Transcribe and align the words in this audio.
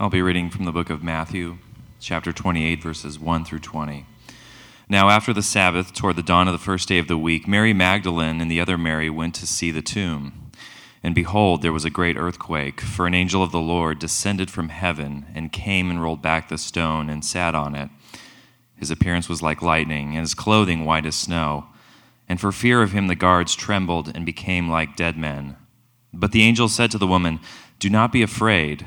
I'll 0.00 0.08
be 0.08 0.22
reading 0.22 0.48
from 0.48 0.64
the 0.64 0.72
book 0.72 0.88
of 0.88 1.04
Matthew, 1.04 1.58
chapter 2.00 2.32
28, 2.32 2.82
verses 2.82 3.18
1 3.18 3.44
through 3.44 3.58
20. 3.58 4.06
Now, 4.88 5.10
after 5.10 5.34
the 5.34 5.42
Sabbath, 5.42 5.92
toward 5.92 6.16
the 6.16 6.22
dawn 6.22 6.48
of 6.48 6.52
the 6.52 6.58
first 6.58 6.88
day 6.88 6.96
of 6.98 7.06
the 7.06 7.18
week, 7.18 7.46
Mary 7.46 7.74
Magdalene 7.74 8.40
and 8.40 8.50
the 8.50 8.62
other 8.62 8.78
Mary 8.78 9.10
went 9.10 9.34
to 9.34 9.46
see 9.46 9.70
the 9.70 9.82
tomb. 9.82 10.52
And 11.02 11.14
behold, 11.14 11.60
there 11.60 11.74
was 11.74 11.84
a 11.84 11.90
great 11.90 12.16
earthquake, 12.16 12.80
for 12.80 13.06
an 13.06 13.12
angel 13.12 13.42
of 13.42 13.52
the 13.52 13.60
Lord 13.60 13.98
descended 13.98 14.50
from 14.50 14.70
heaven 14.70 15.26
and 15.34 15.52
came 15.52 15.90
and 15.90 16.02
rolled 16.02 16.22
back 16.22 16.48
the 16.48 16.56
stone 16.56 17.10
and 17.10 17.22
sat 17.22 17.54
on 17.54 17.74
it. 17.74 17.90
His 18.76 18.90
appearance 18.90 19.28
was 19.28 19.42
like 19.42 19.60
lightning, 19.60 20.12
and 20.12 20.20
his 20.20 20.32
clothing 20.32 20.86
white 20.86 21.04
as 21.04 21.14
snow. 21.14 21.66
And 22.26 22.40
for 22.40 22.52
fear 22.52 22.80
of 22.80 22.92
him, 22.92 23.08
the 23.08 23.14
guards 23.14 23.54
trembled 23.54 24.10
and 24.14 24.24
became 24.24 24.70
like 24.70 24.96
dead 24.96 25.18
men. 25.18 25.56
But 26.10 26.32
the 26.32 26.44
angel 26.44 26.70
said 26.70 26.90
to 26.92 26.98
the 26.98 27.06
woman, 27.06 27.38
Do 27.78 27.90
not 27.90 28.12
be 28.12 28.22
afraid. 28.22 28.86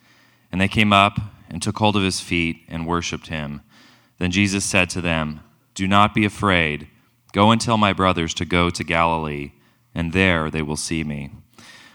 And 0.51 0.59
they 0.59 0.67
came 0.67 0.91
up 0.91 1.19
and 1.49 1.61
took 1.61 1.77
hold 1.77 1.95
of 1.95 2.03
his 2.03 2.19
feet 2.19 2.63
and 2.67 2.87
worshipped 2.87 3.27
him. 3.27 3.61
Then 4.17 4.31
Jesus 4.31 4.65
said 4.65 4.89
to 4.91 5.01
them, 5.01 5.41
Do 5.73 5.87
not 5.87 6.13
be 6.13 6.25
afraid. 6.25 6.87
Go 7.33 7.51
and 7.51 7.61
tell 7.61 7.77
my 7.77 7.93
brothers 7.93 8.33
to 8.35 8.45
go 8.45 8.69
to 8.69 8.83
Galilee, 8.83 9.53
and 9.95 10.13
there 10.13 10.49
they 10.49 10.61
will 10.61 10.75
see 10.75 11.03
me. 11.03 11.31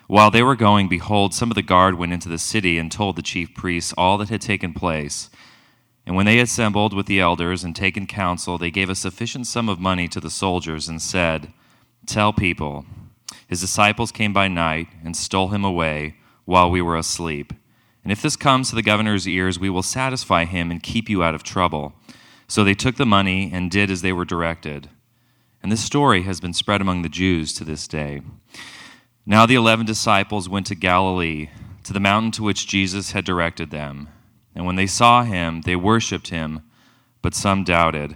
While 0.06 0.30
they 0.30 0.42
were 0.42 0.56
going, 0.56 0.88
behold, 0.88 1.34
some 1.34 1.50
of 1.50 1.56
the 1.56 1.62
guard 1.62 1.96
went 1.96 2.12
into 2.12 2.28
the 2.28 2.38
city 2.38 2.78
and 2.78 2.90
told 2.90 3.16
the 3.16 3.22
chief 3.22 3.54
priests 3.54 3.92
all 3.98 4.18
that 4.18 4.28
had 4.28 4.40
taken 4.40 4.72
place. 4.72 5.30
And 6.06 6.14
when 6.14 6.26
they 6.26 6.38
assembled 6.38 6.94
with 6.94 7.06
the 7.06 7.18
elders 7.18 7.64
and 7.64 7.74
taken 7.74 8.06
counsel, 8.06 8.56
they 8.56 8.70
gave 8.70 8.88
a 8.88 8.94
sufficient 8.94 9.48
sum 9.48 9.68
of 9.68 9.80
money 9.80 10.06
to 10.08 10.20
the 10.20 10.30
soldiers 10.30 10.88
and 10.88 11.02
said, 11.02 11.52
Tell 12.06 12.32
people, 12.32 12.86
his 13.48 13.60
disciples 13.60 14.12
came 14.12 14.32
by 14.32 14.46
night 14.46 14.86
and 15.04 15.16
stole 15.16 15.48
him 15.48 15.64
away 15.64 16.14
while 16.44 16.70
we 16.70 16.80
were 16.80 16.96
asleep. 16.96 17.52
And 18.06 18.12
if 18.12 18.22
this 18.22 18.36
comes 18.36 18.68
to 18.68 18.76
the 18.76 18.82
governor's 18.82 19.26
ears, 19.26 19.58
we 19.58 19.68
will 19.68 19.82
satisfy 19.82 20.44
him 20.44 20.70
and 20.70 20.80
keep 20.80 21.08
you 21.08 21.24
out 21.24 21.34
of 21.34 21.42
trouble. 21.42 21.92
So 22.46 22.62
they 22.62 22.72
took 22.72 22.94
the 22.94 23.04
money 23.04 23.50
and 23.52 23.68
did 23.68 23.90
as 23.90 24.00
they 24.00 24.12
were 24.12 24.24
directed. 24.24 24.88
And 25.60 25.72
this 25.72 25.82
story 25.82 26.22
has 26.22 26.38
been 26.38 26.52
spread 26.52 26.80
among 26.80 27.02
the 27.02 27.08
Jews 27.08 27.52
to 27.54 27.64
this 27.64 27.88
day. 27.88 28.22
Now 29.26 29.44
the 29.44 29.56
eleven 29.56 29.84
disciples 29.84 30.48
went 30.48 30.66
to 30.66 30.76
Galilee, 30.76 31.48
to 31.82 31.92
the 31.92 31.98
mountain 31.98 32.30
to 32.30 32.44
which 32.44 32.68
Jesus 32.68 33.10
had 33.10 33.24
directed 33.24 33.72
them. 33.72 34.08
And 34.54 34.64
when 34.64 34.76
they 34.76 34.86
saw 34.86 35.24
him, 35.24 35.62
they 35.62 35.74
worshipped 35.74 36.28
him, 36.28 36.62
but 37.22 37.34
some 37.34 37.64
doubted. 37.64 38.14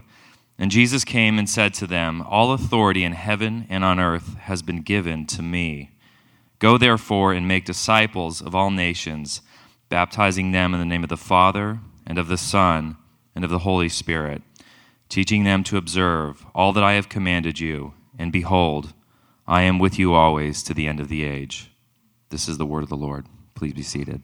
And 0.57 0.71
Jesus 0.71 1.05
came 1.05 1.37
and 1.37 1.51
said 1.51 1.75
to 1.75 1.89
them, 1.89 2.23
All 2.23 2.53
authority 2.53 3.03
in 3.03 3.15
heaven 3.15 3.67
and 3.69 3.83
on 3.83 3.99
earth 3.99 4.37
has 4.43 4.63
been 4.63 4.83
given 4.83 5.27
to 5.27 5.43
me. 5.43 5.91
Go 6.61 6.79
therefore 6.79 7.33
and 7.33 7.49
make 7.49 7.65
disciples 7.65 8.41
of 8.41 8.55
all 8.55 8.71
nations 8.71 9.43
baptizing 9.91 10.53
them 10.53 10.73
in 10.73 10.81
the 10.81 10.87
name 10.87 11.03
of 11.03 11.11
the 11.11 11.17
Father, 11.19 11.81
and 12.07 12.17
of 12.17 12.29
the 12.29 12.39
Son, 12.39 12.97
and 13.35 13.45
of 13.45 13.51
the 13.51 13.61
Holy 13.61 13.89
Spirit, 13.89 14.41
teaching 15.09 15.45
them 15.45 15.63
to 15.65 15.77
observe 15.77 16.47
all 16.55 16.73
that 16.73 16.83
I 16.83 16.95
have 16.95 17.11
commanded 17.11 17.61
you. 17.61 17.93
And 18.19 18.33
behold, 18.33 18.95
I 19.47 19.63
am 19.63 19.79
with 19.79 19.99
you 19.99 20.15
always 20.15 20.63
to 20.63 20.75
the 20.75 20.87
end 20.87 21.01
of 21.01 21.09
the 21.09 21.25
age. 21.25 21.71
This 22.31 22.49
is 22.49 22.57
the 22.57 22.67
word 22.67 22.83
of 22.85 22.89
the 22.89 22.97
Lord. 22.97 23.27
Please 23.55 23.75
be 23.75 23.83
seated. 23.83 24.23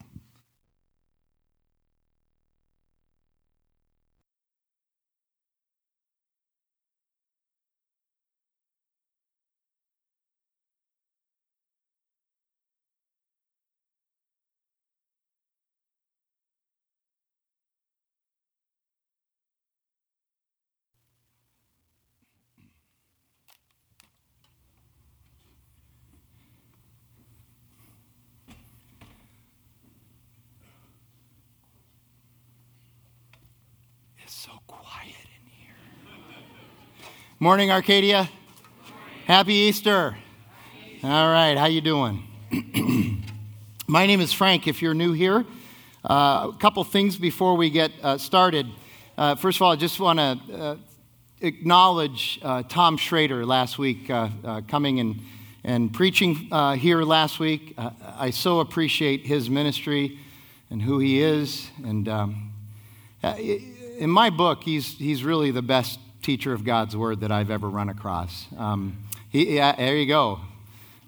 Morning, 37.47 37.71
Arcadia. 37.71 38.29
Happy 39.25 39.53
Easter. 39.53 40.17
All 41.01 41.31
right, 41.31 41.57
how 41.57 41.67
you 41.67 41.79
doing? 41.79 42.27
My 43.87 44.05
name 44.05 44.19
is 44.19 44.33
Frank. 44.33 44.67
If 44.67 44.81
you're 44.81 44.93
new 44.93 45.13
here, 45.13 45.45
uh, 46.03 46.51
a 46.53 46.57
couple 46.59 46.83
things 46.83 47.15
before 47.15 47.55
we 47.55 47.69
get 47.69 47.93
uh, 48.03 48.17
started. 48.17 48.67
Uh, 49.17 49.35
first 49.35 49.59
of 49.59 49.61
all, 49.61 49.71
I 49.71 49.77
just 49.77 49.97
want 49.97 50.19
to 50.19 50.53
uh, 50.53 50.75
acknowledge 51.39 52.37
uh, 52.43 52.63
Tom 52.63 52.97
Schrader 52.97 53.45
last 53.45 53.79
week 53.79 54.09
uh, 54.09 54.27
coming 54.67 54.99
and, 54.99 55.21
and 55.63 55.93
preaching 55.93 56.49
here 56.75 57.01
last 57.03 57.39
week. 57.39 57.75
I 57.77 58.31
so 58.31 58.59
appreciate 58.59 59.25
his 59.25 59.49
ministry 59.49 60.19
and 60.69 60.81
who 60.81 60.99
he 60.99 61.21
is. 61.21 61.69
And 61.85 62.09
um, 62.09 62.51
in 63.23 64.09
my 64.09 64.31
book, 64.31 64.63
he's, 64.65 64.97
he's 64.97 65.23
really 65.23 65.51
the 65.51 65.61
best 65.61 65.97
teacher 66.27 66.51
of 66.51 66.65
God's 66.65 66.93
word 66.93 67.21
that 67.21 67.31
I've 67.31 67.49
ever 67.49 67.69
run 67.69 67.87
across. 67.87 68.47
Um, 68.57 68.97
he, 69.29 69.55
yeah, 69.55 69.73
there 69.77 69.95
you 69.95 70.05
go. 70.05 70.41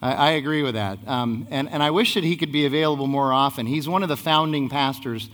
I, 0.01 0.13
I 0.13 0.29
agree 0.31 0.63
with 0.63 0.75
that. 0.75 0.97
Um, 1.05 1.45
and, 1.51 1.67
and 1.69 1.83
I 1.83 1.91
wish 1.91 2.13
that 2.13 2.23
he 2.23 2.37
could 2.37 2.53
be 2.53 2.65
available 2.65 3.05
more 3.05 3.33
often. 3.33 3.65
He's 3.65 3.85
one 3.85 4.01
of 4.01 4.07
the 4.07 4.15
founding 4.15 4.69
pastors 4.69 5.29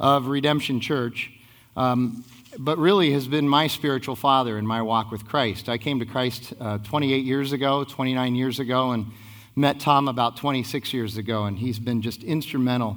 of 0.00 0.28
Redemption 0.28 0.80
Church, 0.80 1.30
um, 1.76 2.24
but 2.58 2.78
really 2.78 3.12
has 3.12 3.28
been 3.28 3.46
my 3.46 3.66
spiritual 3.66 4.16
father 4.16 4.56
in 4.56 4.66
my 4.66 4.80
walk 4.80 5.10
with 5.10 5.26
Christ. 5.26 5.68
I 5.68 5.76
came 5.76 5.98
to 5.98 6.06
Christ 6.06 6.54
uh, 6.58 6.78
28 6.78 7.22
years 7.22 7.52
ago, 7.52 7.84
29 7.84 8.34
years 8.34 8.58
ago, 8.58 8.92
and 8.92 9.04
met 9.54 9.78
Tom 9.80 10.08
about 10.08 10.38
26 10.38 10.94
years 10.94 11.18
ago, 11.18 11.44
and 11.44 11.58
he's 11.58 11.78
been 11.78 12.00
just 12.00 12.22
instrumental 12.22 12.96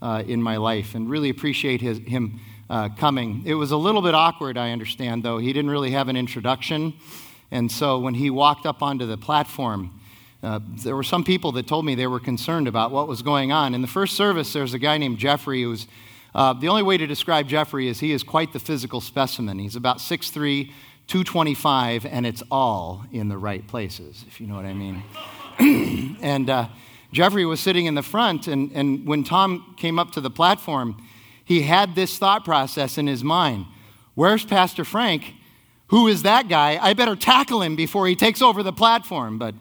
uh, 0.00 0.22
in 0.24 0.40
my 0.40 0.56
life 0.56 0.94
and 0.94 1.10
really 1.10 1.30
appreciate 1.30 1.80
his, 1.80 1.98
him 1.98 2.38
uh, 2.70 2.88
coming. 2.96 3.42
It 3.44 3.54
was 3.54 3.72
a 3.72 3.76
little 3.76 4.00
bit 4.00 4.14
awkward, 4.14 4.56
I 4.56 4.70
understand, 4.70 5.24
though. 5.24 5.38
He 5.38 5.52
didn't 5.52 5.72
really 5.72 5.90
have 5.90 6.08
an 6.08 6.16
introduction. 6.16 6.94
And 7.50 7.70
so 7.70 7.98
when 7.98 8.14
he 8.14 8.30
walked 8.30 8.64
up 8.64 8.80
onto 8.80 9.06
the 9.06 9.16
platform, 9.16 10.00
uh, 10.42 10.60
there 10.82 10.94
were 10.94 11.02
some 11.02 11.24
people 11.24 11.50
that 11.52 11.66
told 11.66 11.84
me 11.84 11.96
they 11.96 12.06
were 12.06 12.20
concerned 12.20 12.68
about 12.68 12.92
what 12.92 13.08
was 13.08 13.22
going 13.22 13.50
on. 13.50 13.74
In 13.74 13.82
the 13.82 13.88
first 13.88 14.16
service, 14.16 14.52
there's 14.52 14.72
a 14.72 14.78
guy 14.78 14.98
named 14.98 15.18
Jeffrey 15.18 15.62
who's 15.62 15.88
uh, 16.32 16.52
the 16.52 16.68
only 16.68 16.84
way 16.84 16.96
to 16.96 17.08
describe 17.08 17.48
Jeffrey 17.48 17.88
is 17.88 17.98
he 17.98 18.12
is 18.12 18.22
quite 18.22 18.52
the 18.52 18.60
physical 18.60 19.00
specimen. 19.00 19.58
He's 19.58 19.74
about 19.74 19.98
6'3, 19.98 20.66
225, 21.08 22.06
and 22.06 22.24
it's 22.24 22.44
all 22.52 23.04
in 23.10 23.28
the 23.28 23.36
right 23.36 23.66
places, 23.66 24.24
if 24.28 24.40
you 24.40 24.46
know 24.46 24.54
what 24.54 24.64
I 24.64 24.74
mean. 24.74 25.02
and 26.22 26.48
uh, 26.48 26.68
Jeffrey 27.12 27.44
was 27.44 27.58
sitting 27.58 27.86
in 27.86 27.96
the 27.96 28.02
front, 28.02 28.46
and, 28.46 28.70
and 28.72 29.08
when 29.08 29.24
Tom 29.24 29.74
came 29.76 29.98
up 29.98 30.12
to 30.12 30.20
the 30.20 30.30
platform, 30.30 30.96
he 31.50 31.62
had 31.62 31.96
this 31.96 32.16
thought 32.16 32.44
process 32.44 32.96
in 32.96 33.08
his 33.08 33.24
mind 33.24 33.66
Where's 34.14 34.44
Pastor 34.44 34.84
Frank? 34.84 35.34
Who 35.88 36.06
is 36.06 36.22
that 36.22 36.48
guy? 36.48 36.78
I 36.80 36.94
better 36.94 37.16
tackle 37.16 37.60
him 37.62 37.74
before 37.74 38.06
he 38.06 38.14
takes 38.14 38.40
over 38.40 38.62
the 38.62 38.72
platform. 38.72 39.36
But 39.36 39.56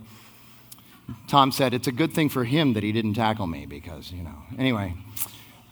Tom 1.28 1.52
said 1.52 1.74
it's 1.74 1.88
a 1.88 1.92
good 1.92 2.14
thing 2.14 2.30
for 2.30 2.44
him 2.44 2.74
that 2.74 2.84
he 2.84 2.92
didn't 2.92 3.16
tackle 3.16 3.48
me 3.48 3.66
because, 3.66 4.12
you 4.12 4.22
know. 4.22 4.36
Anyway, 4.60 4.94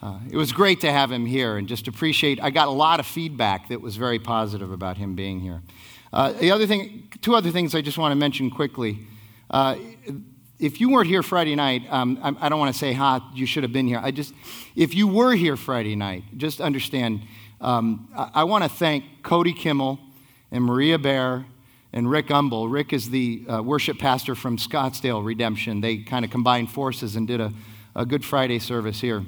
uh, 0.02 0.18
it 0.32 0.38
was 0.38 0.52
great 0.52 0.82
to 0.82 0.92
have 0.92 1.12
him 1.12 1.28
here 1.28 1.58
and 1.58 1.68
just 1.68 1.88
appreciate. 1.88 2.42
I 2.42 2.50
got 2.50 2.68
a 2.68 2.72
lot 2.72 3.00
of 3.00 3.06
feedback 3.06 3.70
that 3.70 3.82
was 3.82 3.96
very 3.96 4.18
positive 4.18 4.72
about 4.72 4.98
him 4.98 5.14
being 5.14 5.40
here. 5.40 5.62
Uh, 6.12 6.32
the 6.32 6.50
other 6.50 6.66
thing, 6.66 7.12
two 7.22 7.36
other 7.36 7.52
things 7.52 7.76
I 7.76 7.82
just 7.82 8.00
want 8.00 8.12
to 8.12 8.16
mention 8.16 8.50
quickly. 8.50 9.06
Uh, 9.52 9.76
if 10.60 10.82
you 10.82 10.90
weren't 10.90 11.08
here 11.08 11.22
Friday 11.22 11.56
night, 11.56 11.84
um, 11.90 12.20
I, 12.22 12.46
I, 12.46 12.50
don't 12.50 12.60
want 12.60 12.74
to 12.74 12.80
say, 12.80 12.94
ha, 12.94 13.32
you 13.36 13.46
should 13.46 13.64
have 13.64 13.72
been 13.72 13.88
here. 13.88 14.00
I 14.02 14.12
just, 14.12 14.34
if 14.76 14.96
you 14.96 15.08
were 15.08 15.36
here 15.36 15.56
Friday 15.56 15.96
night, 15.96 16.24
just 16.36 16.62
understand, 16.62 17.22
um, 17.62 18.10
I, 18.16 18.32
I 18.36 18.44
want 18.44 18.64
to 18.64 18.70
thank 18.70 19.04
Cody 19.22 19.54
Kimmel 19.54 20.00
and 20.52 20.64
Maria 20.64 20.98
Bear 20.98 21.46
and 21.94 22.10
Rick 22.10 22.32
Umble. 22.32 22.70
Rick 22.70 22.92
is 22.92 23.12
the 23.12 23.46
uh, 23.48 23.62
worship 23.62 24.00
pastor 24.00 24.34
from 24.34 24.58
Scottsdale 24.58 25.24
Redemption. 25.24 25.82
They 25.82 25.98
kind 25.98 26.26
of 26.26 26.32
combined 26.32 26.72
forces 26.72 27.16
and 27.16 27.28
did 27.28 27.40
a, 27.40 27.54
a 27.96 28.06
Good 28.06 28.26
Friday 28.26 28.60
service 28.60 29.00
here. 29.00 29.26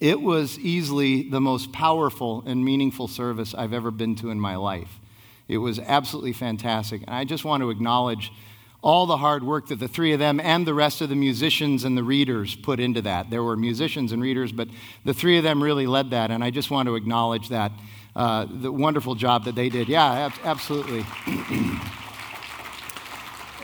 It 0.00 0.20
was 0.20 0.58
easily 0.58 1.28
the 1.28 1.40
most 1.40 1.72
powerful 1.72 2.42
and 2.46 2.64
meaningful 2.64 3.06
service 3.06 3.54
I've 3.54 3.72
ever 3.72 3.92
been 3.92 4.16
to 4.16 4.30
in 4.30 4.40
my 4.40 4.56
life. 4.56 4.98
It 5.46 5.58
was 5.58 5.78
absolutely 5.78 6.32
fantastic. 6.32 7.02
And 7.02 7.14
I 7.14 7.24
just 7.24 7.44
want 7.44 7.62
to 7.62 7.70
acknowledge 7.70 8.32
all 8.82 9.06
the 9.06 9.16
hard 9.16 9.44
work 9.44 9.68
that 9.68 9.78
the 9.78 9.86
three 9.86 10.12
of 10.12 10.18
them 10.18 10.40
and 10.40 10.66
the 10.66 10.74
rest 10.74 11.00
of 11.00 11.08
the 11.08 11.14
musicians 11.14 11.84
and 11.84 11.96
the 11.96 12.02
readers 12.02 12.56
put 12.56 12.80
into 12.80 13.00
that. 13.02 13.30
There 13.30 13.42
were 13.42 13.56
musicians 13.56 14.10
and 14.10 14.20
readers, 14.20 14.50
but 14.50 14.68
the 15.04 15.14
three 15.14 15.38
of 15.38 15.44
them 15.44 15.62
really 15.62 15.86
led 15.86 16.10
that, 16.10 16.32
and 16.32 16.42
I 16.42 16.50
just 16.50 16.70
want 16.70 16.88
to 16.88 16.96
acknowledge 16.96 17.48
that, 17.50 17.70
uh, 18.16 18.46
the 18.50 18.72
wonderful 18.72 19.14
job 19.14 19.44
that 19.44 19.54
they 19.54 19.68
did. 19.68 19.88
Yeah, 19.88 20.26
ab- 20.26 20.32
absolutely. 20.42 21.06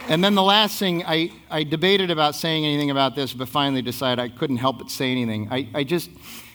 and 0.07 0.23
then 0.23 0.35
the 0.35 0.43
last 0.43 0.79
thing, 0.79 1.03
I, 1.05 1.33
I 1.51 1.63
debated 1.63 2.11
about 2.11 2.33
saying 2.33 2.65
anything 2.65 2.89
about 2.89 3.15
this, 3.15 3.33
but 3.33 3.49
finally 3.49 3.81
decided 3.81 4.19
I 4.19 4.29
couldn't 4.29 4.57
help 4.57 4.77
but 4.77 4.89
say 4.89 5.11
anything. 5.11 5.49
I, 5.51 5.67
I 5.73 5.83
just, 5.83 6.09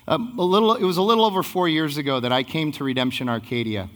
um, 0.08 0.38
a 0.38 0.42
little, 0.42 0.74
it 0.74 0.84
was 0.84 0.96
a 0.96 1.02
little 1.02 1.26
over 1.26 1.42
four 1.42 1.68
years 1.68 1.98
ago 1.98 2.18
that 2.18 2.32
I 2.32 2.42
came 2.42 2.72
to 2.72 2.84
Redemption 2.84 3.28
Arcadia. 3.28 3.90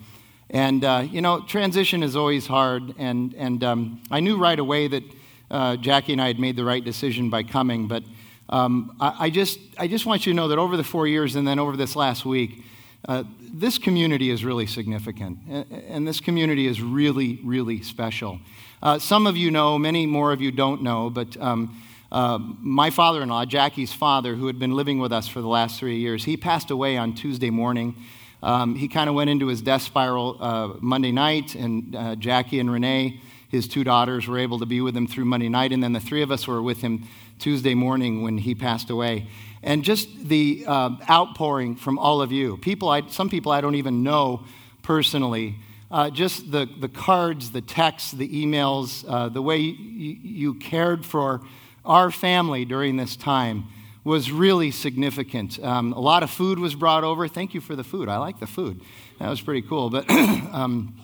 And, 0.50 0.84
uh, 0.84 1.04
you 1.10 1.20
know, 1.20 1.40
transition 1.42 2.02
is 2.02 2.16
always 2.16 2.46
hard. 2.46 2.94
And, 2.98 3.34
and 3.34 3.62
um, 3.62 4.00
I 4.10 4.20
knew 4.20 4.38
right 4.38 4.58
away 4.58 4.88
that 4.88 5.04
uh, 5.50 5.76
Jackie 5.76 6.12
and 6.12 6.22
I 6.22 6.28
had 6.28 6.38
made 6.38 6.56
the 6.56 6.64
right 6.64 6.84
decision 6.84 7.30
by 7.30 7.42
coming. 7.42 7.86
But 7.86 8.04
um, 8.48 8.96
I, 8.98 9.26
I, 9.26 9.30
just, 9.30 9.58
I 9.78 9.88
just 9.88 10.06
want 10.06 10.26
you 10.26 10.32
to 10.32 10.36
know 10.36 10.48
that 10.48 10.58
over 10.58 10.76
the 10.76 10.84
four 10.84 11.06
years 11.06 11.36
and 11.36 11.46
then 11.46 11.58
over 11.58 11.76
this 11.76 11.94
last 11.94 12.24
week, 12.24 12.64
uh, 13.08 13.24
this 13.40 13.78
community 13.78 14.30
is 14.30 14.44
really 14.44 14.66
significant. 14.66 15.38
And 15.88 16.06
this 16.06 16.20
community 16.20 16.66
is 16.66 16.82
really, 16.82 17.40
really 17.44 17.82
special. 17.82 18.40
Uh, 18.82 18.98
some 18.98 19.26
of 19.26 19.36
you 19.36 19.50
know, 19.50 19.78
many 19.78 20.06
more 20.06 20.32
of 20.32 20.40
you 20.40 20.50
don't 20.50 20.82
know, 20.82 21.10
but 21.10 21.36
um, 21.38 21.80
uh, 22.10 22.38
my 22.38 22.90
father 22.90 23.22
in 23.22 23.28
law, 23.28 23.44
Jackie's 23.44 23.92
father, 23.92 24.34
who 24.34 24.46
had 24.46 24.58
been 24.58 24.72
living 24.72 24.98
with 24.98 25.12
us 25.12 25.28
for 25.28 25.40
the 25.40 25.48
last 25.48 25.78
three 25.78 25.98
years, 25.98 26.24
he 26.24 26.36
passed 26.36 26.70
away 26.70 26.96
on 26.96 27.14
Tuesday 27.14 27.50
morning. 27.50 27.94
Um, 28.42 28.76
he 28.76 28.86
kind 28.88 29.08
of 29.08 29.14
went 29.14 29.30
into 29.30 29.48
his 29.48 29.62
death 29.62 29.82
spiral 29.82 30.36
uh, 30.40 30.68
Monday 30.80 31.10
night, 31.12 31.54
and 31.54 31.94
uh, 31.94 32.14
Jackie 32.14 32.60
and 32.60 32.70
Renee, 32.70 33.20
his 33.48 33.66
two 33.66 33.82
daughters, 33.82 34.28
were 34.28 34.38
able 34.38 34.60
to 34.60 34.66
be 34.66 34.80
with 34.80 34.96
him 34.96 35.06
through 35.06 35.24
Monday 35.24 35.48
night, 35.48 35.72
and 35.72 35.82
then 35.82 35.92
the 35.92 36.00
three 36.00 36.22
of 36.22 36.30
us 36.30 36.46
were 36.46 36.62
with 36.62 36.80
him 36.80 37.08
Tuesday 37.38 37.74
morning 37.74 38.22
when 38.22 38.38
he 38.38 38.54
passed 38.54 38.90
away. 38.90 39.26
And 39.62 39.82
just 39.82 40.28
the 40.28 40.64
uh, 40.66 40.90
outpouring 41.10 41.76
from 41.76 41.98
all 41.98 42.22
of 42.22 42.30
you, 42.30 42.58
people, 42.58 42.88
I, 42.88 43.06
some 43.08 43.28
people 43.28 43.50
I 43.50 43.60
don't 43.60 43.74
even 43.74 44.04
know 44.04 44.44
personally, 44.82 45.56
uh, 45.90 46.10
just 46.10 46.52
the, 46.52 46.68
the 46.78 46.88
cards, 46.88 47.50
the 47.50 47.60
texts, 47.60 48.12
the 48.12 48.28
emails, 48.28 49.04
uh, 49.08 49.28
the 49.28 49.42
way 49.42 49.58
you, 49.58 50.16
you 50.22 50.54
cared 50.54 51.04
for 51.04 51.40
our 51.84 52.10
family 52.10 52.64
during 52.64 52.96
this 52.96 53.16
time 53.16 53.64
was 54.08 54.32
really 54.32 54.70
significant. 54.70 55.62
Um, 55.62 55.92
a 55.92 56.00
lot 56.00 56.22
of 56.22 56.30
food 56.30 56.58
was 56.58 56.74
brought 56.74 57.04
over. 57.04 57.28
Thank 57.28 57.54
you 57.54 57.60
for 57.60 57.76
the 57.76 57.84
food. 57.84 58.08
I 58.08 58.16
like 58.16 58.40
the 58.40 58.46
food. 58.46 58.80
That 59.20 59.28
was 59.28 59.40
pretty 59.40 59.62
cool. 59.62 59.90
But 59.90 60.10
um, 60.10 60.98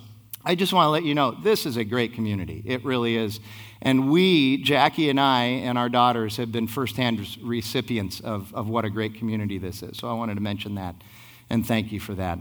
I 0.45 0.55
just 0.55 0.73
want 0.73 0.87
to 0.87 0.91
let 0.91 1.05
you 1.05 1.15
know 1.15 1.31
this 1.31 1.67
is 1.67 1.77
a 1.77 1.85
great 1.85 2.15
community. 2.15 2.63
It 2.65 2.85
really 2.85 3.17
is. 3.17 3.41
And 3.83 4.11
we, 4.11 4.63
Jackie 4.63 5.11
and 5.11 5.21
I, 5.21 5.45
and 5.45 5.77
our 5.77 5.91
daughters 5.91 6.39
have 6.39 6.51
been 6.51 6.67
firsthand 6.67 7.25
recipients 7.43 8.21
of, 8.21 8.53
of 8.55 8.69
what 8.69 8.87
a 8.87 8.91
great 8.91 9.17
community 9.17 9.59
this 9.59 9.83
is. 9.83 9.99
So 9.99 10.09
I 10.09 10.15
wanted 10.15 10.37
to 10.37 10.41
mention 10.41 10.77
that 10.77 10.97
and 11.51 11.67
thank 11.67 11.93
you 11.93 12.01
for 12.01 12.15
that. 12.15 12.39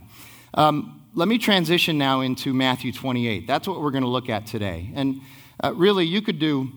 Um, 0.54 1.02
let 1.14 1.28
me 1.28 1.38
transition 1.38 1.98
now 1.98 2.22
into 2.22 2.54
Matthew 2.54 2.94
28. 2.94 3.46
That's 3.46 3.68
what 3.68 3.82
we're 3.82 3.92
going 3.92 4.04
to 4.04 4.10
look 4.10 4.30
at 4.30 4.48
today. 4.48 4.92
And 4.96 5.22
uh, 5.62 5.74
really, 5.76 6.06
you 6.06 6.22
could 6.22 6.40
do 6.40 6.72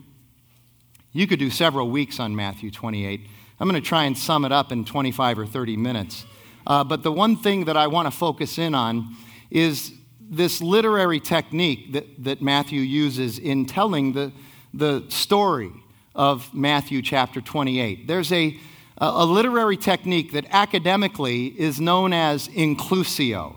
you 1.13 1.25
could 1.25 1.39
do 1.39 1.49
several 1.49 1.89
weeks 1.89 2.19
on 2.19 2.35
Matthew 2.35 2.69
28. 2.69 3.27
I'm 3.59 3.67
going 3.67 3.81
to 3.81 3.87
try 3.87 4.03
and 4.03 4.15
sum 4.15 4.45
it 4.45 4.51
up 4.51 4.71
in 4.71 4.85
25 4.85 5.39
or 5.39 5.45
30 5.47 5.77
minutes. 5.77 6.25
Uh, 6.67 6.83
but 6.83 7.01
the 7.01 7.11
one 7.11 7.35
thing 7.35 7.65
that 7.65 7.75
I 7.75 7.87
want 7.87 8.05
to 8.05 8.11
focus 8.11 8.57
in 8.59 8.75
on 8.75 9.15
is 9.49 9.93
this 10.29 10.61
literary 10.61 11.19
technique 11.19 11.93
that, 11.93 12.23
that 12.23 12.41
Matthew 12.41 12.81
uses 12.81 13.39
in 13.39 13.65
telling 13.65 14.13
the, 14.13 14.31
the 14.73 15.05
story 15.09 15.71
of 16.13 16.53
Matthew 16.53 17.01
chapter 17.01 17.41
28. 17.41 18.07
There's 18.07 18.31
a, 18.31 18.59
a 18.97 19.25
literary 19.25 19.77
technique 19.77 20.33
that 20.33 20.45
academically 20.51 21.47
is 21.59 21.79
known 21.79 22.13
as 22.13 22.49
inclusio. 22.49 23.55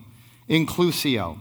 Inclusio. 0.49 1.39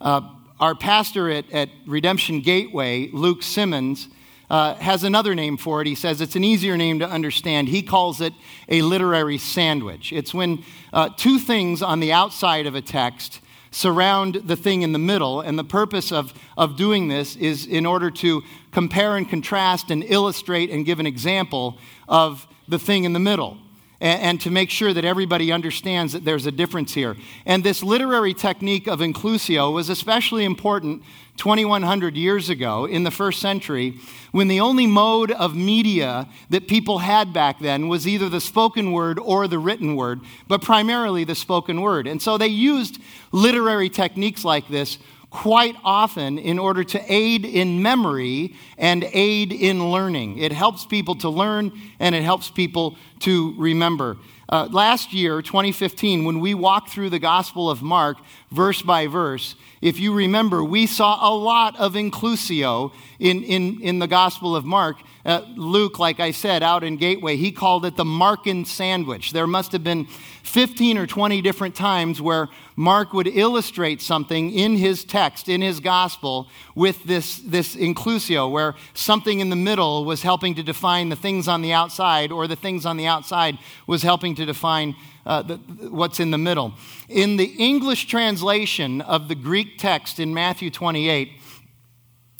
Uh, 0.00 0.20
our 0.60 0.74
pastor 0.74 1.30
at, 1.30 1.50
at 1.52 1.70
Redemption 1.86 2.40
Gateway, 2.40 3.08
Luke 3.12 3.42
Simmons, 3.42 4.08
uh, 4.50 4.74
has 4.74 5.04
another 5.04 5.34
name 5.34 5.56
for 5.56 5.80
it. 5.80 5.86
He 5.86 5.94
says 5.94 6.20
it's 6.20 6.36
an 6.36 6.44
easier 6.44 6.76
name 6.76 6.98
to 7.00 7.08
understand. 7.08 7.68
He 7.68 7.82
calls 7.82 8.20
it 8.20 8.32
a 8.68 8.82
literary 8.82 9.38
sandwich. 9.38 10.12
It's 10.12 10.32
when 10.32 10.64
uh, 10.92 11.10
two 11.16 11.38
things 11.38 11.82
on 11.82 12.00
the 12.00 12.12
outside 12.12 12.66
of 12.66 12.74
a 12.74 12.82
text 12.82 13.40
surround 13.70 14.36
the 14.36 14.56
thing 14.56 14.82
in 14.82 14.92
the 14.92 14.98
middle, 14.98 15.40
and 15.40 15.58
the 15.58 15.64
purpose 15.64 16.10
of, 16.10 16.32
of 16.56 16.76
doing 16.76 17.08
this 17.08 17.36
is 17.36 17.66
in 17.66 17.84
order 17.84 18.10
to 18.10 18.42
compare 18.72 19.16
and 19.16 19.28
contrast 19.28 19.90
and 19.90 20.02
illustrate 20.04 20.70
and 20.70 20.86
give 20.86 20.98
an 20.98 21.06
example 21.06 21.76
of 22.08 22.46
the 22.68 22.78
thing 22.78 23.04
in 23.04 23.12
the 23.12 23.20
middle. 23.20 23.58
And, 24.00 24.22
and 24.22 24.40
to 24.42 24.50
make 24.50 24.70
sure 24.70 24.92
that 24.92 25.04
everybody 25.04 25.52
understands 25.52 26.12
that 26.12 26.24
there's 26.24 26.46
a 26.46 26.52
difference 26.52 26.94
here. 26.94 27.16
And 27.44 27.64
this 27.64 27.82
literary 27.82 28.34
technique 28.34 28.86
of 28.86 29.00
inclusio 29.00 29.72
was 29.72 29.88
especially 29.88 30.44
important 30.44 31.02
2,100 31.36 32.16
years 32.16 32.48
ago 32.48 32.86
in 32.86 33.04
the 33.04 33.10
first 33.10 33.40
century 33.40 33.98
when 34.32 34.48
the 34.48 34.60
only 34.60 34.86
mode 34.86 35.30
of 35.30 35.54
media 35.54 36.28
that 36.50 36.68
people 36.68 36.98
had 36.98 37.32
back 37.32 37.58
then 37.58 37.88
was 37.88 38.06
either 38.06 38.28
the 38.28 38.40
spoken 38.40 38.92
word 38.92 39.18
or 39.18 39.46
the 39.46 39.58
written 39.58 39.96
word, 39.96 40.20
but 40.48 40.62
primarily 40.62 41.24
the 41.24 41.34
spoken 41.34 41.80
word. 41.80 42.06
And 42.06 42.20
so 42.20 42.38
they 42.38 42.46
used 42.46 42.98
literary 43.32 43.88
techniques 43.88 44.44
like 44.44 44.68
this 44.68 44.98
quite 45.36 45.76
often 45.84 46.38
in 46.38 46.58
order 46.58 46.82
to 46.82 47.12
aid 47.12 47.44
in 47.44 47.82
memory 47.82 48.54
and 48.78 49.04
aid 49.12 49.52
in 49.52 49.90
learning. 49.90 50.38
It 50.38 50.50
helps 50.50 50.86
people 50.86 51.14
to 51.16 51.28
learn 51.28 51.78
and 52.00 52.14
it 52.14 52.22
helps 52.22 52.50
people 52.50 52.96
to 53.20 53.54
remember. 53.58 54.16
Uh, 54.48 54.66
last 54.70 55.12
year, 55.12 55.42
2015, 55.42 56.24
when 56.24 56.40
we 56.40 56.54
walked 56.54 56.88
through 56.88 57.10
the 57.10 57.18
Gospel 57.18 57.68
of 57.68 57.82
Mark 57.82 58.16
verse 58.50 58.80
by 58.80 59.08
verse, 59.08 59.56
if 59.82 60.00
you 60.00 60.14
remember, 60.14 60.64
we 60.64 60.86
saw 60.86 61.28
a 61.28 61.34
lot 61.34 61.78
of 61.78 61.92
inclusio 61.92 62.92
in, 63.18 63.42
in, 63.42 63.82
in 63.82 63.98
the 63.98 64.06
Gospel 64.06 64.56
of 64.56 64.64
Mark. 64.64 64.96
Uh, 65.26 65.42
Luke, 65.56 65.98
like 65.98 66.18
I 66.18 66.30
said, 66.30 66.62
out 66.62 66.82
in 66.82 66.96
Gateway, 66.96 67.36
he 67.36 67.52
called 67.52 67.84
it 67.84 67.96
the 67.96 68.04
Markan 68.04 68.66
sandwich. 68.66 69.32
There 69.32 69.46
must 69.46 69.72
have 69.72 69.84
been 69.84 70.06
15 70.46 70.96
or 70.96 71.06
20 71.06 71.42
different 71.42 71.74
times 71.74 72.22
where 72.22 72.48
Mark 72.76 73.12
would 73.12 73.26
illustrate 73.26 74.00
something 74.00 74.52
in 74.52 74.76
his 74.76 75.04
text, 75.04 75.48
in 75.48 75.60
his 75.60 75.80
Gospel, 75.80 76.48
with 76.74 77.02
this, 77.04 77.38
this 77.38 77.74
inclusio, 77.74 78.50
where 78.50 78.74
something 78.94 79.40
in 79.40 79.50
the 79.50 79.56
middle 79.56 80.04
was 80.04 80.22
helping 80.22 80.54
to 80.54 80.62
define 80.62 81.08
the 81.08 81.16
things 81.16 81.48
on 81.48 81.62
the 81.62 81.72
outside, 81.72 82.30
or 82.30 82.46
the 82.46 82.56
things 82.56 82.86
on 82.86 82.96
the 82.96 83.06
outside 83.06 83.58
was 83.86 84.02
helping 84.02 84.34
to 84.36 84.46
define 84.46 84.94
uh, 85.26 85.42
the, 85.42 85.56
what's 85.90 86.20
in 86.20 86.30
the 86.30 86.38
middle. 86.38 86.72
In 87.08 87.36
the 87.36 87.54
English 87.58 88.06
translation 88.06 89.00
of 89.00 89.28
the 89.28 89.34
Greek 89.34 89.78
text 89.78 90.20
in 90.20 90.32
Matthew 90.32 90.70
28, 90.70 91.32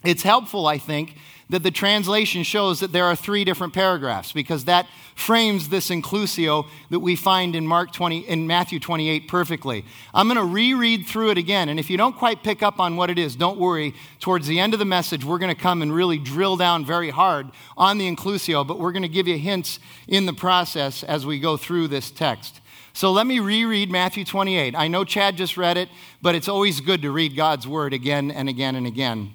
it's 0.05 0.23
helpful, 0.23 0.67
I 0.67 0.79
think, 0.79 1.17
that 1.49 1.63
the 1.63 1.71
translation 1.71 2.43
shows 2.43 2.81
that 2.81 2.93
there 2.93 3.05
are 3.05 3.15
three 3.15 3.45
different 3.45 3.73
paragraphs 3.73 4.33
because 4.33 4.65
that 4.65 4.87
frames 5.15 5.69
this 5.69 5.91
inclusio 5.91 6.67
that 6.91 6.99
we 6.99 7.15
find 7.15 7.55
in 7.55 7.67
Mark 7.67 7.93
20 7.93 8.19
in 8.29 8.47
Matthew 8.47 8.81
28 8.81 9.29
perfectly. 9.29 9.85
I'm 10.13 10.27
going 10.27 10.39
to 10.39 10.45
reread 10.45 11.07
through 11.07 11.31
it 11.31 11.39
again 11.39 11.69
and 11.69 11.79
if 11.79 11.89
you 11.89 11.97
don't 11.97 12.17
quite 12.17 12.43
pick 12.43 12.63
up 12.63 12.81
on 12.81 12.97
what 12.97 13.11
it 13.11 13.19
is, 13.19 13.37
don't 13.37 13.59
worry. 13.59 13.95
Towards 14.19 14.49
the 14.49 14.59
end 14.59 14.73
of 14.73 14.81
the 14.81 14.85
message, 14.85 15.25
we're 15.25 15.39
going 15.39 15.55
to 15.55 15.61
come 15.61 15.83
and 15.83 15.95
really 15.95 16.19
drill 16.19 16.57
down 16.57 16.85
very 16.85 17.11
hard 17.11 17.51
on 17.77 17.99
the 17.99 18.13
inclusio, 18.13 18.67
but 18.67 18.81
we're 18.81 18.93
going 18.93 19.03
to 19.03 19.09
give 19.09 19.29
you 19.29 19.39
hints 19.39 19.79
in 20.09 20.27
the 20.27 20.33
process 20.33 21.05
as 21.05 21.25
we 21.25 21.39
go 21.39 21.57
through 21.57 21.89
this 21.89 22.11
text. 22.11 22.61
So 22.93 23.13
let 23.13 23.27
me 23.27 23.41
reread 23.41 23.91
Matthew 23.91 24.25
28. 24.25 24.75
I 24.75 24.89
know 24.89 25.05
Chad 25.05 25.37
just 25.37 25.57
read 25.57 25.77
it, 25.77 25.91
but 26.23 26.35
it's 26.35 26.49
always 26.49 26.81
good 26.81 27.03
to 27.03 27.11
read 27.11 27.37
God's 27.37 27.69
word 27.69 27.93
again 27.93 28.31
and 28.31 28.49
again 28.49 28.75
and 28.75 28.87
again. 28.87 29.35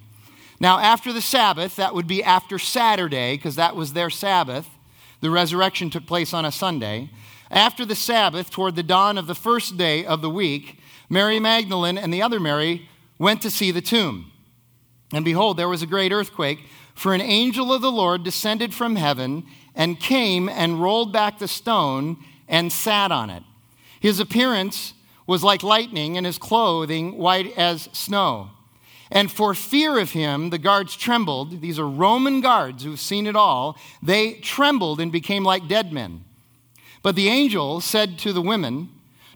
Now, 0.62 0.78
after 0.78 1.12
the 1.12 1.20
Sabbath, 1.20 1.74
that 1.74 1.92
would 1.92 2.06
be 2.06 2.22
after 2.22 2.56
Saturday, 2.56 3.34
because 3.34 3.56
that 3.56 3.74
was 3.74 3.94
their 3.94 4.10
Sabbath, 4.10 4.68
the 5.20 5.28
resurrection 5.28 5.90
took 5.90 6.06
place 6.06 6.32
on 6.32 6.44
a 6.44 6.52
Sunday. 6.52 7.10
After 7.50 7.84
the 7.84 7.96
Sabbath, 7.96 8.48
toward 8.48 8.76
the 8.76 8.84
dawn 8.84 9.18
of 9.18 9.26
the 9.26 9.34
first 9.34 9.76
day 9.76 10.06
of 10.06 10.22
the 10.22 10.30
week, 10.30 10.78
Mary 11.10 11.40
Magdalene 11.40 11.98
and 11.98 12.14
the 12.14 12.22
other 12.22 12.38
Mary 12.38 12.88
went 13.18 13.42
to 13.42 13.50
see 13.50 13.72
the 13.72 13.80
tomb. 13.80 14.30
And 15.12 15.24
behold, 15.24 15.56
there 15.56 15.68
was 15.68 15.82
a 15.82 15.86
great 15.86 16.12
earthquake, 16.12 16.60
for 16.94 17.12
an 17.12 17.20
angel 17.20 17.72
of 17.72 17.82
the 17.82 17.90
Lord 17.90 18.22
descended 18.22 18.72
from 18.72 18.94
heaven 18.94 19.44
and 19.74 19.98
came 19.98 20.48
and 20.48 20.80
rolled 20.80 21.12
back 21.12 21.40
the 21.40 21.48
stone 21.48 22.18
and 22.46 22.72
sat 22.72 23.10
on 23.10 23.30
it. 23.30 23.42
His 23.98 24.20
appearance 24.20 24.94
was 25.26 25.42
like 25.42 25.64
lightning, 25.64 26.16
and 26.16 26.24
his 26.24 26.38
clothing 26.38 27.18
white 27.18 27.52
as 27.58 27.88
snow. 27.92 28.50
And 29.14 29.30
for 29.30 29.52
fear 29.52 29.98
of 29.98 30.12
him, 30.12 30.48
the 30.48 30.58
guards 30.58 30.96
trembled. 30.96 31.60
These 31.60 31.78
are 31.78 31.86
Roman 31.86 32.40
guards 32.40 32.82
who've 32.82 32.98
seen 32.98 33.26
it 33.26 33.36
all. 33.36 33.76
They 34.02 34.32
trembled 34.36 35.00
and 35.00 35.12
became 35.12 35.44
like 35.44 35.68
dead 35.68 35.92
men. 35.92 36.24
But 37.02 37.14
the 37.14 37.28
angel 37.28 37.82
said 37.82 38.18
to 38.20 38.32
the 38.32 38.40
women, 38.40 38.88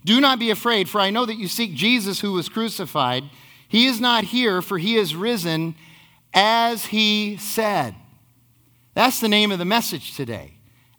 Do 0.03 0.19
not 0.19 0.39
be 0.39 0.49
afraid, 0.49 0.89
for 0.89 0.99
I 0.99 1.11
know 1.11 1.27
that 1.27 1.37
you 1.37 1.47
seek 1.47 1.75
Jesus 1.75 2.21
who 2.21 2.33
was 2.33 2.49
crucified. 2.49 3.25
He 3.67 3.85
is 3.85 4.01
not 4.01 4.23
here, 4.23 4.63
for 4.63 4.79
he 4.79 4.95
is 4.95 5.13
risen 5.13 5.75
as 6.33 6.87
he 6.87 7.37
said. 7.37 7.93
That's 8.95 9.19
the 9.19 9.29
name 9.29 9.51
of 9.51 9.59
the 9.59 9.65
message 9.65 10.15
today. 10.15 10.55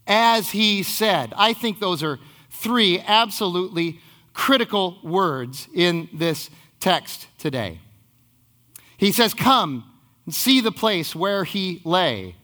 As 0.06 0.50
he 0.50 0.84
said. 0.84 1.34
I 1.36 1.52
think 1.52 1.80
those 1.80 2.04
are 2.04 2.20
three 2.48 3.00
absolutely 3.00 3.98
critical 4.34 4.98
words 5.02 5.66
in 5.74 6.08
this 6.12 6.48
text 6.78 7.26
today. 7.38 7.80
He 8.98 9.12
says, 9.12 9.32
Come 9.32 9.90
and 10.26 10.34
see 10.34 10.60
the 10.60 10.72
place 10.72 11.16
where 11.16 11.44
he 11.44 11.80
lay. 11.84 12.34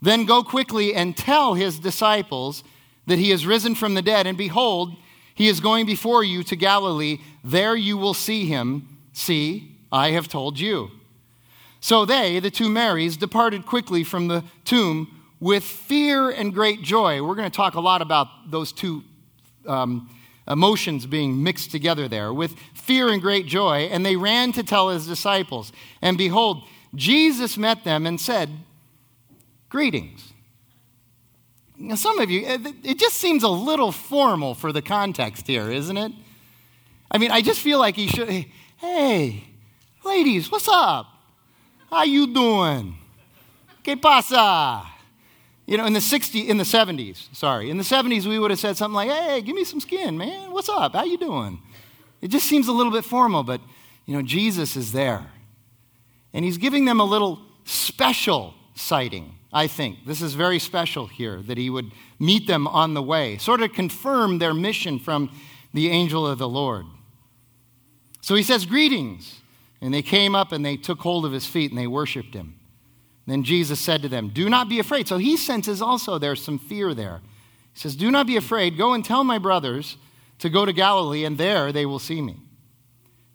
Then 0.00 0.26
go 0.26 0.44
quickly 0.44 0.94
and 0.94 1.16
tell 1.16 1.54
his 1.54 1.80
disciples 1.80 2.62
that 3.06 3.18
he 3.18 3.32
is 3.32 3.46
risen 3.46 3.74
from 3.74 3.94
the 3.94 4.02
dead, 4.02 4.26
and 4.26 4.38
behold, 4.38 4.94
he 5.34 5.48
is 5.48 5.58
going 5.58 5.86
before 5.86 6.22
you 6.22 6.44
to 6.44 6.54
Galilee. 6.54 7.18
There 7.42 7.74
you 7.74 7.96
will 7.96 8.14
see 8.14 8.46
him. 8.46 8.98
See, 9.12 9.76
I 9.90 10.10
have 10.10 10.28
told 10.28 10.60
you. 10.60 10.90
So 11.80 12.04
they, 12.04 12.38
the 12.38 12.50
two 12.50 12.68
Marys, 12.68 13.16
departed 13.16 13.66
quickly 13.66 14.04
from 14.04 14.28
the 14.28 14.44
tomb 14.64 15.22
with 15.40 15.64
fear 15.64 16.30
and 16.30 16.54
great 16.54 16.82
joy. 16.82 17.22
We're 17.22 17.34
going 17.34 17.50
to 17.50 17.56
talk 17.56 17.74
a 17.74 17.80
lot 17.80 18.00
about 18.00 18.50
those 18.50 18.72
two 18.72 19.02
um, 19.66 20.08
emotions 20.48 21.06
being 21.06 21.42
mixed 21.42 21.70
together 21.70 22.08
there. 22.08 22.32
With 22.32 22.56
fear 22.74 23.08
and 23.08 23.20
great 23.20 23.46
joy, 23.46 23.88
and 23.90 24.04
they 24.04 24.16
ran 24.16 24.52
to 24.52 24.62
tell 24.62 24.90
his 24.90 25.06
disciples. 25.06 25.72
And 26.02 26.18
behold, 26.18 26.64
Jesus 26.94 27.56
met 27.56 27.84
them 27.84 28.06
and 28.06 28.20
said, 28.20 28.50
Greetings. 29.68 30.32
Now, 31.76 31.96
some 31.96 32.20
of 32.20 32.30
you, 32.30 32.46
eh, 32.46 32.58
it 32.84 32.98
just 32.98 33.16
seems 33.16 33.42
a 33.42 33.48
little 33.48 33.90
formal 33.90 34.54
for 34.54 34.72
the 34.72 34.82
context 34.82 35.48
here, 35.48 35.70
isn't 35.70 35.96
it? 35.96 36.12
I 37.10 37.18
mean, 37.18 37.32
I 37.32 37.42
just 37.42 37.60
feel 37.60 37.80
like 37.80 37.96
he 37.96 38.06
should, 38.06 38.28
hey, 38.76 39.44
ladies, 40.04 40.50
what's 40.50 40.68
up? 40.68 41.06
How 41.90 42.04
you 42.04 42.32
doing? 42.32 42.96
¿Qué 43.82 44.00
pasa? 44.00 44.93
You 45.66 45.78
know, 45.78 45.86
in 45.86 45.92
the 45.94 46.00
60s, 46.00 46.46
in 46.46 46.58
the 46.58 46.64
70s, 46.64 47.34
sorry, 47.34 47.70
in 47.70 47.78
the 47.78 47.84
70s, 47.84 48.26
we 48.26 48.38
would 48.38 48.50
have 48.50 48.60
said 48.60 48.76
something 48.76 48.94
like, 48.94 49.10
hey, 49.10 49.40
give 49.40 49.56
me 49.56 49.64
some 49.64 49.80
skin, 49.80 50.18
man. 50.18 50.50
What's 50.52 50.68
up? 50.68 50.94
How 50.94 51.04
you 51.04 51.16
doing? 51.16 51.60
It 52.20 52.28
just 52.28 52.46
seems 52.46 52.68
a 52.68 52.72
little 52.72 52.92
bit 52.92 53.04
formal, 53.04 53.42
but, 53.42 53.60
you 54.04 54.14
know, 54.14 54.22
Jesus 54.22 54.76
is 54.76 54.92
there. 54.92 55.26
And 56.32 56.44
he's 56.44 56.58
giving 56.58 56.84
them 56.84 57.00
a 57.00 57.04
little 57.04 57.40
special 57.64 58.54
sighting. 58.74 59.34
I 59.54 59.68
think. 59.68 60.04
This 60.04 60.20
is 60.20 60.34
very 60.34 60.58
special 60.58 61.06
here 61.06 61.40
that 61.42 61.56
he 61.56 61.70
would 61.70 61.92
meet 62.18 62.48
them 62.48 62.66
on 62.66 62.94
the 62.94 63.02
way, 63.02 63.38
sort 63.38 63.62
of 63.62 63.72
confirm 63.72 64.38
their 64.38 64.52
mission 64.52 64.98
from 64.98 65.30
the 65.72 65.90
angel 65.90 66.26
of 66.26 66.38
the 66.38 66.48
Lord. 66.48 66.86
So 68.20 68.34
he 68.34 68.42
says, 68.42 68.66
Greetings. 68.66 69.40
And 69.80 69.92
they 69.92 70.02
came 70.02 70.34
up 70.34 70.50
and 70.50 70.64
they 70.64 70.76
took 70.76 71.00
hold 71.00 71.26
of 71.26 71.32
his 71.32 71.46
feet 71.46 71.70
and 71.70 71.78
they 71.78 71.86
worshiped 71.86 72.34
him. 72.34 72.58
Then 73.26 73.42
Jesus 73.42 73.80
said 73.80 74.02
to 74.02 74.08
them, 74.08 74.28
Do 74.28 74.48
not 74.48 74.68
be 74.68 74.78
afraid. 74.78 75.08
So 75.08 75.18
he 75.18 75.36
senses 75.36 75.80
also 75.80 76.18
there's 76.18 76.42
some 76.42 76.58
fear 76.58 76.92
there. 76.94 77.20
He 77.72 77.80
says, 77.80 77.96
Do 77.96 78.10
not 78.10 78.26
be 78.26 78.36
afraid. 78.36 78.76
Go 78.76 78.92
and 78.92 79.04
tell 79.04 79.24
my 79.24 79.38
brothers 79.38 79.96
to 80.40 80.50
go 80.50 80.64
to 80.66 80.72
Galilee, 80.72 81.24
and 81.24 81.38
there 81.38 81.72
they 81.72 81.86
will 81.86 81.98
see 81.98 82.20
me. 82.20 82.36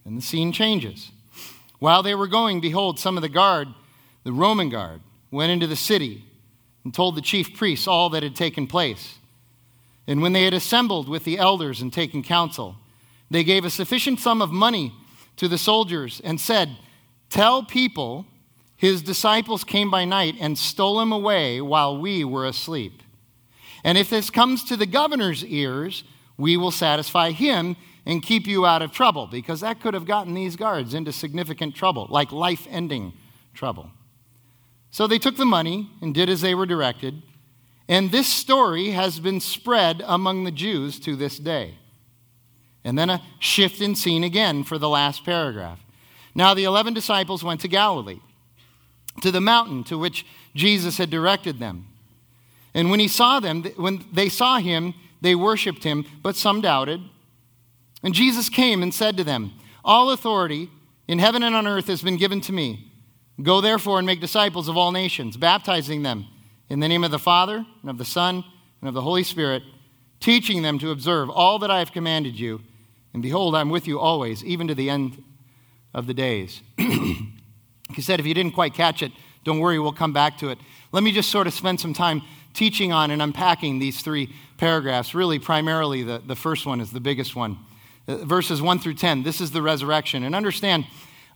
And 0.06 0.18
the 0.18 0.22
scene 0.22 0.52
changes. 0.52 1.12
While 1.80 2.04
they 2.04 2.14
were 2.14 2.28
going, 2.28 2.62
behold, 2.62 3.00
some 3.00 3.18
of 3.18 3.24
the 3.24 3.30
guard, 3.30 3.68
the 4.24 4.34
Roman 4.34 4.70
guard, 4.70 5.02
went 5.32 5.52
into 5.52 5.68
the 5.68 5.76
city 5.76 6.26
and 6.84 6.94
told 6.94 7.16
the 7.16 7.22
chief 7.22 7.56
priests 7.56 7.88
all 7.88 8.10
that 8.10 8.24
had 8.24 8.36
taken 8.36 8.68
place. 8.68 9.18
And 10.08 10.22
when 10.22 10.34
they 10.34 10.44
had 10.44 10.54
assembled 10.54 11.08
with 11.08 11.24
the 11.24 11.38
elders 11.38 11.82
and 11.82 11.94
taken 11.94 12.24
counsel, 12.24 12.76
they 13.30 13.44
gave 13.44 13.64
a 13.64 13.70
sufficient 13.70 14.20
sum 14.20 14.42
of 14.42 14.52
money 14.52 14.94
to 15.38 15.48
the 15.48 15.58
soldiers 15.58 16.20
and 16.24 16.40
said, 16.40 16.78
Tell 17.30 17.64
people 17.64 18.26
his 18.80 19.02
disciples 19.02 19.66
came 19.66 19.92
by 19.92 20.06
night 20.06 20.36
and 20.40 20.58
stole 20.58 21.02
him 21.02 21.12
away 21.12 21.60
while 21.60 22.00
we 22.00 22.24
were 22.24 22.46
asleep. 22.46 23.04
And 23.84 23.98
if 23.98 24.10
this 24.10 24.30
comes 24.30 24.64
to 24.64 24.78
the 24.78 24.86
governor's 24.86 25.44
ears, 25.44 26.06
we 26.38 26.56
will 26.56 26.72
satisfy 26.72 27.32
him 27.32 27.76
and 28.06 28.24
keep 28.24 28.48
you 28.48 28.66
out 28.66 28.82
of 28.82 28.94
trouble, 28.94 29.28
because 29.28 29.60
that 29.60 29.82
could 29.82 29.94
have 29.94 30.06
gotten 30.06 30.34
these 30.34 30.56
guards 30.56 30.94
into 30.94 31.12
significant 31.12 31.76
trouble, 31.76 32.08
like 32.10 32.32
life 32.32 32.68
ending 32.70 33.12
trouble. 33.54 33.92
So 34.92 35.08
they 35.08 35.20
took 35.20 35.36
the 35.36 35.46
money 35.46 35.92
and 36.02 36.16
did 36.16 36.30
as 36.30 36.40
they 36.40 36.56
were 36.56 36.66
directed. 36.66 37.22
And 37.90 38.12
this 38.12 38.28
story 38.28 38.92
has 38.92 39.20
been 39.20 39.42
spread 39.42 40.02
among 40.06 40.46
the 40.46 40.52
Jews 40.52 41.02
to 41.02 41.18
this 41.18 41.38
day. 41.38 41.76
And 42.86 42.98
then 42.98 43.10
a 43.10 43.22
shift 43.40 43.82
in 43.82 43.94
scene 43.94 44.24
again 44.24 44.64
for 44.64 44.78
the 44.78 44.88
last 44.88 45.26
paragraph. 45.26 45.82
Now 46.34 46.54
the 46.54 46.64
11 46.64 46.94
disciples 46.94 47.44
went 47.44 47.60
to 47.60 47.68
Galilee, 47.68 48.22
to 49.20 49.32
the 49.32 49.42
mountain 49.42 49.84
to 49.86 49.98
which 49.98 50.26
Jesus 50.56 50.98
had 50.98 51.10
directed 51.10 51.60
them. 51.60 51.88
And 52.74 52.92
when 52.92 53.00
he 53.00 53.08
saw 53.08 53.40
them, 53.40 53.64
when 53.78 54.06
they 54.12 54.30
saw 54.30 54.60
him, 54.60 54.94
they 55.22 55.36
worshiped 55.36 55.84
him, 55.84 56.06
but 56.22 56.36
some 56.36 56.62
doubted. 56.62 57.02
And 58.04 58.14
Jesus 58.14 58.50
came 58.50 58.82
and 58.82 58.94
said 58.94 59.18
to 59.18 59.24
them, 59.24 59.54
All 59.84 60.12
authority 60.12 60.70
in 61.08 61.20
heaven 61.20 61.44
and 61.44 61.56
on 61.56 61.68
earth 61.68 61.88
has 61.88 62.02
been 62.02 62.18
given 62.18 62.42
to 62.42 62.54
me. 62.54 62.92
Go 63.42 63.62
therefore 63.62 63.98
and 63.98 64.06
make 64.06 64.22
disciples 64.22 64.68
of 64.68 64.78
all 64.78 64.92
nations, 64.92 65.38
baptizing 65.38 66.04
them 66.04 66.26
in 66.70 66.80
the 66.80 66.88
name 66.88 67.04
of 67.04 67.12
the 67.12 67.20
Father, 67.20 67.66
and 67.82 67.90
of 67.90 67.98
the 67.98 68.06
Son, 68.06 68.44
and 68.82 68.88
of 68.88 68.94
the 68.94 69.02
Holy 69.02 69.24
Spirit, 69.24 69.64
teaching 70.20 70.62
them 70.62 70.78
to 70.80 70.92
observe 70.92 71.30
all 71.30 71.60
that 71.60 71.72
I 71.72 71.80
have 71.80 71.92
commanded 71.92 72.40
you. 72.40 72.62
And 73.14 73.24
behold, 73.24 73.56
I'm 73.56 73.70
with 73.70 73.88
you 73.88 74.00
always, 74.00 74.44
even 74.44 74.68
to 74.68 74.76
the 74.76 74.90
end 74.90 75.24
of 75.94 76.06
the 76.06 76.14
days. 76.14 76.62
he 77.94 78.02
said, 78.02 78.20
if 78.20 78.26
you 78.26 78.34
didn't 78.34 78.54
quite 78.54 78.74
catch 78.74 79.02
it, 79.02 79.12
don't 79.44 79.60
worry, 79.60 79.80
we'll 79.80 79.92
come 79.92 80.14
back 80.14 80.38
to 80.40 80.50
it. 80.50 80.58
Let 80.92 81.04
me 81.04 81.12
just 81.12 81.30
sort 81.30 81.48
of 81.48 81.54
spend 81.54 81.80
some 81.80 81.94
time 81.94 82.22
teaching 82.54 82.92
on 82.92 83.12
and 83.12 83.22
unpacking 83.22 83.80
these 83.80 84.02
three 84.02 84.34
paragraphs. 84.58 85.16
Really, 85.16 85.40
primarily, 85.40 86.04
the, 86.04 86.22
the 86.26 86.36
first 86.36 86.66
one 86.66 86.82
is 86.82 86.92
the 86.92 87.00
biggest 87.00 87.36
one. 87.36 87.58
Uh, 88.08 88.18
verses 88.18 88.62
1 88.62 88.80
through 88.80 88.96
10. 88.96 89.24
This 89.24 89.40
is 89.40 89.52
the 89.52 89.62
resurrection. 89.62 90.24
And 90.24 90.36
understand, 90.36 90.86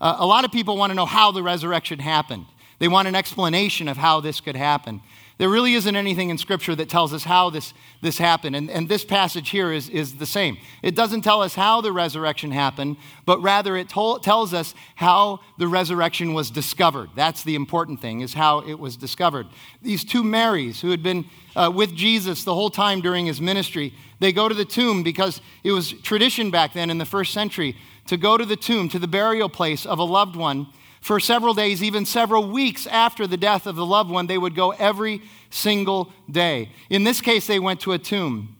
uh, 0.01 0.15
a 0.19 0.25
lot 0.25 0.43
of 0.43 0.51
people 0.51 0.75
want 0.75 0.91
to 0.91 0.95
know 0.95 1.05
how 1.05 1.31
the 1.31 1.43
resurrection 1.43 1.99
happened. 1.99 2.45
They 2.79 2.87
want 2.87 3.07
an 3.07 3.15
explanation 3.15 3.87
of 3.87 3.95
how 3.95 4.19
this 4.19 4.41
could 4.41 4.55
happen. 4.55 5.01
There 5.39 5.49
really 5.49 5.73
isn't 5.73 5.95
anything 5.95 6.29
in 6.29 6.37
Scripture 6.37 6.75
that 6.75 6.89
tells 6.89 7.11
us 7.11 7.23
how 7.23 7.49
this, 7.49 7.73
this 8.01 8.17
happened. 8.19 8.55
And, 8.55 8.69
and 8.69 8.87
this 8.87 9.03
passage 9.03 9.49
here 9.49 9.71
is, 9.71 9.89
is 9.89 10.17
the 10.17 10.25
same. 10.25 10.57
It 10.83 10.95
doesn't 10.95 11.21
tell 11.21 11.41
us 11.41 11.55
how 11.55 11.81
the 11.81 11.91
resurrection 11.91 12.51
happened, 12.51 12.97
but 13.25 13.41
rather 13.41 13.75
it 13.75 13.89
tells 13.89 14.53
us 14.53 14.75
how 14.95 15.39
the 15.57 15.67
resurrection 15.67 16.33
was 16.33 16.51
discovered. 16.51 17.09
That's 17.15 17.43
the 17.43 17.55
important 17.55 17.99
thing, 17.99 18.21
is 18.21 18.35
how 18.35 18.59
it 18.59 18.75
was 18.75 18.95
discovered. 18.95 19.47
These 19.81 20.05
two 20.05 20.23
Marys 20.23 20.81
who 20.81 20.91
had 20.91 21.01
been 21.01 21.25
uh, 21.55 21.71
with 21.73 21.95
Jesus 21.95 22.43
the 22.43 22.53
whole 22.53 22.69
time 22.69 23.01
during 23.01 23.25
his 23.25 23.41
ministry, 23.41 23.93
they 24.19 24.31
go 24.31 24.47
to 24.47 24.55
the 24.55 24.65
tomb 24.65 25.01
because 25.01 25.41
it 25.63 25.71
was 25.71 25.93
tradition 25.93 26.51
back 26.51 26.73
then 26.73 26.89
in 26.89 26.99
the 26.99 27.05
first 27.05 27.33
century 27.33 27.75
to 28.05 28.17
go 28.17 28.37
to 28.37 28.45
the 28.45 28.55
tomb, 28.55 28.87
to 28.89 28.99
the 28.99 29.07
burial 29.07 29.49
place 29.49 29.85
of 29.85 29.99
a 29.99 30.03
loved 30.03 30.35
one. 30.35 30.67
For 31.03 31.19
several 31.19 31.53
days, 31.53 31.83
even 31.83 32.05
several 32.05 32.49
weeks 32.49 32.87
after 32.87 33.27
the 33.27 33.35
death 33.35 33.67
of 33.67 33.75
the 33.75 33.85
loved 33.85 34.09
one, 34.09 34.27
they 34.27 34.37
would 34.37 34.55
go 34.55 34.71
every 34.71 35.21
single 35.49 36.13
day. 36.31 36.69
In 36.89 37.03
this 37.03 37.19
case, 37.19 37.45
they 37.45 37.59
went 37.59 37.81
to 37.81 37.91
a 37.91 37.97
tomb 37.99 38.55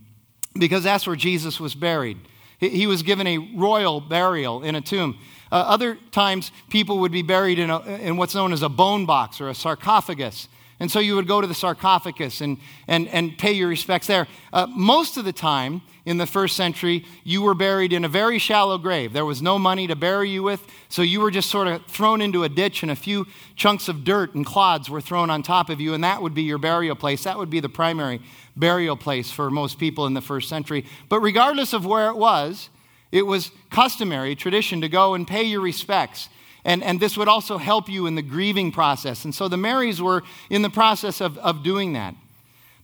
because 0.59 0.83
that's 0.83 1.07
where 1.07 1.15
Jesus 1.15 1.57
was 1.57 1.73
buried. 1.73 2.17
He 2.59 2.85
was 2.85 3.01
given 3.01 3.27
a 3.27 3.38
royal 3.38 4.01
burial 4.01 4.62
in 4.62 4.75
a 4.75 4.81
tomb. 4.81 5.17
Uh, 5.53 5.55
other 5.55 5.97
times, 6.12 6.51
people 6.69 7.00
would 7.00 7.13
be 7.13 7.21
buried 7.21 7.59
in, 7.59 7.69
a, 7.69 7.79
in 7.79 8.17
what's 8.17 8.35
known 8.35 8.51
as 8.51 8.62
a 8.62 8.67
bone 8.67 9.05
box 9.05 9.39
or 9.39 9.47
a 9.47 9.55
sarcophagus. 9.55 10.50
And 10.81 10.91
so 10.91 11.00
you 11.00 11.15
would 11.15 11.27
go 11.27 11.39
to 11.39 11.47
the 11.47 11.53
sarcophagus 11.53 12.41
and, 12.41 12.57
and, 12.89 13.07
and 13.07 13.38
pay 13.38 13.53
your 13.53 13.69
respects 13.69 14.07
there. 14.07 14.27
Uh, 14.51 14.67
most 14.67 15.15
of 15.15 15.23
the 15.23 15.31
time 15.31 15.81
in 16.05 16.17
the 16.17 16.25
first 16.25 16.55
century, 16.55 17.05
you 17.24 17.41
were 17.41 17.53
buried 17.53 17.93
in 17.93 18.03
a 18.03 18.10
very 18.10 18.38
shallow 18.38 18.77
grave. 18.77 19.13
There 19.13 19.25
was 19.25 19.41
no 19.41 19.57
money 19.57 19.88
to 19.88 19.95
bury 19.95 20.29
you 20.29 20.43
with, 20.43 20.62
so 20.89 21.01
you 21.01 21.22
were 21.22 21.31
just 21.31 21.50
sort 21.50 21.67
of 21.67 21.86
thrown 21.86 22.22
into 22.22 22.43
a 22.43 22.50
ditch, 22.50 22.83
and 22.83 22.91
a 22.91 22.95
few 22.95 23.25
chunks 23.55 23.88
of 23.88 24.03
dirt 24.03 24.36
and 24.36 24.45
clods 24.45 24.89
were 24.89 25.01
thrown 25.01 25.29
on 25.29 25.43
top 25.43 25.69
of 25.69 25.79
you, 25.79 25.93
and 25.93 26.03
that 26.03 26.22
would 26.22 26.33
be 26.33 26.43
your 26.43 26.57
burial 26.57 26.95
place. 26.95 27.24
That 27.24 27.38
would 27.38 27.50
be 27.50 27.60
the 27.60 27.69
primary 27.69 28.22
burial 28.55 28.98
place 28.98 29.31
for 29.31 29.50
most 29.50 29.79
people 29.79 30.05
in 30.05 30.13
the 30.13 30.22
first 30.22 30.50
century. 30.50 30.86
But 31.07 31.22
regardless 31.22 31.74
of 31.74 31.86
where 31.86 32.10
it 32.10 32.17
was, 32.17 32.69
it 33.12 33.25
was 33.25 33.51
customary, 33.69 34.36
tradition 34.36 34.81
to 34.81 34.89
go 34.89 35.13
and 35.13 35.27
pay 35.27 35.43
your 35.43 35.62
respects 35.62 36.29
and, 36.65 36.83
and 36.83 37.00
this 37.00 37.17
would 37.17 37.27
also 37.27 37.57
help 37.57 37.89
you 37.89 38.07
in 38.07 38.15
the 38.15 38.22
grieving 38.22 38.72
process. 38.72 39.25
And 39.25 39.36
so 39.36 39.48
the 39.48 39.57
Marys 39.57 40.01
were 40.01 40.24
in 40.50 40.62
the 40.62 40.69
process 40.69 41.19
of, 41.19 41.38
of 41.39 41.63
doing 41.63 41.93
that. 41.93 42.15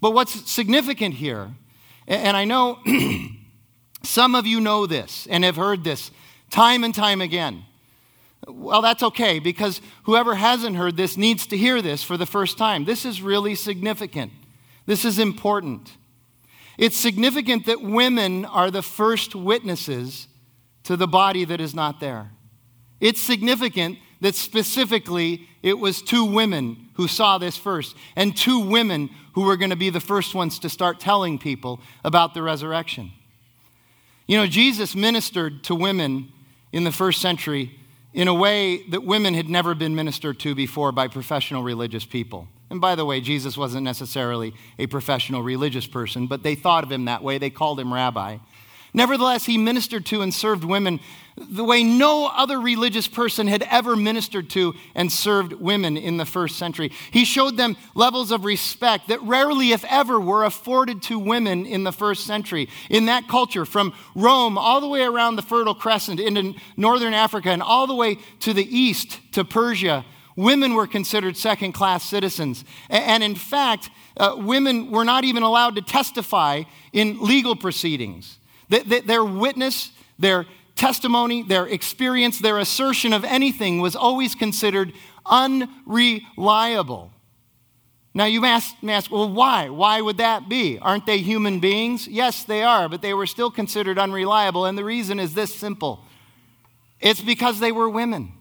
But 0.02 0.12
what's 0.12 0.50
significant 0.52 1.16
here, 1.16 1.52
and 2.10 2.36
I 2.36 2.46
know 2.46 2.80
some 4.04 4.36
of 4.36 4.48
you 4.48 4.60
know 4.60 4.86
this 4.86 5.28
and 5.30 5.44
have 5.44 5.56
heard 5.56 5.84
this 5.84 6.12
time 6.50 6.84
and 6.84 6.94
time 6.94 7.22
again. 7.22 7.64
Well, 8.48 8.82
that's 8.82 9.04
okay 9.04 9.40
because 9.40 9.82
whoever 10.04 10.36
hasn't 10.36 10.76
heard 10.76 10.98
this 10.98 11.18
needs 11.18 11.46
to 11.48 11.58
hear 11.58 11.82
this 11.82 12.02
for 12.02 12.18
the 12.18 12.26
first 12.26 12.58
time. 12.58 12.86
This 12.86 13.06
is 13.06 13.22
really 13.22 13.54
significant. 13.54 14.32
This 14.86 15.06
is 15.06 15.20
important. 15.20 15.92
it's 16.78 16.98
significant 16.98 17.66
that 17.66 17.82
women 17.82 18.46
are 18.46 18.72
the 18.72 18.82
first 18.82 19.36
witnesses 19.36 20.28
to 20.84 20.96
the 20.96 21.08
body 21.08 21.46
that 21.46 21.62
is 21.62 21.76
not 21.76 22.00
there. 22.00 22.32
It's 23.00 23.20
significant 23.20 24.00
that 24.22 24.36
specifically 24.36 25.48
it 25.62 25.78
was 25.78 26.02
two 26.02 26.26
women 26.26 26.90
who 26.94 27.08
saw 27.08 27.38
this 27.38 27.56
first, 27.56 27.96
and 28.16 28.36
two 28.36 28.60
women 28.60 29.10
who 29.34 29.44
were 29.44 29.58
going 29.58 29.70
to 29.70 29.76
be 29.76 29.90
the 29.90 30.00
first 30.00 30.36
ones 30.36 30.60
to 30.60 30.70
start 30.70 31.00
telling 31.00 31.38
people 31.40 31.80
about 32.04 32.34
the 32.34 32.42
resurrection. 32.42 33.12
You 34.28 34.38
know, 34.38 34.48
Jesus 34.48 34.96
ministered 34.96 35.64
to 35.66 35.76
women 35.76 36.32
in 36.72 36.84
the 36.84 36.92
first 36.92 37.22
century 37.22 37.80
in 38.14 38.28
a 38.28 38.34
way 38.34 38.84
that 38.90 39.04
women 39.04 39.34
had 39.34 39.50
never 39.50 39.76
been 39.76 39.96
ministered 39.96 40.40
to 40.40 40.56
before 40.56 40.92
by 40.92 41.08
professional 41.08 41.64
religious 41.64 42.06
people. 42.06 42.48
And 42.70 42.80
by 42.80 42.96
the 42.96 43.06
way, 43.06 43.22
Jesus 43.22 43.58
wasn't 43.58 43.84
necessarily 43.84 44.54
a 44.78 44.88
professional 44.88 45.42
religious 45.42 45.88
person, 45.88 46.28
but 46.28 46.44
they 46.44 46.56
thought 46.56 46.84
of 46.84 46.92
him 46.92 47.06
that 47.06 47.24
way. 47.24 47.38
They 47.38 47.50
called 47.50 47.80
him 47.80 47.94
rabbi. 47.94 48.38
Nevertheless, 48.94 49.46
he 49.46 49.58
ministered 49.58 50.06
to 50.08 50.22
and 50.22 50.34
served 50.34 50.64
women 50.64 51.00
the 51.40 51.64
way 51.64 51.84
no 51.84 52.28
other 52.28 52.60
religious 52.60 53.08
person 53.08 53.48
had 53.48 53.64
ever 53.64 53.96
ministered 53.96 54.50
to 54.52 54.76
and 54.94 55.12
served 55.12 55.54
women 55.54 55.96
in 55.96 56.18
the 56.18 56.26
first 56.26 56.58
century. 56.58 56.92
He 57.12 57.26
showed 57.26 57.58
them 57.58 57.78
levels 57.96 58.32
of 58.32 58.46
respect 58.46 59.08
that 59.08 59.22
rarely, 59.22 59.72
if 59.72 59.86
ever, 59.86 60.20
were 60.20 60.44
afforded 60.44 61.02
to 61.04 61.18
women 61.18 61.66
in 61.66 61.84
the 61.84 61.92
first 61.92 62.26
century. 62.26 62.68
In 62.90 63.06
that 63.06 63.28
culture, 63.28 63.66
from 63.66 63.94
Rome 64.16 64.58
all 64.58 64.82
the 64.82 64.88
way 64.88 65.04
around 65.04 65.36
the 65.36 65.42
Fertile 65.42 65.76
Crescent 65.76 66.20
into 66.20 66.56
northern 66.76 67.14
Africa 67.14 67.50
and 67.50 67.64
all 67.64 67.88
the 67.88 67.96
way 67.96 68.18
to 68.42 68.54
the 68.54 68.78
east 68.78 69.20
to 69.34 69.46
Persia, 69.46 70.06
women 70.36 70.74
were 70.74 70.88
considered 70.88 71.38
second 71.38 71.74
class 71.74 72.04
citizens. 72.04 72.66
And 72.90 73.24
in 73.24 73.36
fact, 73.36 73.90
uh, 74.18 74.36
women 74.38 74.92
were 74.92 75.06
not 75.06 75.24
even 75.24 75.44
allowed 75.44 75.76
to 75.76 75.82
testify 75.82 76.64
in 76.92 77.22
legal 77.22 77.56
proceedings. 77.56 78.39
Their 78.70 79.26
witness, 79.26 79.92
their 80.18 80.46
testimony, 80.76 81.44
their 81.44 81.68
experience, 81.68 82.40
their 82.40 82.58
assertion 82.58 83.12
of 83.12 83.24
anything 83.26 83.82
was 83.82 83.96
always 83.96 84.36
considered 84.36 84.94
unreliable. 85.26 87.12
Now, 88.14 88.26
you 88.26 88.42
may 88.42 88.50
ask, 88.50 88.76
ask, 88.88 89.12
well, 89.12 89.30
why? 89.30 89.70
Why 89.70 90.02
would 90.02 90.18
that 90.18 90.50
be? 90.50 90.80
Aren't 90.80 91.06
they 91.06 91.20
human 91.20 91.60
beings? 91.60 92.08
Yes, 92.08 92.44
they 92.44 92.64
are, 92.64 92.90
but 92.90 93.02
they 93.02 93.14
were 93.14 93.28
still 93.28 93.52
considered 93.52 94.00
unreliable. 94.00 94.66
And 94.66 94.78
the 94.78 94.84
reason 94.84 95.20
is 95.20 95.34
this 95.34 95.54
simple 95.54 96.04
it's 97.00 97.22
because 97.22 97.60
they 97.60 97.72
were 97.72 97.90
women. 97.90 98.34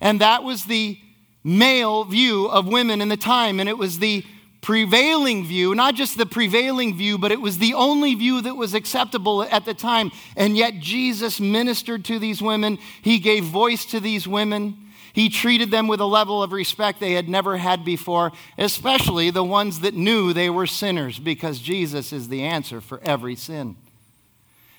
And 0.00 0.20
that 0.20 0.44
was 0.44 0.64
the 0.64 0.98
male 1.42 2.04
view 2.04 2.46
of 2.46 2.66
women 2.66 3.00
in 3.00 3.08
the 3.08 3.16
time, 3.16 3.60
and 3.60 3.68
it 3.68 3.78
was 3.78 3.98
the 3.98 4.24
prevailing 4.60 5.46
view, 5.46 5.74
not 5.74 5.94
just 5.94 6.18
the 6.18 6.26
prevailing 6.26 6.96
view, 6.96 7.16
but 7.18 7.32
it 7.32 7.40
was 7.40 7.58
the 7.58 7.74
only 7.74 8.14
view 8.14 8.42
that 8.42 8.56
was 8.56 8.74
acceptable 8.74 9.42
at 9.42 9.64
the 9.64 9.74
time. 9.74 10.10
And 10.36 10.56
yet 10.56 10.80
Jesus 10.80 11.40
ministered 11.40 12.04
to 12.06 12.18
these 12.18 12.42
women, 12.42 12.78
he 13.02 13.18
gave 13.18 13.44
voice 13.44 13.84
to 13.86 14.00
these 14.00 14.28
women. 14.28 14.76
He 15.12 15.28
treated 15.28 15.70
them 15.70 15.88
with 15.88 16.00
a 16.00 16.06
level 16.06 16.42
of 16.42 16.52
respect 16.52 17.00
they 17.00 17.14
had 17.14 17.28
never 17.28 17.56
had 17.56 17.84
before, 17.84 18.32
especially 18.58 19.30
the 19.30 19.42
ones 19.42 19.80
that 19.80 19.94
knew 19.94 20.32
they 20.32 20.50
were 20.50 20.66
sinners, 20.66 21.18
because 21.18 21.58
Jesus 21.58 22.12
is 22.12 22.28
the 22.28 22.44
answer 22.44 22.80
for 22.80 23.00
every 23.02 23.34
sin. 23.34 23.76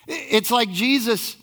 It's 0.06 0.50
like 0.50 0.70
Jesus 0.70 1.36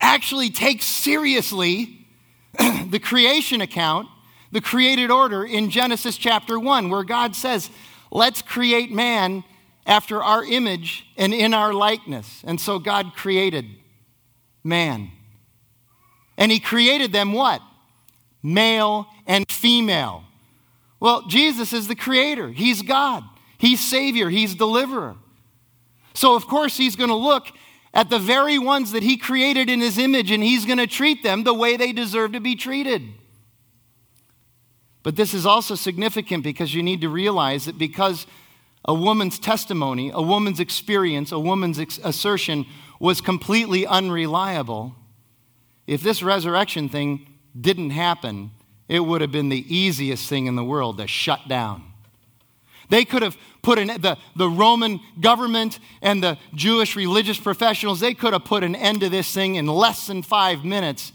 actually 0.00 0.50
takes 0.50 0.84
seriously 0.84 2.06
the 2.58 3.00
creation 3.02 3.60
account 3.60 4.08
the 4.56 4.62
created 4.62 5.10
order 5.10 5.44
in 5.44 5.68
Genesis 5.68 6.16
chapter 6.16 6.58
1, 6.58 6.88
where 6.88 7.04
God 7.04 7.36
says, 7.36 7.68
Let's 8.10 8.40
create 8.40 8.90
man 8.90 9.44
after 9.84 10.22
our 10.22 10.42
image 10.42 11.04
and 11.18 11.34
in 11.34 11.52
our 11.52 11.74
likeness. 11.74 12.42
And 12.42 12.58
so 12.58 12.78
God 12.78 13.12
created 13.14 13.66
man. 14.64 15.10
And 16.38 16.50
he 16.50 16.58
created 16.58 17.12
them 17.12 17.34
what? 17.34 17.60
Male 18.42 19.06
and 19.26 19.44
female. 19.52 20.24
Well, 21.00 21.26
Jesus 21.26 21.74
is 21.74 21.86
the 21.86 21.94
creator. 21.94 22.48
He's 22.48 22.80
God. 22.80 23.24
He's 23.58 23.86
Savior. 23.86 24.30
He's 24.30 24.54
deliverer. 24.54 25.16
So, 26.14 26.34
of 26.34 26.46
course, 26.46 26.78
he's 26.78 26.96
going 26.96 27.10
to 27.10 27.14
look 27.14 27.48
at 27.92 28.08
the 28.08 28.18
very 28.18 28.58
ones 28.58 28.92
that 28.92 29.02
he 29.02 29.18
created 29.18 29.68
in 29.68 29.82
his 29.82 29.98
image 29.98 30.30
and 30.30 30.42
he's 30.42 30.64
going 30.64 30.78
to 30.78 30.86
treat 30.86 31.22
them 31.22 31.44
the 31.44 31.52
way 31.52 31.76
they 31.76 31.92
deserve 31.92 32.32
to 32.32 32.40
be 32.40 32.56
treated. 32.56 33.02
But 35.06 35.14
this 35.14 35.34
is 35.34 35.46
also 35.46 35.76
significant 35.76 36.42
because 36.42 36.74
you 36.74 36.82
need 36.82 37.00
to 37.02 37.08
realize 37.08 37.66
that 37.66 37.78
because 37.78 38.26
a 38.84 38.92
woman's 38.92 39.38
testimony, 39.38 40.10
a 40.12 40.20
woman's 40.20 40.58
experience, 40.58 41.30
a 41.30 41.38
woman's 41.38 41.78
ex- 41.78 42.00
assertion 42.02 42.66
was 42.98 43.20
completely 43.20 43.86
unreliable, 43.86 44.96
if 45.86 46.02
this 46.02 46.24
resurrection 46.24 46.88
thing 46.88 47.24
didn't 47.58 47.90
happen, 47.90 48.50
it 48.88 48.98
would 48.98 49.20
have 49.20 49.30
been 49.30 49.48
the 49.48 49.64
easiest 49.72 50.28
thing 50.28 50.46
in 50.46 50.56
the 50.56 50.64
world 50.64 50.98
to 50.98 51.06
shut 51.06 51.46
down. 51.46 51.84
They 52.90 53.04
could 53.04 53.22
have 53.22 53.36
put 53.62 53.78
an, 53.78 53.86
the, 53.86 54.18
the 54.34 54.48
Roman 54.48 54.98
government 55.20 55.78
and 56.02 56.20
the 56.20 56.36
Jewish 56.52 56.96
religious 56.96 57.38
professionals, 57.38 58.00
they 58.00 58.14
could 58.14 58.32
have 58.32 58.44
put 58.44 58.64
an 58.64 58.74
end 58.74 59.02
to 59.02 59.08
this 59.08 59.32
thing 59.32 59.54
in 59.54 59.68
less 59.68 60.08
than 60.08 60.24
five 60.24 60.64
minutes 60.64 61.12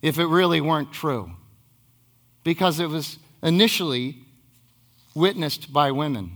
if 0.00 0.18
it 0.18 0.28
really 0.28 0.62
weren't 0.62 0.94
true 0.94 1.32
because 2.48 2.80
it 2.80 2.88
was 2.88 3.18
initially 3.42 4.16
witnessed 5.14 5.70
by 5.70 5.90
women. 5.90 6.32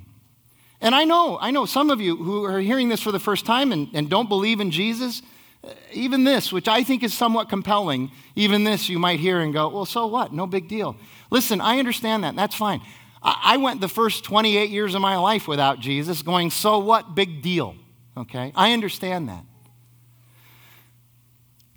And 0.79 0.94
I 0.94 1.05
know, 1.05 1.38
I 1.40 1.51
know 1.51 1.64
some 1.64 1.88
of 1.88 2.03
you 2.03 2.16
who 2.16 2.44
are 2.44 2.61
hearing 2.61 2.90
this 2.90 3.01
for 3.01 3.12
the 3.12 3.18
first 3.18 3.46
time 3.46 3.72
and, 3.72 3.88
and 3.94 4.11
don't 4.11 4.29
believe 4.29 4.61
in 4.61 4.70
Jesus, 4.70 5.22
uh, 5.64 5.70
even 5.90 6.25
this, 6.25 6.53
which 6.53 6.68
I 6.68 6.83
think 6.83 7.03
is 7.03 7.14
somewhat 7.14 7.48
compelling, 7.48 8.11
even 8.37 8.62
this 8.62 8.90
you 8.90 8.98
might 8.98 9.20
hear 9.20 9.40
and 9.40 9.55
go, 9.55 9.70
well, 9.70 9.87
so 9.87 10.07
what? 10.07 10.35
No 10.35 10.46
big 10.46 10.68
deal. 10.68 10.98
Listen, 11.31 11.62
I 11.62 11.79
understand 11.79 12.25
that. 12.25 12.37
That's 12.37 12.57
fine. 12.57 12.83
I, 13.22 13.55
I 13.55 13.57
went 13.57 13.81
the 13.81 13.88
first 13.88 14.22
28 14.22 14.68
years 14.68 14.94
of 14.94 15.01
my 15.01 15.16
life 15.16 15.48
without 15.48 15.81
Jesus 15.81 16.20
going, 16.20 16.51
so 16.51 16.79
what? 16.79 17.14
Big 17.14 17.40
deal. 17.40 17.75
Okay? 18.18 18.53
I 18.55 18.75
understand 18.75 19.31
that. 19.31 19.46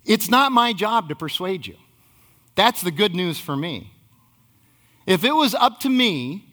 It's 0.03 0.29
not 0.29 0.51
my 0.51 0.73
job 0.73 1.07
to 1.07 1.15
persuade 1.15 1.65
you. 1.65 1.77
That's 2.55 2.81
the 2.81 2.91
good 2.91 3.15
news 3.15 3.39
for 3.39 3.55
me. 3.55 3.94
If 5.05 5.23
it 5.23 5.33
was 5.33 5.53
up 5.53 5.79
to 5.81 5.89
me 5.89 6.45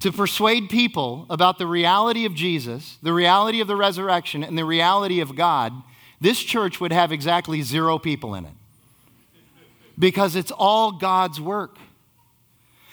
to 0.00 0.10
persuade 0.10 0.68
people 0.68 1.26
about 1.30 1.58
the 1.58 1.66
reality 1.66 2.24
of 2.24 2.34
Jesus, 2.34 2.98
the 3.02 3.12
reality 3.12 3.60
of 3.60 3.68
the 3.68 3.76
resurrection, 3.76 4.42
and 4.42 4.56
the 4.56 4.64
reality 4.64 5.20
of 5.20 5.36
God, 5.36 5.72
this 6.20 6.40
church 6.40 6.80
would 6.80 6.92
have 6.92 7.12
exactly 7.12 7.62
zero 7.62 7.98
people 7.98 8.34
in 8.34 8.46
it. 8.46 8.52
Because 9.98 10.34
it's 10.34 10.50
all 10.50 10.92
God's 10.92 11.40
work. 11.40 11.76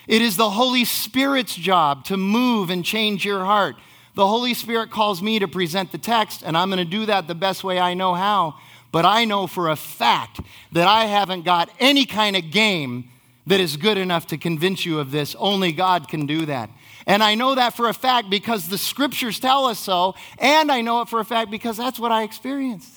It 0.08 0.22
is 0.22 0.38
the 0.38 0.50
Holy 0.50 0.86
Spirit's 0.86 1.56
job 1.56 2.06
to 2.06 2.18
move 2.18 2.70
and 2.70 2.84
change 2.84 3.26
your 3.26 3.44
heart. 3.44 3.76
The 4.16 4.28
Holy 4.28 4.54
Spirit 4.54 4.92
calls 4.92 5.22
me 5.22 5.40
to 5.40 5.48
present 5.48 5.92
the 5.92 5.98
text, 5.98 6.44
and 6.46 6.58
I'm 6.58 6.70
going 6.70 6.84
to 6.84 6.90
do 6.90 7.06
that 7.06 7.28
the 7.28 7.36
best 7.36 7.64
way 7.64 7.80
I 7.80 7.94
know 7.94 8.14
how. 8.14 8.56
But 8.92 9.06
I 9.06 9.26
know 9.26 9.48
for 9.48 9.70
a 9.70 9.76
fact 9.76 10.40
that 10.72 10.88
I 10.88 11.06
haven't 11.06 11.44
got 11.44 11.70
any 11.80 12.06
kind 12.06 12.36
of 12.36 12.52
game 12.52 13.10
that 13.48 13.60
is 13.60 13.78
good 13.78 13.98
enough 13.98 14.28
to 14.28 14.38
convince 14.38 14.86
you 14.86 15.00
of 15.00 15.12
this. 15.12 15.36
Only 15.40 15.72
God 15.72 16.10
can 16.10 16.26
do 16.26 16.46
that. 16.46 16.70
And 17.06 17.24
I 17.24 17.36
know 17.36 17.56
that 17.56 17.76
for 17.76 17.88
a 17.88 17.94
fact 17.94 18.30
because 18.30 18.68
the 18.68 18.78
scriptures 18.78 19.40
tell 19.40 19.66
us 19.66 19.80
so, 19.80 20.16
and 20.38 20.70
I 20.70 20.82
know 20.82 21.02
it 21.02 21.08
for 21.08 21.20
a 21.20 21.26
fact 21.26 21.50
because 21.50 21.78
that's 21.78 21.98
what 21.98 22.12
I 22.12 22.24
experienced. 22.24 22.94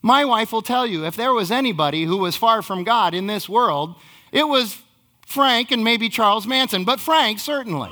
My 0.00 0.24
wife 0.24 0.52
will 0.52 0.62
tell 0.62 0.86
you 0.86 1.04
if 1.04 1.16
there 1.16 1.32
was 1.32 1.50
anybody 1.50 2.04
who 2.04 2.18
was 2.18 2.36
far 2.36 2.62
from 2.62 2.84
God 2.84 3.12
in 3.12 3.26
this 3.26 3.48
world, 3.48 3.96
it 4.30 4.46
was 4.46 4.78
Frank 5.26 5.72
and 5.72 5.82
maybe 5.82 6.08
Charles 6.08 6.46
Manson, 6.46 6.84
but 6.84 7.00
Frank 7.00 7.40
certainly. 7.40 7.90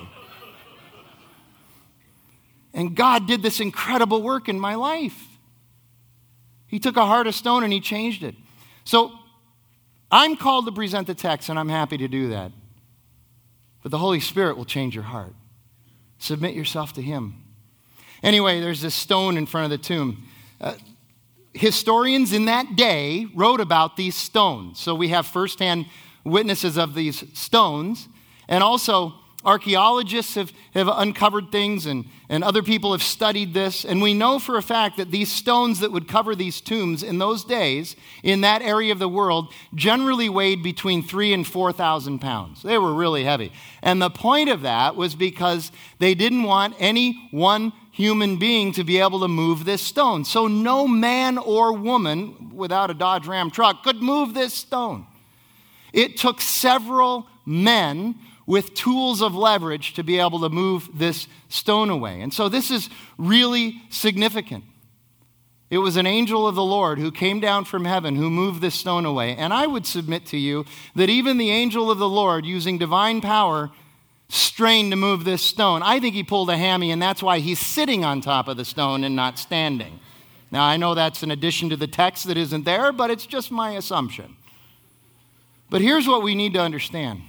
And 2.73 2.95
God 2.95 3.27
did 3.27 3.43
this 3.43 3.59
incredible 3.59 4.23
work 4.23 4.49
in 4.49 4.61
my 4.61 4.77
life. 4.77 5.27
He 6.69 6.79
took 6.79 6.97
a 6.97 7.07
heart 7.07 7.27
of 7.27 7.35
stone 7.35 7.65
and 7.65 7.73
he 7.73 7.81
changed 7.81 8.23
it. 8.23 8.37
So 8.85 9.13
I'm 10.11 10.37
called 10.37 10.67
to 10.67 10.73
present 10.73 11.07
the 11.07 11.15
text, 11.15 11.49
and 11.49 11.59
I'm 11.59 11.69
happy 11.69 11.99
to 11.99 12.09
do 12.09 12.29
that. 12.31 12.53
But 13.83 13.91
the 13.91 13.99
Holy 13.99 14.21
Spirit 14.21 14.57
will 14.57 14.65
change 14.65 14.95
your 14.95 15.05
heart. 15.05 15.35
Submit 16.19 16.55
yourself 16.55 16.93
to 16.95 17.03
Him. 17.03 17.43
Anyway, 18.23 18.61
there's 18.61 18.81
this 18.81 18.95
stone 18.95 19.37
in 19.37 19.47
front 19.47 19.73
of 19.73 19.79
the 19.79 19.85
tomb. 19.85 20.25
Uh, 20.61 20.75
historians 21.53 22.33
in 22.33 22.47
that 22.47 22.77
day 22.77 23.27
wrote 23.35 23.61
about 23.61 23.97
these 23.97 24.15
stones. 24.15 24.79
So 24.81 24.95
we 24.95 25.09
have 25.09 25.27
firsthand 25.27 25.87
witnesses 26.25 26.77
of 26.77 26.95
these 26.95 27.25
stones. 27.39 28.09
And 28.49 28.63
also, 28.63 29.15
Archaeologists 29.47 30.35
have, 30.35 30.53
have 30.75 30.89
uncovered 30.89 31.53
things, 31.53 31.87
and, 31.87 32.07
and 32.29 32.43
other 32.43 32.65
people 32.65 32.91
have 32.91 33.03
studied 33.03 33.55
this. 33.55 33.85
And 33.85 34.03
we 34.03 34.13
know 34.13 34.41
for 34.41 34.57
a 34.57 34.63
fact 34.63 34.97
that 34.97 35.13
these 35.13 35.31
stones 35.31 35.79
that 35.79 35.93
would 35.93 36.09
cover 36.09 36.35
these 36.35 36.61
tombs 36.61 37.05
in 37.05 37.19
those 37.19 37.45
days, 37.45 37.95
in 38.25 38.41
that 38.41 38.61
area 38.61 38.91
of 38.91 38.99
the 38.99 39.09
world, 39.09 39.55
generally 39.73 40.29
weighed 40.29 40.65
between 40.65 41.01
three 41.01 41.33
and 41.33 41.47
4,000 41.47 42.19
pounds. 42.19 42.63
They 42.63 42.77
were 42.77 42.93
really 42.93 43.23
heavy. 43.23 43.53
And 43.83 44.03
the 44.03 44.11
point 44.11 44.49
of 44.49 44.63
that 44.63 44.97
was 44.97 45.15
because 45.15 45.71
they 46.01 46.17
didn't 46.17 46.43
want 46.43 46.75
any 46.81 47.29
one 47.31 47.73
human 47.93 48.39
being 48.39 48.73
to 48.73 48.83
be 48.83 48.99
able 48.99 49.21
to 49.21 49.29
move 49.29 49.65
this 49.65 49.81
stone. 49.81 50.25
So 50.25 50.49
no 50.49 50.89
man 50.89 51.39
or 51.39 51.73
woman 51.73 52.51
without 52.53 52.91
a 52.91 52.95
Dodge 52.95 53.29
Ram 53.29 53.53
truck 53.53 53.85
could 53.85 54.03
move 54.03 54.35
this 54.35 54.53
stone. 54.53 55.07
It 55.93 56.17
took 56.17 56.41
several 56.41 57.29
men 57.47 58.17
with 58.47 58.75
tools 58.75 59.21
of 59.23 59.35
leverage 59.35 59.95
to 59.95 60.05
be 60.05 60.19
able 60.19 60.41
to 60.41 60.49
move 60.49 60.89
this 60.95 61.27
stone 61.49 61.91
away. 61.91 62.21
And 62.21 62.33
so 62.33 62.49
this 62.49 62.71
is 62.71 62.89
really 63.19 63.83
significant. 63.91 64.65
It 65.69 65.79
was 65.79 65.97
an 65.97 66.07
angel 66.07 66.47
of 66.47 66.55
the 66.55 66.63
Lord 66.63 66.99
who 66.99 67.11
came 67.11 67.41
down 67.41 67.65
from 67.65 67.85
heaven 67.85 68.15
who 68.15 68.31
moved 68.31 68.61
this 68.61 68.77
stone 68.77 69.05
away. 69.05 69.35
And 69.35 69.53
I 69.53 69.67
would 69.67 69.85
submit 69.85 70.25
to 70.27 70.37
you 70.37 70.65
that 70.95 71.11
even 71.11 71.39
the 71.39 71.51
angel 71.51 71.91
of 71.91 71.99
the 71.99 72.09
Lord, 72.09 72.47
using 72.47 72.79
divine 72.79 73.21
power, 73.21 73.71
strained 74.29 74.93
to 74.93 74.97
move 74.97 75.25
this 75.25 75.43
stone. 75.43 75.83
I 75.83 75.99
think 75.99 76.15
he 76.15 76.23
pulled 76.23 76.51
a 76.51 76.57
hammy, 76.57 76.93
and 76.93 77.03
that's 77.03 77.23
why 77.23 77.41
he's 77.41 77.59
sitting 77.59 78.05
on 78.05 78.21
top 78.21 78.47
of 78.47 78.57
the 78.57 78.65
stone 78.65 79.03
and 79.03 79.17
not 79.17 79.41
standing. 79.41 79.99
Now, 80.53 80.65
I 80.65 80.77
know 80.77 80.95
that's 80.95 81.25
an 81.25 81.33
addition 81.33 81.69
to 81.71 81.77
the 81.77 81.89
text 81.89 82.29
that 82.29 82.37
isn't 82.37 82.65
there, 82.65 82.93
but 82.93 83.11
it's 83.11 83.27
just 83.27 83.51
my 83.51 83.73
assumption. 83.73 84.37
But 85.69 85.81
here's 85.81 86.07
what 86.07 86.23
we 86.23 86.37
need 86.37 86.55
to 86.55 86.61
understand 86.61 87.23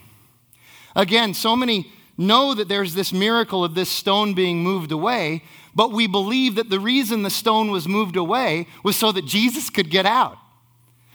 Again, 0.97 1.33
so 1.33 1.55
many 1.55 1.89
know 2.17 2.53
that 2.53 2.67
there's 2.67 2.93
this 2.93 3.13
miracle 3.13 3.63
of 3.63 3.75
this 3.75 3.89
stone 3.89 4.33
being 4.33 4.63
moved 4.63 4.91
away, 4.91 5.43
but 5.75 5.91
we 5.91 6.07
believe 6.07 6.55
that 6.55 6.69
the 6.69 6.79
reason 6.79 7.21
the 7.21 7.29
stone 7.29 7.71
was 7.71 7.87
moved 7.87 8.15
away 8.15 8.67
was 8.83 8.95
so 8.95 9.11
that 9.11 9.25
Jesus 9.25 9.69
could 9.69 9.89
get 9.89 10.05
out. 10.05 10.37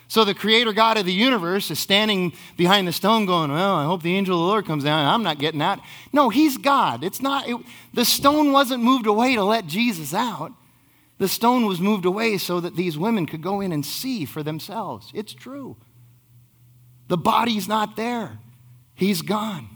So 0.06 0.24
the 0.24 0.34
creator 0.34 0.72
God 0.72 0.98
of 0.98 1.06
the 1.06 1.12
universe 1.12 1.70
is 1.70 1.78
standing 1.80 2.34
behind 2.56 2.86
the 2.86 2.92
stone 2.92 3.24
going, 3.24 3.50
Well, 3.50 3.74
I 3.74 3.86
hope 3.86 4.02
the 4.02 4.14
angel 4.14 4.36
of 4.36 4.40
the 4.40 4.46
Lord 4.46 4.66
comes 4.66 4.84
down. 4.84 5.06
I'm 5.06 5.22
not 5.22 5.38
getting 5.38 5.62
out. 5.62 5.80
No, 6.12 6.28
he's 6.28 6.58
God. 6.58 7.02
It's 7.02 7.22
not, 7.22 7.48
it, 7.48 7.56
the 7.94 8.04
stone 8.04 8.52
wasn't 8.52 8.84
moved 8.84 9.06
away 9.06 9.34
to 9.34 9.42
let 9.42 9.66
Jesus 9.66 10.12
out. 10.12 10.52
The 11.16 11.28
stone 11.28 11.66
was 11.66 11.80
moved 11.80 12.04
away 12.04 12.36
so 12.36 12.60
that 12.60 12.76
these 12.76 12.98
women 12.98 13.26
could 13.26 13.42
go 13.42 13.60
in 13.62 13.72
and 13.72 13.86
see 13.86 14.26
for 14.26 14.42
themselves. 14.42 15.10
It's 15.14 15.32
true. 15.32 15.76
The 17.08 17.16
body's 17.16 17.66
not 17.66 17.96
there, 17.96 18.38
he's 18.94 19.22
gone. 19.22 19.71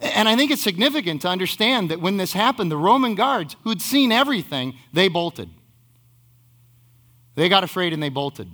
And 0.00 0.28
I 0.28 0.36
think 0.36 0.50
it's 0.50 0.62
significant 0.62 1.22
to 1.22 1.28
understand 1.28 1.90
that 1.90 2.00
when 2.00 2.18
this 2.18 2.32
happened, 2.32 2.70
the 2.70 2.76
Roman 2.76 3.14
guards, 3.14 3.56
who'd 3.64 3.80
seen 3.80 4.12
everything, 4.12 4.74
they 4.92 5.08
bolted. 5.08 5.48
They 7.34 7.48
got 7.48 7.64
afraid 7.64 7.92
and 7.92 8.02
they 8.02 8.08
bolted. 8.08 8.50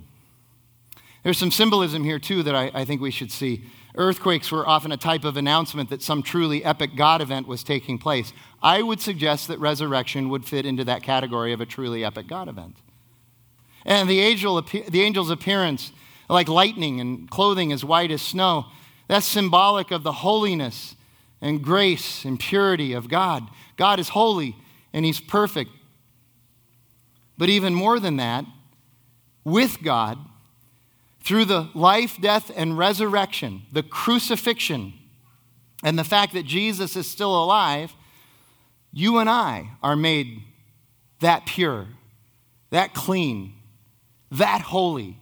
There's 1.23 1.37
some 1.37 1.51
symbolism 1.51 2.03
here, 2.03 2.19
too, 2.19 2.43
that 2.43 2.55
I, 2.55 2.71
I, 2.73 2.85
think 2.85 3.01
we 3.01 3.11
should 3.11 3.31
see. 3.31 3.63
Earthquakes 3.95 4.51
were 4.51 4.67
often 4.67 4.91
a 4.91 4.97
type 4.97 5.23
of 5.23 5.37
announcement 5.37 5.89
that 5.89 6.01
some 6.01 6.21
truly 6.21 6.63
epic 6.65 6.95
God 6.95 7.21
event 7.21 7.47
was 7.47 7.63
taking 7.63 7.97
place. 7.97 8.33
I 8.61 8.81
would 8.81 8.99
suggest 8.99 9.47
that 9.47 9.59
resurrection 9.59 10.29
would 10.29 10.45
fit 10.45 10.65
into 10.65 10.83
that 10.85 11.03
category 11.03 11.53
of 11.53 11.61
a 11.61 11.65
truly 11.65 12.03
epic 12.03 12.27
God 12.27 12.49
event. 12.49 12.75
And 13.85 14.09
the, 14.09 14.19
angel, 14.19 14.61
the 14.61 15.03
angel's 15.03 15.29
appearance, 15.29 15.91
like 16.29 16.47
lightning 16.49 16.99
and 16.99 17.29
clothing 17.29 17.71
as 17.71 17.85
white 17.85 18.11
as 18.11 18.21
snow, 18.21 18.65
that's 19.07 19.25
symbolic 19.25 19.91
of 19.91 20.03
the 20.03 20.11
holiness 20.11 20.95
and 21.43 21.61
grace 21.61 22.23
and 22.23 22.39
purity 22.39 22.93
of 22.93 23.09
God. 23.09 23.43
God 23.75 23.99
is 23.99 24.09
holy 24.09 24.55
and 24.93 25.03
He's 25.03 25.19
perfect. 25.19 25.69
But 27.37 27.49
even 27.49 27.75
more 27.75 27.99
than 27.99 28.15
that, 28.17 28.45
with 29.43 29.83
God, 29.83 30.17
through 31.21 31.45
the 31.45 31.69
life, 31.73 32.17
death, 32.21 32.49
and 32.55 32.77
resurrection, 32.77 33.63
the 33.73 33.83
crucifixion, 33.83 34.93
and 35.83 35.99
the 35.99 36.03
fact 36.05 36.31
that 36.33 36.45
Jesus 36.45 36.95
is 36.95 37.09
still 37.09 37.43
alive, 37.43 37.93
you 38.93 39.17
and 39.17 39.29
I 39.29 39.71
are 39.81 39.97
made 39.97 40.43
that 41.19 41.45
pure, 41.45 41.87
that 42.69 42.93
clean, 42.93 43.53
that 44.31 44.61
holy, 44.61 45.17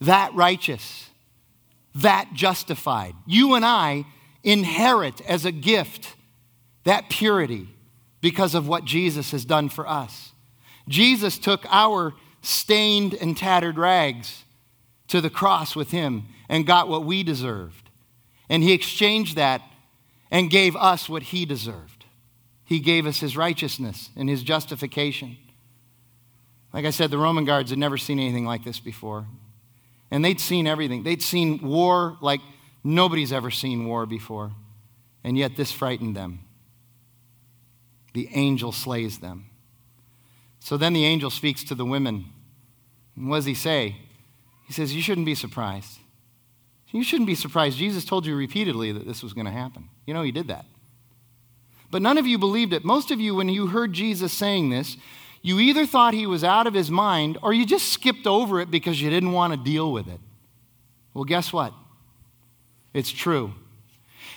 that 0.00 0.34
righteous, 0.34 1.10
that 1.94 2.30
justified. 2.34 3.14
You 3.24 3.54
and 3.54 3.64
I 3.64 4.04
inherit 4.44 5.20
as 5.22 5.44
a 5.44 5.50
gift 5.50 6.14
that 6.84 7.08
purity 7.08 7.68
because 8.20 8.54
of 8.54 8.68
what 8.68 8.84
Jesus 8.84 9.32
has 9.32 9.44
done 9.44 9.68
for 9.68 9.88
us. 9.88 10.32
Jesus 10.86 11.38
took 11.38 11.64
our 11.70 12.14
stained 12.42 13.14
and 13.14 13.36
tattered 13.36 13.78
rags 13.78 14.44
to 15.08 15.20
the 15.20 15.30
cross 15.30 15.74
with 15.74 15.90
him 15.90 16.26
and 16.48 16.66
got 16.66 16.88
what 16.88 17.04
we 17.04 17.22
deserved. 17.22 17.90
And 18.48 18.62
he 18.62 18.72
exchanged 18.72 19.36
that 19.36 19.62
and 20.30 20.50
gave 20.50 20.76
us 20.76 21.08
what 21.08 21.24
he 21.24 21.46
deserved. 21.46 22.04
He 22.64 22.80
gave 22.80 23.06
us 23.06 23.20
his 23.20 23.36
righteousness 23.36 24.10
and 24.16 24.28
his 24.28 24.42
justification. 24.42 25.36
Like 26.72 26.84
I 26.84 26.90
said, 26.90 27.10
the 27.10 27.18
Roman 27.18 27.44
guards 27.44 27.70
had 27.70 27.78
never 27.78 27.96
seen 27.96 28.18
anything 28.18 28.44
like 28.44 28.64
this 28.64 28.80
before. 28.80 29.26
And 30.10 30.24
they'd 30.24 30.40
seen 30.40 30.66
everything. 30.66 31.02
They'd 31.02 31.22
seen 31.22 31.58
war 31.62 32.18
like 32.20 32.40
Nobody's 32.84 33.32
ever 33.32 33.50
seen 33.50 33.86
war 33.86 34.04
before, 34.04 34.52
and 35.24 35.38
yet 35.38 35.56
this 35.56 35.72
frightened 35.72 36.14
them. 36.14 36.40
The 38.12 38.28
angel 38.32 38.70
slays 38.70 39.18
them. 39.18 39.46
So 40.60 40.76
then 40.76 40.92
the 40.92 41.04
angel 41.04 41.30
speaks 41.30 41.64
to 41.64 41.74
the 41.74 41.84
women. 41.84 42.26
And 43.16 43.28
what 43.28 43.36
does 43.36 43.44
he 43.46 43.54
say? 43.54 43.96
He 44.66 44.72
says, 44.72 44.94
You 44.94 45.02
shouldn't 45.02 45.26
be 45.26 45.34
surprised. 45.34 45.98
You 46.90 47.02
shouldn't 47.02 47.26
be 47.26 47.34
surprised. 47.34 47.76
Jesus 47.76 48.04
told 48.04 48.24
you 48.24 48.36
repeatedly 48.36 48.92
that 48.92 49.04
this 49.04 49.20
was 49.20 49.32
going 49.32 49.46
to 49.46 49.52
happen. 49.52 49.88
You 50.06 50.14
know, 50.14 50.22
he 50.22 50.30
did 50.30 50.46
that. 50.46 50.64
But 51.90 52.02
none 52.02 52.18
of 52.18 52.26
you 52.26 52.38
believed 52.38 52.72
it. 52.72 52.84
Most 52.84 53.10
of 53.10 53.20
you, 53.20 53.34
when 53.34 53.48
you 53.48 53.66
heard 53.66 53.92
Jesus 53.92 54.32
saying 54.32 54.70
this, 54.70 54.96
you 55.42 55.58
either 55.58 55.86
thought 55.86 56.14
he 56.14 56.26
was 56.26 56.44
out 56.44 56.68
of 56.68 56.74
his 56.74 56.92
mind 56.92 57.36
or 57.42 57.52
you 57.52 57.66
just 57.66 57.88
skipped 57.88 58.28
over 58.28 58.60
it 58.60 58.70
because 58.70 59.02
you 59.02 59.10
didn't 59.10 59.32
want 59.32 59.52
to 59.52 59.58
deal 59.58 59.92
with 59.92 60.06
it. 60.06 60.20
Well, 61.12 61.24
guess 61.24 61.52
what? 61.52 61.74
It's 62.94 63.10
true. 63.10 63.52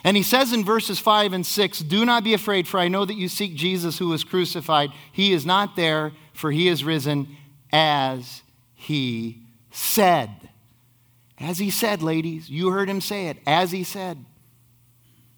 And 0.04 0.18
he 0.18 0.24
says 0.24 0.52
in 0.52 0.66
verses 0.66 1.00
5 1.00 1.34
and 1.34 1.46
6 1.46 1.80
Do 1.80 2.06
not 2.06 2.24
be 2.24 2.34
afraid, 2.34 2.68
for 2.68 2.80
I 2.80 2.88
know 2.88 3.06
that 3.06 3.16
you 3.16 3.30
seek 3.30 3.56
Jesus 3.56 3.98
who 4.00 4.10
was 4.10 4.24
crucified. 4.24 4.92
He 5.12 5.32
is 5.32 5.46
not 5.46 5.76
there, 5.76 6.12
for 6.34 6.52
he 6.52 6.68
is 6.68 6.84
risen 6.84 7.36
as 7.72 8.42
he 8.74 9.44
said. 9.72 10.30
As 11.40 11.60
he 11.60 11.70
said, 11.70 12.02
ladies. 12.02 12.50
You 12.50 12.72
heard 12.72 12.90
him 12.90 13.02
say 13.02 13.28
it. 13.28 13.38
As 13.46 13.72
he 13.72 13.84
said. 13.84 14.24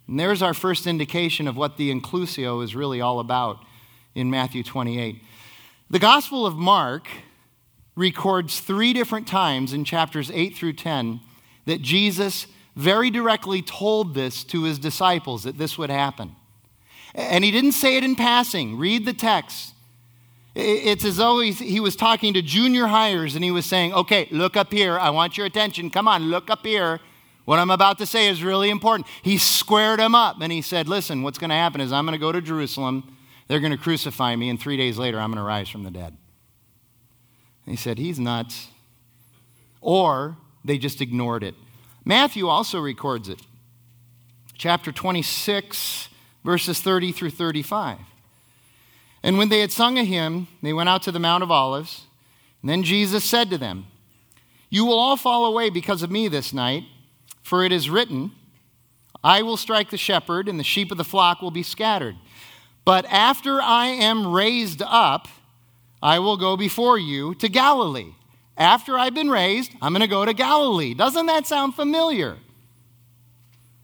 And 0.07 0.19
there's 0.19 0.41
our 0.41 0.53
first 0.53 0.87
indication 0.87 1.47
of 1.47 1.57
what 1.57 1.77
the 1.77 1.93
inclusio 1.93 2.63
is 2.63 2.75
really 2.75 3.01
all 3.01 3.19
about 3.19 3.59
in 4.15 4.29
Matthew 4.29 4.63
28. 4.63 5.21
The 5.89 5.99
Gospel 5.99 6.45
of 6.45 6.55
Mark 6.55 7.07
records 7.95 8.59
three 8.59 8.93
different 8.93 9.27
times 9.27 9.73
in 9.73 9.83
chapters 9.83 10.31
8 10.31 10.55
through 10.55 10.73
10 10.73 11.19
that 11.65 11.81
Jesus 11.81 12.47
very 12.79 13.09
directly 13.09 13.61
told 13.61 14.13
this 14.13 14.43
to 14.45 14.63
his 14.63 14.79
disciples 14.79 15.43
that 15.43 15.57
this 15.57 15.77
would 15.77 15.89
happen. 15.89 16.35
And 17.13 17.43
he 17.43 17.51
didn't 17.51 17.73
say 17.73 17.97
it 17.97 18.03
in 18.03 18.15
passing. 18.15 18.77
Read 18.77 19.05
the 19.05 19.13
text. 19.13 19.73
It's 20.55 21.05
as 21.05 21.17
though 21.17 21.39
he 21.39 21.79
was 21.79 21.95
talking 21.95 22.33
to 22.33 22.41
junior 22.41 22.87
hires 22.87 23.35
and 23.35 23.43
he 23.43 23.51
was 23.51 23.65
saying, 23.65 23.93
Okay, 23.93 24.27
look 24.31 24.57
up 24.57 24.71
here. 24.71 24.97
I 24.97 25.09
want 25.09 25.37
your 25.37 25.45
attention. 25.45 25.89
Come 25.89 26.07
on, 26.07 26.23
look 26.23 26.49
up 26.49 26.65
here. 26.65 26.99
What 27.45 27.59
I'm 27.59 27.71
about 27.71 27.97
to 27.99 28.05
say 28.05 28.27
is 28.27 28.43
really 28.43 28.69
important. 28.69 29.07
He 29.23 29.37
squared 29.37 29.99
them 29.99 30.15
up 30.15 30.37
and 30.41 30.51
he 30.51 30.61
said, 30.61 30.87
Listen, 30.87 31.21
what's 31.23 31.37
going 31.37 31.49
to 31.49 31.55
happen 31.55 31.81
is 31.81 31.91
I'm 31.91 32.05
going 32.05 32.17
to 32.17 32.19
go 32.19 32.31
to 32.31 32.41
Jerusalem. 32.41 33.15
They're 33.47 33.59
going 33.59 33.71
to 33.71 33.77
crucify 33.77 34.35
me, 34.35 34.47
and 34.49 34.61
three 34.61 34.77
days 34.77 34.99
later, 34.99 35.19
I'm 35.19 35.31
going 35.31 35.37
to 35.37 35.43
rise 35.43 35.69
from 35.69 35.83
the 35.83 35.89
dead. 35.89 36.15
And 37.65 37.71
he 37.71 37.75
said, 37.75 37.97
He's 37.97 38.19
nuts. 38.19 38.67
Or 39.81 40.37
they 40.63 40.77
just 40.77 41.01
ignored 41.01 41.43
it. 41.43 41.55
Matthew 42.09 42.47
also 42.47 42.79
records 42.79 43.29
it. 43.29 43.39
Chapter 44.55 44.91
26, 44.91 46.09
verses 46.43 46.81
30 46.81 47.11
through 47.11 47.29
35. 47.29 47.99
And 49.21 49.37
when 49.37 49.49
they 49.49 49.59
had 49.59 49.71
sung 49.71 49.99
a 49.99 50.03
hymn, 50.03 50.47
they 50.63 50.73
went 50.73 50.89
out 50.89 51.03
to 51.03 51.11
the 51.11 51.19
Mount 51.19 51.43
of 51.43 51.51
Olives. 51.51 52.07
And 52.63 52.69
then 52.71 52.81
Jesus 52.81 53.23
said 53.23 53.51
to 53.51 53.59
them, 53.59 53.85
You 54.71 54.85
will 54.85 54.97
all 54.97 55.17
fall 55.17 55.45
away 55.45 55.69
because 55.69 56.01
of 56.01 56.09
me 56.09 56.27
this 56.27 56.51
night, 56.51 56.85
for 57.43 57.63
it 57.63 57.71
is 57.71 57.91
written, 57.91 58.31
I 59.23 59.43
will 59.43 59.55
strike 59.55 59.91
the 59.91 59.95
shepherd, 59.95 60.49
and 60.49 60.59
the 60.59 60.63
sheep 60.63 60.91
of 60.91 60.97
the 60.97 61.03
flock 61.03 61.43
will 61.43 61.51
be 61.51 61.61
scattered. 61.61 62.15
But 62.85 63.05
after 63.05 63.61
I 63.61 63.85
am 63.85 64.33
raised 64.33 64.81
up, 64.81 65.27
I 66.01 66.17
will 66.17 66.37
go 66.37 66.57
before 66.57 66.97
you 66.97 67.35
to 67.35 67.47
Galilee. 67.47 68.15
After 68.59 68.99
I've 68.99 69.13
been 69.13 69.29
raised, 69.29 69.71
I'm 69.81 69.93
going 69.93 70.01
to 70.01 70.07
go 70.07 70.25
to 70.25 70.33
Galilee. 70.33 70.93
Doesn't 70.93 71.27
that 71.27 71.47
sound 71.47 71.75
familiar? 71.75 72.37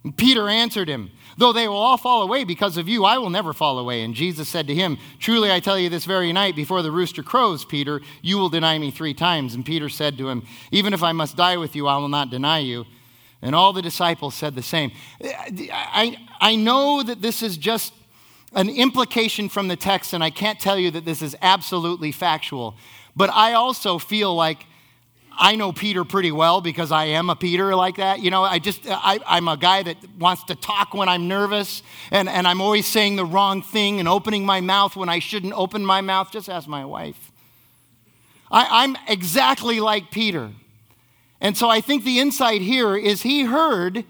And 0.03 0.15
Peter 0.15 0.49
answered 0.49 0.89
him, 0.89 1.11
Though 1.38 1.53
they 1.53 1.67
will 1.67 1.77
all 1.77 1.97
fall 1.97 2.21
away 2.21 2.43
because 2.43 2.77
of 2.77 2.88
you, 2.88 3.05
I 3.05 3.17
will 3.17 3.29
never 3.29 3.53
fall 3.53 3.79
away. 3.79 4.03
And 4.03 4.13
Jesus 4.13 4.47
said 4.47 4.67
to 4.67 4.75
him, 4.75 4.97
Truly 5.19 5.51
I 5.51 5.59
tell 5.59 5.79
you, 5.79 5.89
this 5.89 6.05
very 6.05 6.31
night, 6.31 6.55
before 6.55 6.81
the 6.81 6.91
rooster 6.91 7.23
crows, 7.23 7.65
Peter, 7.65 8.01
you 8.21 8.38
will 8.38 8.49
deny 8.49 8.77
me 8.77 8.91
three 8.91 9.13
times. 9.13 9.53
And 9.53 9.65
Peter 9.65 9.89
said 9.89 10.17
to 10.17 10.29
him, 10.29 10.45
Even 10.71 10.93
if 10.93 11.03
I 11.03 11.13
must 11.13 11.35
die 11.35 11.57
with 11.57 11.75
you, 11.75 11.88
I 11.88 11.97
will 11.97 12.09
not 12.09 12.29
deny 12.29 12.59
you. 12.59 12.85
And 13.41 13.55
all 13.55 13.73
the 13.73 13.81
disciples 13.81 14.35
said 14.35 14.55
the 14.55 14.63
same. 14.63 14.91
I, 15.21 16.17
I 16.39 16.55
know 16.55 17.01
that 17.03 17.21
this 17.21 17.41
is 17.41 17.57
just 17.57 17.93
an 18.53 18.69
implication 18.69 19.49
from 19.49 19.67
the 19.67 19.75
text, 19.75 20.13
and 20.13 20.23
I 20.23 20.29
can't 20.29 20.59
tell 20.59 20.79
you 20.79 20.91
that 20.91 21.05
this 21.05 21.21
is 21.21 21.35
absolutely 21.41 22.11
factual. 22.11 22.75
But 23.15 23.30
I 23.30 23.54
also 23.54 23.97
feel 23.97 24.36
like 24.36 24.65
I 25.38 25.56
know 25.56 25.71
Peter 25.71 26.04
pretty 26.06 26.32
well 26.32 26.62
because 26.62 26.91
I 26.91 27.06
am 27.06 27.30
a 27.30 27.36
Peter 27.36 27.75
like 27.75 27.97
that. 27.97 28.19
You 28.19 28.32
know, 28.32 28.43
I 28.43 28.60
just, 28.60 28.82
I, 28.88 29.19
am 29.28 29.47
a 29.47 29.58
guy 29.58 29.84
that 29.84 29.97
wants 30.17 30.43
to 30.45 30.56
talk 30.56 30.93
when 30.93 31.10
I'm 31.10 31.28
nervous, 31.28 31.84
and, 32.12 32.30
and 32.30 32.47
I'm 32.47 32.62
always 32.62 32.88
saying 32.88 33.17
the 33.17 33.25
wrong 33.25 33.62
thing 33.62 33.99
and 33.99 34.08
opening 34.08 34.45
my 34.45 34.62
mouth 34.62 34.95
when 34.95 35.10
I 35.10 35.19
shouldn't 35.19 35.54
open 35.54 35.86
my 35.86 36.01
mouth. 36.01 36.32
Just 36.32 36.49
ask 36.49 36.67
my 36.67 36.86
wife. 36.86 37.32
I, 38.49 38.84
I'm 38.84 38.97
exactly 39.08 39.80
like 39.80 40.12
Peter. 40.12 40.51
And 41.41 41.58
so 41.58 41.69
I 41.69 41.82
think 41.82 42.04
the 42.06 42.19
insight 42.19 42.62
here 42.62 42.95
is 42.95 43.21
he 43.21 43.43
heard 43.43 44.06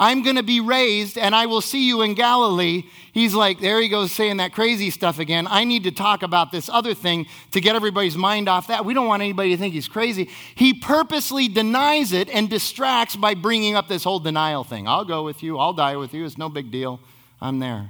I'm 0.00 0.22
going 0.22 0.36
to 0.36 0.44
be 0.44 0.60
raised 0.60 1.18
and 1.18 1.34
I 1.34 1.46
will 1.46 1.60
see 1.60 1.86
you 1.86 2.02
in 2.02 2.14
Galilee. 2.14 2.84
He's 3.12 3.34
like, 3.34 3.58
there 3.58 3.82
he 3.82 3.88
goes 3.88 4.12
saying 4.12 4.36
that 4.36 4.52
crazy 4.52 4.90
stuff 4.90 5.18
again. 5.18 5.48
I 5.50 5.64
need 5.64 5.82
to 5.84 5.90
talk 5.90 6.22
about 6.22 6.52
this 6.52 6.68
other 6.68 6.94
thing 6.94 7.26
to 7.50 7.60
get 7.60 7.74
everybody's 7.74 8.16
mind 8.16 8.48
off 8.48 8.68
that. 8.68 8.84
We 8.84 8.94
don't 8.94 9.08
want 9.08 9.22
anybody 9.22 9.50
to 9.50 9.56
think 9.56 9.74
he's 9.74 9.88
crazy. 9.88 10.30
He 10.54 10.72
purposely 10.72 11.48
denies 11.48 12.12
it 12.12 12.30
and 12.30 12.48
distracts 12.48 13.16
by 13.16 13.34
bringing 13.34 13.74
up 13.74 13.88
this 13.88 14.04
whole 14.04 14.20
denial 14.20 14.62
thing. 14.62 14.86
I'll 14.86 15.04
go 15.04 15.24
with 15.24 15.42
you, 15.42 15.58
I'll 15.58 15.72
die 15.72 15.96
with 15.96 16.14
you. 16.14 16.24
It's 16.24 16.38
no 16.38 16.48
big 16.48 16.70
deal. 16.70 17.00
I'm 17.40 17.58
there. 17.58 17.88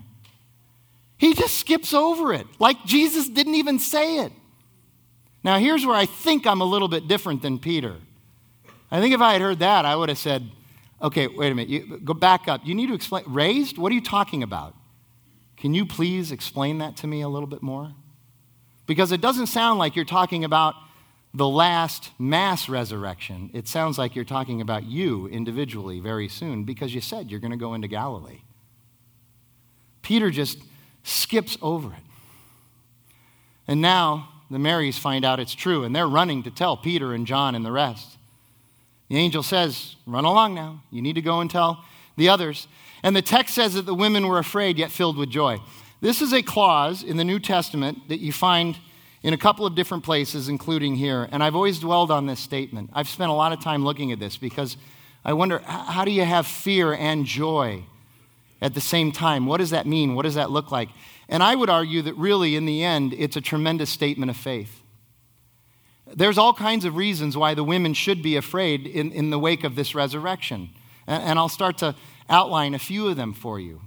He 1.18 1.34
just 1.34 1.58
skips 1.58 1.92
over 1.92 2.32
it, 2.32 2.46
like 2.58 2.84
Jesus 2.86 3.28
didn't 3.28 3.56
even 3.56 3.78
say 3.78 4.20
it. 4.20 4.32
Now, 5.44 5.58
here's 5.58 5.84
where 5.84 5.96
I 5.96 6.06
think 6.06 6.46
I'm 6.46 6.60
a 6.60 6.64
little 6.64 6.88
bit 6.88 7.06
different 7.06 7.42
than 7.42 7.58
Peter. 7.58 7.96
I 8.90 9.00
think 9.00 9.14
if 9.14 9.20
I 9.20 9.32
had 9.32 9.42
heard 9.42 9.58
that, 9.58 9.84
I 9.84 9.94
would 9.94 10.08
have 10.08 10.18
said, 10.18 10.50
Okay, 11.00 11.28
wait 11.28 11.52
a 11.52 11.54
minute. 11.54 11.68
You, 11.68 11.98
go 11.98 12.14
back 12.14 12.48
up. 12.48 12.62
You 12.64 12.74
need 12.74 12.88
to 12.88 12.94
explain. 12.94 13.24
Raised? 13.26 13.78
What 13.78 13.92
are 13.92 13.94
you 13.94 14.00
talking 14.00 14.42
about? 14.42 14.74
Can 15.56 15.74
you 15.74 15.86
please 15.86 16.32
explain 16.32 16.78
that 16.78 16.96
to 16.98 17.06
me 17.06 17.20
a 17.20 17.28
little 17.28 17.46
bit 17.46 17.62
more? 17.62 17.92
Because 18.86 19.12
it 19.12 19.20
doesn't 19.20 19.46
sound 19.46 19.78
like 19.78 19.96
you're 19.96 20.04
talking 20.04 20.44
about 20.44 20.74
the 21.34 21.48
last 21.48 22.10
mass 22.18 22.68
resurrection. 22.68 23.50
It 23.52 23.68
sounds 23.68 23.98
like 23.98 24.16
you're 24.16 24.24
talking 24.24 24.60
about 24.60 24.84
you 24.84 25.26
individually 25.28 26.00
very 26.00 26.28
soon 26.28 26.64
because 26.64 26.94
you 26.94 27.00
said 27.00 27.30
you're 27.30 27.40
going 27.40 27.50
to 27.50 27.56
go 27.56 27.74
into 27.74 27.86
Galilee. 27.86 28.40
Peter 30.02 30.30
just 30.30 30.58
skips 31.02 31.58
over 31.60 31.92
it. 31.92 32.02
And 33.66 33.80
now 33.80 34.30
the 34.50 34.58
Marys 34.58 34.98
find 34.98 35.24
out 35.24 35.38
it's 35.38 35.54
true, 35.54 35.84
and 35.84 35.94
they're 35.94 36.08
running 36.08 36.42
to 36.44 36.50
tell 36.50 36.76
Peter 36.76 37.12
and 37.12 37.26
John 37.26 37.54
and 37.54 37.64
the 37.64 37.72
rest. 37.72 38.17
The 39.08 39.16
angel 39.16 39.42
says, 39.42 39.96
Run 40.06 40.24
along 40.24 40.54
now. 40.54 40.82
You 40.90 41.02
need 41.02 41.14
to 41.14 41.22
go 41.22 41.40
and 41.40 41.50
tell 41.50 41.84
the 42.16 42.28
others. 42.28 42.68
And 43.02 43.14
the 43.14 43.22
text 43.22 43.54
says 43.54 43.74
that 43.74 43.86
the 43.86 43.94
women 43.94 44.26
were 44.26 44.38
afraid 44.38 44.78
yet 44.78 44.90
filled 44.90 45.16
with 45.16 45.30
joy. 45.30 45.58
This 46.00 46.20
is 46.20 46.32
a 46.32 46.42
clause 46.42 47.02
in 47.02 47.16
the 47.16 47.24
New 47.24 47.38
Testament 47.38 48.08
that 48.08 48.20
you 48.20 48.32
find 48.32 48.76
in 49.22 49.34
a 49.34 49.38
couple 49.38 49.66
of 49.66 49.74
different 49.74 50.04
places, 50.04 50.48
including 50.48 50.96
here. 50.96 51.28
And 51.32 51.42
I've 51.42 51.56
always 51.56 51.78
dwelled 51.78 52.10
on 52.10 52.26
this 52.26 52.40
statement. 52.40 52.90
I've 52.92 53.08
spent 53.08 53.30
a 53.30 53.34
lot 53.34 53.52
of 53.52 53.60
time 53.60 53.84
looking 53.84 54.12
at 54.12 54.18
this 54.18 54.36
because 54.36 54.76
I 55.24 55.32
wonder 55.32 55.58
how 55.58 56.04
do 56.04 56.10
you 56.10 56.24
have 56.24 56.46
fear 56.46 56.92
and 56.92 57.24
joy 57.24 57.84
at 58.60 58.74
the 58.74 58.80
same 58.80 59.12
time? 59.12 59.46
What 59.46 59.58
does 59.58 59.70
that 59.70 59.86
mean? 59.86 60.14
What 60.14 60.22
does 60.22 60.34
that 60.34 60.50
look 60.50 60.70
like? 60.70 60.88
And 61.28 61.42
I 61.42 61.54
would 61.54 61.68
argue 61.68 62.02
that 62.02 62.14
really, 62.14 62.56
in 62.56 62.64
the 62.64 62.82
end, 62.82 63.12
it's 63.12 63.36
a 63.36 63.40
tremendous 63.40 63.90
statement 63.90 64.30
of 64.30 64.36
faith. 64.36 64.80
There's 66.14 66.38
all 66.38 66.54
kinds 66.54 66.84
of 66.84 66.96
reasons 66.96 67.36
why 67.36 67.54
the 67.54 67.64
women 67.64 67.94
should 67.94 68.22
be 68.22 68.36
afraid 68.36 68.86
in, 68.86 69.12
in 69.12 69.30
the 69.30 69.38
wake 69.38 69.64
of 69.64 69.74
this 69.74 69.94
resurrection. 69.94 70.70
And, 71.06 71.22
and 71.22 71.38
I'll 71.38 71.48
start 71.48 71.78
to 71.78 71.94
outline 72.28 72.74
a 72.74 72.78
few 72.78 73.08
of 73.08 73.16
them 73.16 73.32
for 73.32 73.58
you. 73.60 73.82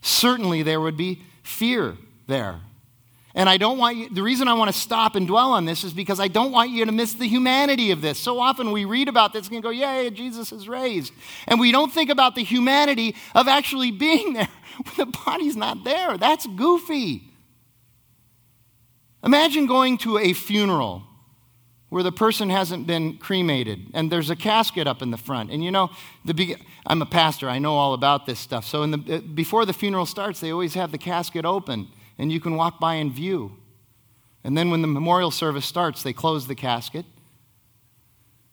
Certainly, 0.00 0.62
there 0.62 0.80
would 0.80 0.96
be 0.96 1.22
fear 1.42 1.96
there. 2.26 2.60
And 3.34 3.48
I 3.48 3.58
don't 3.58 3.78
want 3.78 3.96
you, 3.96 4.10
the 4.10 4.22
reason 4.22 4.48
I 4.48 4.54
want 4.54 4.72
to 4.72 4.78
stop 4.78 5.14
and 5.14 5.26
dwell 5.26 5.52
on 5.52 5.64
this 5.64 5.84
is 5.84 5.92
because 5.92 6.18
I 6.18 6.26
don't 6.26 6.50
want 6.50 6.70
you 6.70 6.84
to 6.84 6.92
miss 6.92 7.14
the 7.14 7.28
humanity 7.28 7.92
of 7.92 8.00
this. 8.00 8.18
So 8.18 8.40
often 8.40 8.72
we 8.72 8.84
read 8.84 9.08
about 9.08 9.32
this 9.32 9.48
and 9.48 9.62
go, 9.62 9.70
Yay, 9.70 10.10
Jesus 10.10 10.50
is 10.50 10.68
raised. 10.68 11.12
And 11.46 11.60
we 11.60 11.70
don't 11.70 11.92
think 11.92 12.10
about 12.10 12.34
the 12.34 12.42
humanity 12.42 13.14
of 13.34 13.46
actually 13.46 13.90
being 13.92 14.32
there 14.32 14.48
when 14.76 14.94
the 14.96 15.18
body's 15.24 15.56
not 15.56 15.84
there. 15.84 16.18
That's 16.18 16.46
goofy. 16.46 17.22
Imagine 19.22 19.66
going 19.66 19.98
to 19.98 20.18
a 20.18 20.32
funeral 20.32 21.04
where 21.90 22.04
the 22.04 22.12
person 22.12 22.50
hasn't 22.50 22.86
been 22.86 23.18
cremated 23.18 23.90
and 23.92 24.10
there's 24.10 24.30
a 24.30 24.36
casket 24.36 24.86
up 24.86 25.02
in 25.02 25.10
the 25.10 25.16
front. 25.16 25.50
And 25.50 25.62
you 25.62 25.70
know 25.70 25.90
the 26.24 26.56
i'm 26.86 27.02
a 27.02 27.06
pastor 27.06 27.48
i 27.48 27.58
know 27.58 27.74
all 27.74 27.92
about 27.92 28.24
this 28.26 28.38
stuff. 28.38 28.64
So 28.64 28.82
in 28.82 28.92
the, 28.92 29.16
uh, 29.16 29.20
before 29.20 29.66
the 29.66 29.72
funeral 29.72 30.06
starts 30.06 30.40
they 30.40 30.50
always 30.50 30.74
have 30.74 30.92
the 30.92 30.98
casket 30.98 31.44
open 31.44 31.88
and 32.16 32.32
you 32.32 32.40
can 32.40 32.56
walk 32.56 32.80
by 32.80 32.94
and 32.94 33.12
view. 33.12 33.56
And 34.42 34.56
then 34.56 34.70
when 34.70 34.80
the 34.80 34.88
memorial 34.88 35.30
service 35.30 35.66
starts 35.66 36.02
they 36.02 36.12
close 36.12 36.46
the 36.46 36.54
casket. 36.54 37.04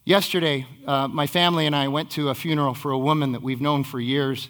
Yesterday 0.04 0.66
uh, 0.88 1.08
my 1.08 1.28
family 1.28 1.68
and 1.68 1.76
i 1.76 1.88
went 1.88 2.10
to 2.12 2.30
a 2.30 2.36
funeral 2.36 2.74
for 2.74 2.92
a 2.92 3.00
woman 3.00 3.32
that 3.34 3.44
we've 3.44 3.62
known 3.62 3.84
for 3.84 4.00
years. 4.00 4.50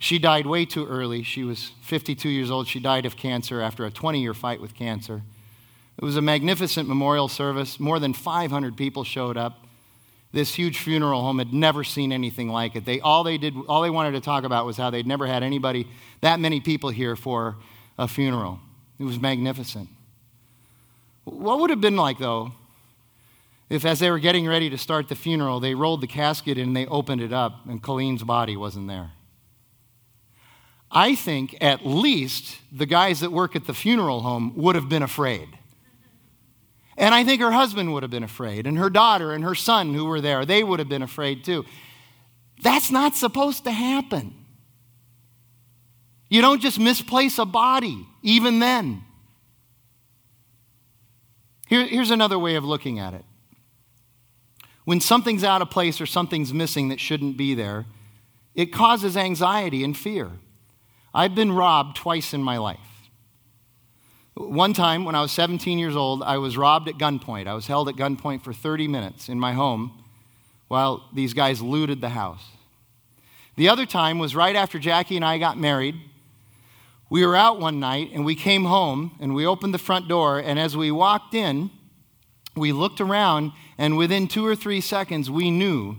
She 0.00 0.20
died 0.20 0.46
way 0.46 0.64
too 0.64 0.86
early. 0.86 1.24
She 1.24 1.42
was 1.42 1.72
52 1.80 2.28
years 2.28 2.52
old. 2.52 2.68
She 2.68 2.78
died 2.78 3.04
of 3.04 3.16
cancer 3.16 3.60
after 3.60 3.84
a 3.86 3.90
20 3.90 4.20
year 4.20 4.34
fight 4.34 4.60
with 4.60 4.74
cancer 4.74 5.22
it 5.98 6.04
was 6.04 6.16
a 6.16 6.22
magnificent 6.22 6.88
memorial 6.88 7.26
service. 7.26 7.80
More 7.80 7.98
than 7.98 8.12
500 8.12 8.76
people 8.76 9.02
showed 9.02 9.36
up. 9.36 9.66
This 10.30 10.54
huge 10.54 10.78
funeral 10.78 11.22
home 11.22 11.38
had 11.38 11.52
never 11.52 11.82
seen 11.82 12.12
anything 12.12 12.48
like 12.48 12.76
it. 12.76 12.84
They, 12.84 13.00
all, 13.00 13.24
they 13.24 13.36
did, 13.36 13.54
all 13.66 13.82
they 13.82 13.90
wanted 13.90 14.12
to 14.12 14.20
talk 14.20 14.44
about 14.44 14.64
was 14.64 14.76
how 14.76 14.90
they'd 14.90 15.06
never 15.06 15.26
had 15.26 15.42
anybody, 15.42 15.88
that 16.20 16.38
many 16.38 16.60
people 16.60 16.90
here 16.90 17.16
for 17.16 17.56
a 17.98 18.06
funeral. 18.06 18.60
It 19.00 19.04
was 19.04 19.18
magnificent. 19.18 19.88
What 21.24 21.60
would 21.60 21.70
have 21.70 21.80
been 21.80 21.96
like, 21.96 22.18
though, 22.18 22.52
if 23.68 23.84
as 23.84 23.98
they 23.98 24.10
were 24.10 24.18
getting 24.18 24.46
ready 24.46 24.70
to 24.70 24.78
start 24.78 25.08
the 25.08 25.16
funeral, 25.16 25.60
they 25.60 25.74
rolled 25.74 26.00
the 26.00 26.06
casket 26.06 26.58
and 26.58 26.76
they 26.76 26.86
opened 26.86 27.20
it 27.20 27.32
up 27.32 27.66
and 27.66 27.82
Colleen's 27.82 28.22
body 28.22 28.56
wasn't 28.56 28.86
there? 28.86 29.10
I 30.90 31.14
think 31.14 31.56
at 31.60 31.84
least 31.84 32.56
the 32.72 32.86
guys 32.86 33.20
that 33.20 33.30
work 33.30 33.56
at 33.56 33.66
the 33.66 33.74
funeral 33.74 34.20
home 34.20 34.52
would 34.56 34.74
have 34.74 34.88
been 34.88 35.02
afraid. 35.02 35.57
And 36.98 37.14
I 37.14 37.22
think 37.24 37.40
her 37.40 37.52
husband 37.52 37.92
would 37.92 38.02
have 38.02 38.10
been 38.10 38.24
afraid, 38.24 38.66
and 38.66 38.76
her 38.76 38.90
daughter 38.90 39.32
and 39.32 39.44
her 39.44 39.54
son 39.54 39.94
who 39.94 40.04
were 40.04 40.20
there, 40.20 40.44
they 40.44 40.64
would 40.64 40.80
have 40.80 40.88
been 40.88 41.02
afraid 41.02 41.44
too. 41.44 41.64
That's 42.60 42.90
not 42.90 43.14
supposed 43.14 43.62
to 43.64 43.70
happen. 43.70 44.34
You 46.28 46.42
don't 46.42 46.60
just 46.60 46.78
misplace 46.80 47.38
a 47.38 47.44
body, 47.44 48.04
even 48.22 48.58
then. 48.58 49.04
Here, 51.68 51.86
here's 51.86 52.10
another 52.10 52.38
way 52.38 52.56
of 52.56 52.64
looking 52.64 52.98
at 52.98 53.14
it. 53.14 53.24
When 54.84 55.00
something's 55.00 55.44
out 55.44 55.62
of 55.62 55.70
place 55.70 56.00
or 56.00 56.06
something's 56.06 56.52
missing 56.52 56.88
that 56.88 56.98
shouldn't 56.98 57.36
be 57.36 57.54
there, 57.54 57.86
it 58.56 58.72
causes 58.72 59.16
anxiety 59.16 59.84
and 59.84 59.96
fear. 59.96 60.32
I've 61.14 61.36
been 61.36 61.52
robbed 61.52 61.96
twice 61.96 62.34
in 62.34 62.42
my 62.42 62.58
life. 62.58 62.80
One 64.38 64.72
time 64.72 65.04
when 65.04 65.16
I 65.16 65.20
was 65.20 65.32
17 65.32 65.80
years 65.80 65.96
old, 65.96 66.22
I 66.22 66.38
was 66.38 66.56
robbed 66.56 66.88
at 66.88 66.94
gunpoint. 66.94 67.48
I 67.48 67.54
was 67.54 67.66
held 67.66 67.88
at 67.88 67.96
gunpoint 67.96 68.44
for 68.44 68.52
30 68.52 68.86
minutes 68.86 69.28
in 69.28 69.40
my 69.40 69.52
home 69.52 70.04
while 70.68 71.08
these 71.12 71.34
guys 71.34 71.60
looted 71.60 72.00
the 72.00 72.10
house. 72.10 72.44
The 73.56 73.68
other 73.68 73.84
time 73.84 74.20
was 74.20 74.36
right 74.36 74.54
after 74.54 74.78
Jackie 74.78 75.16
and 75.16 75.24
I 75.24 75.38
got 75.38 75.58
married. 75.58 75.96
We 77.10 77.26
were 77.26 77.34
out 77.34 77.58
one 77.58 77.80
night 77.80 78.10
and 78.14 78.24
we 78.24 78.36
came 78.36 78.66
home 78.66 79.16
and 79.18 79.34
we 79.34 79.44
opened 79.44 79.74
the 79.74 79.78
front 79.78 80.06
door. 80.06 80.38
And 80.38 80.56
as 80.56 80.76
we 80.76 80.92
walked 80.92 81.34
in, 81.34 81.70
we 82.54 82.70
looked 82.70 83.00
around 83.00 83.50
and 83.76 83.96
within 83.96 84.28
two 84.28 84.46
or 84.46 84.54
three 84.54 84.80
seconds, 84.80 85.28
we 85.28 85.50
knew 85.50 85.96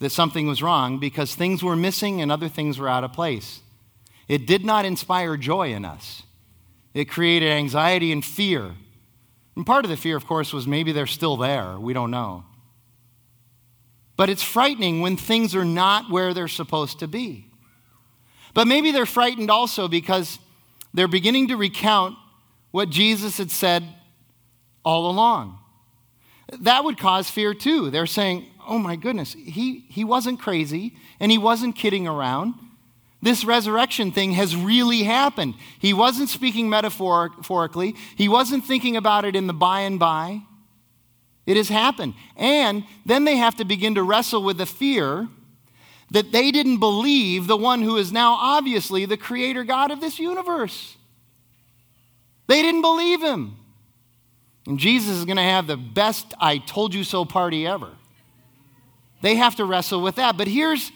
that 0.00 0.10
something 0.10 0.46
was 0.46 0.62
wrong 0.62 0.98
because 0.98 1.34
things 1.34 1.62
were 1.62 1.76
missing 1.76 2.20
and 2.20 2.30
other 2.30 2.48
things 2.48 2.78
were 2.78 2.88
out 2.90 3.04
of 3.04 3.14
place. 3.14 3.62
It 4.28 4.46
did 4.46 4.66
not 4.66 4.84
inspire 4.84 5.38
joy 5.38 5.72
in 5.72 5.86
us. 5.86 6.24
It 6.94 7.06
created 7.06 7.50
anxiety 7.50 8.12
and 8.12 8.24
fear. 8.24 8.72
And 9.56 9.66
part 9.66 9.84
of 9.84 9.90
the 9.90 9.96
fear, 9.96 10.16
of 10.16 10.26
course, 10.26 10.52
was 10.52 10.66
maybe 10.66 10.92
they're 10.92 11.06
still 11.06 11.36
there. 11.36 11.78
We 11.78 11.92
don't 11.92 12.10
know. 12.10 12.44
But 14.16 14.28
it's 14.28 14.42
frightening 14.42 15.00
when 15.00 15.16
things 15.16 15.54
are 15.54 15.64
not 15.64 16.10
where 16.10 16.34
they're 16.34 16.48
supposed 16.48 16.98
to 16.98 17.08
be. 17.08 17.46
But 18.52 18.66
maybe 18.66 18.90
they're 18.90 19.06
frightened 19.06 19.50
also 19.50 19.88
because 19.88 20.38
they're 20.92 21.08
beginning 21.08 21.48
to 21.48 21.56
recount 21.56 22.16
what 22.70 22.90
Jesus 22.90 23.38
had 23.38 23.50
said 23.50 23.84
all 24.84 25.10
along. 25.10 25.58
That 26.60 26.84
would 26.84 26.98
cause 26.98 27.30
fear 27.30 27.54
too. 27.54 27.90
They're 27.90 28.06
saying, 28.06 28.46
oh 28.66 28.78
my 28.78 28.96
goodness, 28.96 29.32
he, 29.32 29.86
he 29.88 30.04
wasn't 30.04 30.40
crazy 30.40 30.96
and 31.20 31.30
he 31.30 31.38
wasn't 31.38 31.76
kidding 31.76 32.06
around. 32.06 32.54
This 33.22 33.44
resurrection 33.44 34.12
thing 34.12 34.32
has 34.32 34.56
really 34.56 35.02
happened. 35.02 35.54
He 35.78 35.92
wasn't 35.92 36.30
speaking 36.30 36.68
metaphorically, 36.68 37.94
he 38.16 38.28
wasn't 38.28 38.64
thinking 38.64 38.96
about 38.96 39.24
it 39.24 39.36
in 39.36 39.46
the 39.46 39.52
by 39.52 39.80
and 39.80 39.98
by. 39.98 40.42
It 41.46 41.56
has 41.56 41.68
happened. 41.68 42.14
And 42.36 42.84
then 43.04 43.24
they 43.24 43.36
have 43.36 43.56
to 43.56 43.64
begin 43.64 43.96
to 43.96 44.02
wrestle 44.02 44.42
with 44.42 44.58
the 44.58 44.66
fear 44.66 45.28
that 46.10 46.32
they 46.32 46.50
didn't 46.50 46.78
believe 46.78 47.46
the 47.46 47.56
one 47.56 47.82
who 47.82 47.96
is 47.96 48.12
now 48.12 48.34
obviously 48.34 49.04
the 49.04 49.16
creator 49.16 49.64
God 49.64 49.90
of 49.90 50.00
this 50.00 50.18
universe. 50.18 50.96
They 52.46 52.62
didn't 52.62 52.82
believe 52.82 53.22
him. 53.22 53.56
And 54.66 54.78
Jesus 54.78 55.16
is 55.16 55.24
going 55.24 55.36
to 55.36 55.42
have 55.42 55.66
the 55.66 55.76
best 55.76 56.34
I 56.38 56.58
told 56.58 56.94
you 56.94 57.04
so 57.04 57.24
party 57.24 57.66
ever. 57.66 57.90
They 59.22 59.36
have 59.36 59.56
to 59.56 59.64
wrestle 59.64 60.02
with 60.02 60.16
that. 60.16 60.36
But 60.36 60.48
here's, 60.48 60.92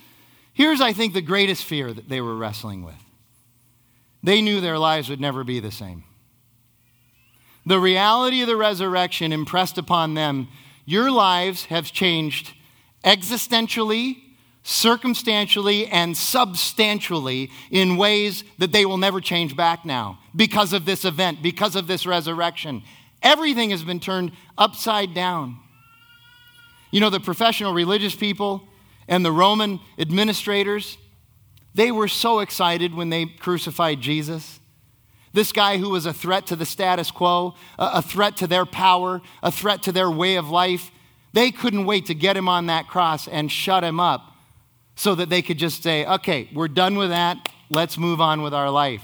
here's, 0.55 0.81
I 0.81 0.93
think, 0.93 1.13
the 1.13 1.21
greatest 1.21 1.65
fear 1.65 1.93
that 1.93 2.09
they 2.09 2.21
were 2.21 2.37
wrestling 2.37 2.83
with 2.83 2.95
they 4.25 4.41
knew 4.41 4.63
their 4.63 4.79
lives 4.79 5.11
would 5.11 5.21
never 5.21 5.45
be 5.45 5.61
the 5.61 5.71
same. 5.71 6.03
The 7.67 7.79
reality 7.79 8.41
of 8.41 8.49
the 8.49 8.57
resurrection 8.57 9.33
impressed 9.33 9.77
upon 9.77 10.15
them 10.15 10.49
your 10.87 11.11
lives 11.11 11.67
have 11.67 11.93
changed 11.93 12.55
existentially, 13.05 14.17
circumstantially, 14.63 15.87
and 15.87 16.17
substantially 16.17 17.51
in 17.71 17.97
ways 17.97 18.45
that 18.59 18.73
they 18.73 18.87
will 18.87 18.97
never 18.97 19.21
change 19.21 19.57
back 19.57 19.85
now 19.85 20.19
because 20.35 20.73
of 20.73 20.87
this 20.87 21.05
event, 21.05 21.43
because 21.43 21.77
of 21.77 21.87
this 21.87 22.07
resurrection. 22.07 22.83
Everything 23.23 23.71
has 23.71 23.85
been 23.85 24.01
turned 24.01 24.33
upside 24.57 25.15
down. 25.15 25.59
You 26.91 27.01
know, 27.01 27.11
the 27.11 27.21
professional 27.21 27.75
religious 27.75 28.15
people 28.15 28.69
and 29.09 29.25
the 29.25 29.33
Roman 29.33 29.81
administrators, 29.99 30.99
they 31.75 31.91
were 31.91 32.09
so 32.09 32.41
excited 32.41 32.95
when 32.95 33.11
they 33.11 33.27
crucified 33.27 34.01
Jesus. 34.01 34.61
This 35.33 35.51
guy 35.51 35.79
who 35.79 35.91
was 35.91 36.07
a 36.07 36.13
threat 36.13 36.47
to 36.47 36.57
the 36.57 36.65
status 36.65 37.11
quo, 37.11 37.55
a 37.79 38.01
threat 38.01 38.37
to 38.37 38.47
their 38.47 38.65
power, 38.65 39.21
a 39.43 39.51
threat 39.51 39.83
to 39.83 39.93
their 39.93 40.11
way 40.11 40.37
of 40.37 40.49
life, 40.49 40.91
they 41.33 41.51
couldn't 41.51 41.87
wait 41.87 42.07
to 42.07 42.15
get 42.15 42.37
him 42.37 42.49
on 42.49 42.67
that 42.67 42.87
cross 42.87 43.27
and 43.27 43.51
shut 43.51 43.83
him 43.83 43.99
up 43.99 44.37
so 44.95 45.17
that 45.17 45.29
they 45.29 45.43
could 45.43 45.59
just 45.59 45.83
say, 45.83 46.07
okay, 46.07 46.49
we're 46.55 46.69
done 46.69 46.97
with 46.97 47.11
that. 47.11 47.49
Let's 47.69 47.99
move 47.99 48.21
on 48.21 48.43
with 48.43 48.55
our 48.55 48.71
life. 48.71 49.03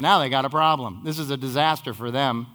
Now 0.00 0.18
they 0.18 0.28
got 0.28 0.44
a 0.44 0.50
problem. 0.50 1.02
This 1.04 1.20
is 1.20 1.30
a 1.30 1.36
disaster 1.36 1.94
for 1.94 2.10
them. 2.10 2.48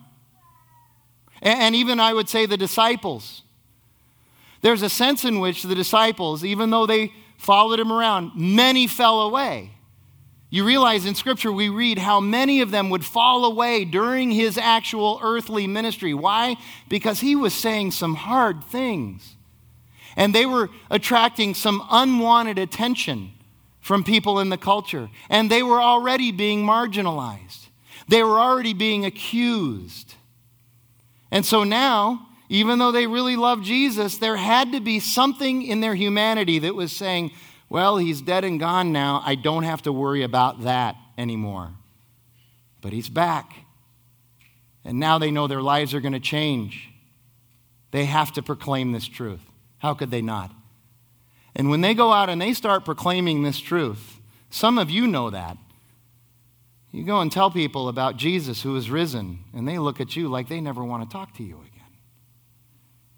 And 1.41 1.73
even 1.73 2.01
I 2.01 2.13
would 2.13 2.27
say 2.27 2.45
the 2.45 2.58
disciples. 2.58 3.43
There's 4.62 4.82
a 4.82 4.89
sense 4.89 5.24
in 5.24 5.39
which 5.39 5.63
the 5.63 5.76
disciples, 5.76 6.43
even 6.43 6.69
though 6.69 6.86
they 6.86 7.13
followed 7.38 7.80
him 7.80 7.91
around, 7.91 8.32
many 8.36 8.88
fell 8.88 9.22
away. 9.22 9.72
You 10.50 10.65
realize 10.65 11.06
in 11.06 11.15
Scripture 11.15 11.52
we 11.52 11.69
read 11.69 12.00
how 12.00 12.19
many 12.19 12.62
of 12.62 12.72
them 12.72 12.89
would 12.89 13.06
fall 13.06 13.45
away 13.45 13.86
during 13.86 14.32
his 14.32 14.58
actual 14.58 15.19
earthly 15.22 15.67
ministry. 15.67 16.13
Why? 16.13 16.58
Because 16.88 17.19
he 17.19 17.36
was 17.36 17.54
saying 17.54 17.91
some 17.91 18.15
hard 18.15 18.63
things. 18.63 19.36
And 20.15 20.34
they 20.34 20.45
were 20.45 20.69
attracting 20.89 21.54
some 21.54 21.86
unwanted 21.91 22.58
attention 22.58 23.32
from 23.80 24.04
people 24.04 24.39
in 24.39 24.50
the 24.50 24.58
culture. 24.58 25.10
And 25.30 25.52
they 25.52 25.62
were 25.62 25.82
already 25.82 26.32
being 26.32 26.65
marginalized, 26.65 27.67
they 28.08 28.24
were 28.24 28.39
already 28.39 28.74
being 28.74 29.06
accused. 29.06 30.15
And 31.32 31.45
so 31.45 31.63
now, 31.63 32.29
even 32.49 32.79
though 32.79 32.91
they 32.91 33.05
really 33.05 33.35
loved 33.35 33.63
Jesus, 33.63 34.17
there 34.17 34.35
had 34.35 34.71
to 34.71 34.79
be 34.79 34.99
something 34.99 35.62
in 35.62 35.81
their 35.81 35.93
humanity 35.93 36.59
that 36.59 36.73
was 36.73 36.91
saying, 36.91 37.31
well, 37.69 37.97
he's 37.97 38.21
dead 38.21 38.43
and 38.43 38.59
gone 38.59 38.91
now. 38.91 39.21
I 39.23 39.35
don't 39.35 39.63
have 39.63 39.83
to 39.83 39.93
worry 39.93 40.23
about 40.23 40.63
that 40.63 40.95
anymore. 41.17 41.69
But 42.81 42.91
he's 42.91 43.09
back. 43.09 43.53
And 44.83 44.99
now 44.99 45.19
they 45.19 45.29
know 45.29 45.45
their 45.45 45.62
lives 45.62 45.93
are 45.93 46.01
going 46.01 46.13
to 46.13 46.19
change. 46.19 46.89
They 47.91 48.05
have 48.05 48.31
to 48.33 48.41
proclaim 48.41 48.91
this 48.91 49.07
truth. 49.07 49.41
How 49.77 49.93
could 49.93 50.09
they 50.09 50.21
not? 50.21 50.51
And 51.55 51.69
when 51.69 51.81
they 51.81 51.93
go 51.93 52.12
out 52.12 52.29
and 52.29 52.41
they 52.41 52.53
start 52.53 52.85
proclaiming 52.85 53.43
this 53.43 53.59
truth, 53.59 54.19
some 54.49 54.79
of 54.79 54.89
you 54.89 55.05
know 55.05 55.29
that. 55.29 55.57
You 56.91 57.03
go 57.03 57.19
and 57.19 57.31
tell 57.31 57.51
people 57.51 57.88
about 57.88 58.17
Jesus 58.17 58.63
who 58.63 58.75
is 58.75 58.89
risen, 58.89 59.39
and 59.53 59.67
they 59.67 59.77
look 59.77 60.01
at 60.01 60.15
you 60.15 60.27
like 60.27 60.49
they 60.49 60.62
never 60.62 60.83
want 60.83 61.07
to 61.07 61.13
talk 61.13 61.35
to 61.35 61.43
you 61.43 61.57
again. 61.57 61.68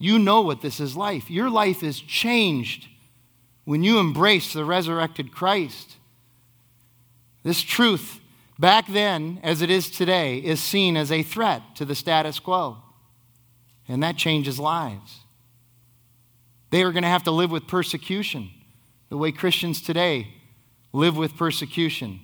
You 0.01 0.17
know 0.17 0.41
what 0.41 0.63
this 0.63 0.79
is 0.79 0.97
like. 0.97 1.29
Your 1.29 1.47
life 1.47 1.83
is 1.83 1.99
changed 1.99 2.87
when 3.65 3.83
you 3.83 3.99
embrace 3.99 4.51
the 4.51 4.65
resurrected 4.65 5.31
Christ. 5.31 5.97
This 7.43 7.61
truth, 7.61 8.19
back 8.57 8.87
then 8.87 9.39
as 9.43 9.61
it 9.61 9.69
is 9.69 9.91
today, 9.91 10.39
is 10.39 10.59
seen 10.59 10.97
as 10.97 11.11
a 11.11 11.21
threat 11.21 11.61
to 11.75 11.85
the 11.85 11.93
status 11.93 12.39
quo. 12.39 12.77
And 13.87 14.01
that 14.01 14.17
changes 14.17 14.57
lives. 14.57 15.19
They 16.71 16.81
are 16.81 16.91
going 16.91 17.03
to 17.03 17.09
have 17.09 17.23
to 17.23 17.31
live 17.31 17.51
with 17.51 17.67
persecution 17.67 18.49
the 19.09 19.17
way 19.17 19.31
Christians 19.31 19.83
today 19.83 20.29
live 20.93 21.15
with 21.15 21.37
persecution. 21.37 22.21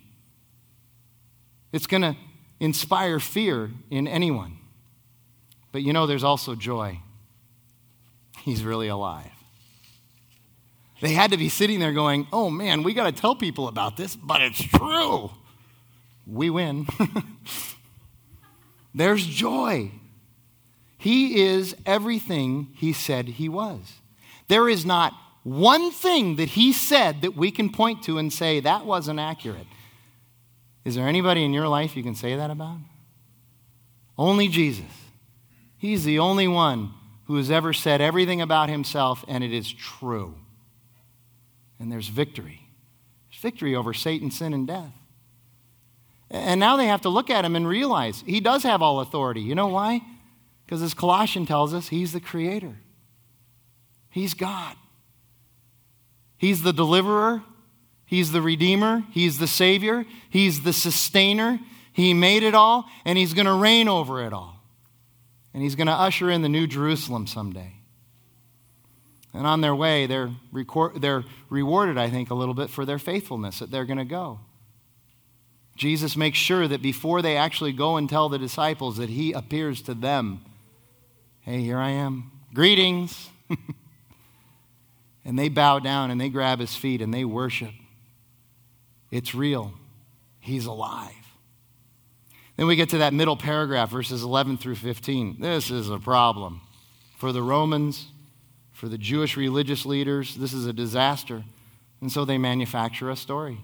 It's 1.72 1.86
going 1.86 2.02
to 2.02 2.16
inspire 2.60 3.20
fear 3.20 3.70
in 3.92 4.08
anyone. 4.08 4.58
But 5.72 5.84
you 5.84 5.94
know, 5.94 6.08
there's 6.08 6.24
also 6.24 6.56
joy. 6.56 7.02
He's 8.44 8.64
really 8.64 8.88
alive. 8.88 9.32
They 11.02 11.14
had 11.14 11.32
to 11.32 11.38
be 11.38 11.50
sitting 11.50 11.80
there 11.80 11.94
going, 11.94 12.28
oh 12.34 12.50
man, 12.50 12.84
we 12.84 12.94
got 12.94 13.06
to 13.06 13.12
tell 13.12 13.36
people 13.36 13.68
about 13.68 13.98
this, 13.98 14.16
but 14.16 14.42
it's 14.42 14.62
true. 14.62 15.32
We 16.26 16.50
win. 16.50 16.88
There's 18.96 19.26
joy. 19.26 19.92
He 20.98 21.42
is 21.42 21.76
everything 21.86 22.70
he 22.76 22.94
said 22.94 23.28
he 23.28 23.48
was. 23.48 23.94
There 24.48 24.68
is 24.68 24.86
not 24.86 25.14
one 25.44 25.92
thing 25.92 26.38
that 26.38 26.50
he 26.50 26.74
said 26.74 27.22
that 27.22 27.38
we 27.38 27.52
can 27.52 27.72
point 27.72 28.04
to 28.04 28.18
and 28.18 28.34
say 28.34 28.60
that 28.60 28.86
wasn't 28.86 29.20
accurate. 29.20 29.68
Is 30.84 30.96
there 30.96 31.08
anybody 31.08 31.44
in 31.44 31.54
your 31.54 31.68
life 31.68 31.96
you 31.96 32.04
can 32.04 32.16
say 32.16 32.36
that 32.36 32.50
about? 32.50 32.80
Only 34.18 34.48
Jesus. 34.48 34.86
He's 35.78 36.04
the 36.04 36.18
only 36.18 36.48
one 36.48 36.94
who 37.28 37.38
has 37.38 37.52
ever 37.52 37.72
said 37.72 38.02
everything 38.02 38.42
about 38.42 38.70
himself, 38.70 39.24
and 39.28 39.44
it 39.44 39.54
is 39.54 39.72
true 39.72 40.36
and 41.80 41.92
there's 41.92 42.08
victory. 42.08 42.62
There's 43.30 43.42
victory 43.42 43.76
over 43.76 43.94
Satan, 43.94 44.32
sin, 44.32 44.54
and 44.54 44.68
death. 44.68 44.94
And 46.30 46.60
now 46.60 46.76
they 46.76 46.88
have 46.88 47.02
to 47.02 47.10
look 47.10 47.30
at 47.30 47.46
him 47.46 47.56
and 47.56 47.68
realize 47.68 48.24
he 48.26 48.40
does 48.40 48.64
have 48.64 48.82
all 48.82 49.00
authority. 49.00 49.42
You 49.42 49.56
know 49.56 49.68
why? 49.68 50.02
Because 50.66 50.82
as 50.82 50.94
Colossian 50.94 51.46
tells 51.46 51.74
us, 51.74 51.88
he's 51.88 52.12
the 52.12 52.20
creator. 52.20 52.76
He's 54.10 54.34
God. 54.34 54.76
He's 56.38 56.64
the 56.64 56.74
deliverer. 56.74 57.44
He's 58.06 58.32
the 58.32 58.42
redeemer. 58.42 59.04
He's 59.12 59.38
the 59.38 59.48
savior. 59.48 60.06
He's 60.30 60.64
the 60.64 60.74
sustainer. 60.74 61.60
He 61.94 62.14
made 62.14 62.44
it 62.44 62.56
all, 62.56 62.86
and 63.06 63.18
he's 63.18 63.34
going 63.34 63.46
to 63.46 63.54
reign 63.54 63.88
over 63.88 64.24
it 64.26 64.34
all. 64.34 64.57
And 65.58 65.64
he's 65.64 65.74
going 65.74 65.88
to 65.88 65.94
usher 65.94 66.30
in 66.30 66.44
the 66.44 66.50
new 66.50 66.68
Jerusalem 66.68 67.26
someday. 67.26 67.74
And 69.34 69.48
on 69.48 69.62
their 69.62 69.74
way, 69.74 70.06
they're, 70.06 70.30
record, 70.52 71.02
they're 71.02 71.26
rewarded, 71.50 71.98
I 71.98 72.12
think, 72.12 72.30
a 72.30 72.36
little 72.36 72.54
bit 72.54 72.70
for 72.70 72.86
their 72.86 73.00
faithfulness 73.00 73.58
that 73.58 73.72
they're 73.72 73.84
going 73.84 73.98
to 73.98 74.06
go. 74.06 74.40
Jesus 75.76 76.16
makes 76.16 76.38
sure 76.38 76.68
that 76.68 76.84
before 76.84 77.24
they 77.24 77.38
actually 77.38 77.72
go 77.72 77.98
and 77.98 78.08
tell 78.08 78.30
the 78.30 78.38
disciples 78.38 78.98
that 78.98 79.10
he 79.10 79.32
appears 79.32 79.82
to 79.82 79.96
them. 79.96 80.46
Hey, 81.40 81.62
here 81.62 81.80
I 81.80 81.90
am. 81.90 82.30
Greetings. 82.54 83.32
and 85.26 85.40
they 85.40 85.50
bow 85.50 85.80
down 85.80 86.12
and 86.12 86.22
they 86.22 86.30
grab 86.30 86.60
his 86.60 86.76
feet 86.76 87.02
and 87.02 87.12
they 87.12 87.26
worship. 87.26 87.74
It's 89.10 89.34
real. 89.34 89.74
He's 90.40 90.68
alive. 90.68 91.27
Then 92.58 92.68
we 92.68 92.76
get 92.76 92.90
to 92.90 92.98
that 92.98 93.14
middle 93.14 93.38
paragraph, 93.38 93.92
verses 93.92 94.24
11 94.24 94.58
through 94.58 94.76
15. 94.76 95.38
This 95.40 95.72
is 95.72 95.90
a 95.90 96.00
problem 96.00 96.62
for 97.18 97.32
the 97.32 97.42
Romans 97.42 98.08
for 98.78 98.88
the 98.88 98.98
Jewish 98.98 99.36
religious 99.36 99.88
leaders, 99.88 100.36
this 100.36 100.54
is 100.54 100.68
a 100.68 100.74
disaster. 100.74 101.44
And 102.00 102.12
so 102.12 102.26
they 102.26 102.38
manufacture 102.38 103.10
a 103.10 103.16
story. 103.16 103.58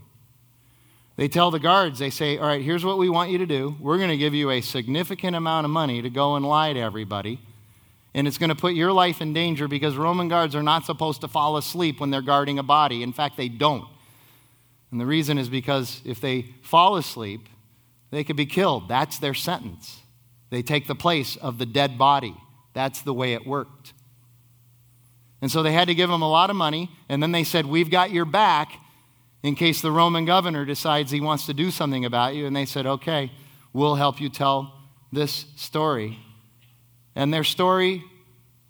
They 1.17 1.27
tell 1.27 1.51
the 1.51 1.59
guards, 1.59 1.99
they 1.99 2.09
say, 2.09 2.39
All 2.39 2.47
right, 2.47 2.63
here's 2.63 2.83
what 2.83 2.97
we 2.97 3.09
want 3.09 3.29
you 3.29 3.37
to 3.37 3.45
do. 3.45 3.75
We're 3.79 3.97
going 3.97 4.09
to 4.09 4.17
give 4.17 4.33
you 4.33 4.49
a 4.49 4.61
significant 4.61 5.35
amount 5.35 5.65
of 5.65 5.71
money 5.71 6.01
to 6.01 6.09
go 6.09 6.35
and 6.35 6.43
lie 6.43 6.73
to 6.73 6.79
everybody. 6.79 7.39
And 8.15 8.27
it's 8.27 8.39
going 8.39 8.49
to 8.49 8.55
put 8.55 8.73
your 8.73 8.91
life 8.91 9.21
in 9.21 9.33
danger 9.33 9.67
because 9.67 9.95
Roman 9.97 10.29
guards 10.29 10.55
are 10.55 10.63
not 10.63 10.85
supposed 10.85 11.21
to 11.21 11.27
fall 11.27 11.57
asleep 11.57 11.99
when 11.99 12.09
they're 12.09 12.23
guarding 12.23 12.57
a 12.57 12.63
body. 12.63 13.03
In 13.03 13.13
fact, 13.13 13.37
they 13.37 13.49
don't. 13.49 13.87
And 14.89 14.99
the 14.99 15.05
reason 15.05 15.37
is 15.37 15.47
because 15.47 16.01
if 16.05 16.19
they 16.19 16.53
fall 16.63 16.95
asleep, 16.95 17.47
they 18.13 18.23
could 18.23 18.35
be 18.35 18.45
killed. 18.45 18.87
That's 18.87 19.17
their 19.19 19.33
sentence. 19.33 20.01
They 20.49 20.61
take 20.61 20.87
the 20.87 20.95
place 20.95 21.35
of 21.35 21.57
the 21.57 21.65
dead 21.65 21.97
body. 21.97 22.35
That's 22.73 23.01
the 23.01 23.13
way 23.13 23.33
it 23.33 23.45
worked. 23.45 23.93
And 25.41 25.51
so 25.51 25.61
they 25.61 25.73
had 25.73 25.87
to 25.87 25.95
give 25.95 26.09
him 26.09 26.21
a 26.21 26.29
lot 26.29 26.49
of 26.49 26.55
money. 26.55 26.89
And 27.09 27.21
then 27.21 27.31
they 27.31 27.43
said, 27.43 27.65
We've 27.65 27.91
got 27.91 28.11
your 28.11 28.25
back. 28.25 28.71
in 29.43 29.55
case 29.55 29.81
the 29.81 29.91
Roman 29.91 30.23
governor 30.23 30.63
decides 30.63 31.11
he 31.11 31.19
wants 31.19 31.45
to 31.47 31.53
do 31.53 31.69
something 31.69 32.05
about 32.05 32.33
you. 32.33 32.45
And 32.45 32.55
they 32.55 32.65
said, 32.65 32.85
okay, 32.85 33.29
we'll 33.73 33.95
help 33.95 34.21
you 34.21 34.29
tell 34.29 34.73
this 35.11 35.47
story. 35.57 36.17
And 37.13 37.33
their 37.33 37.43
story 37.43 38.03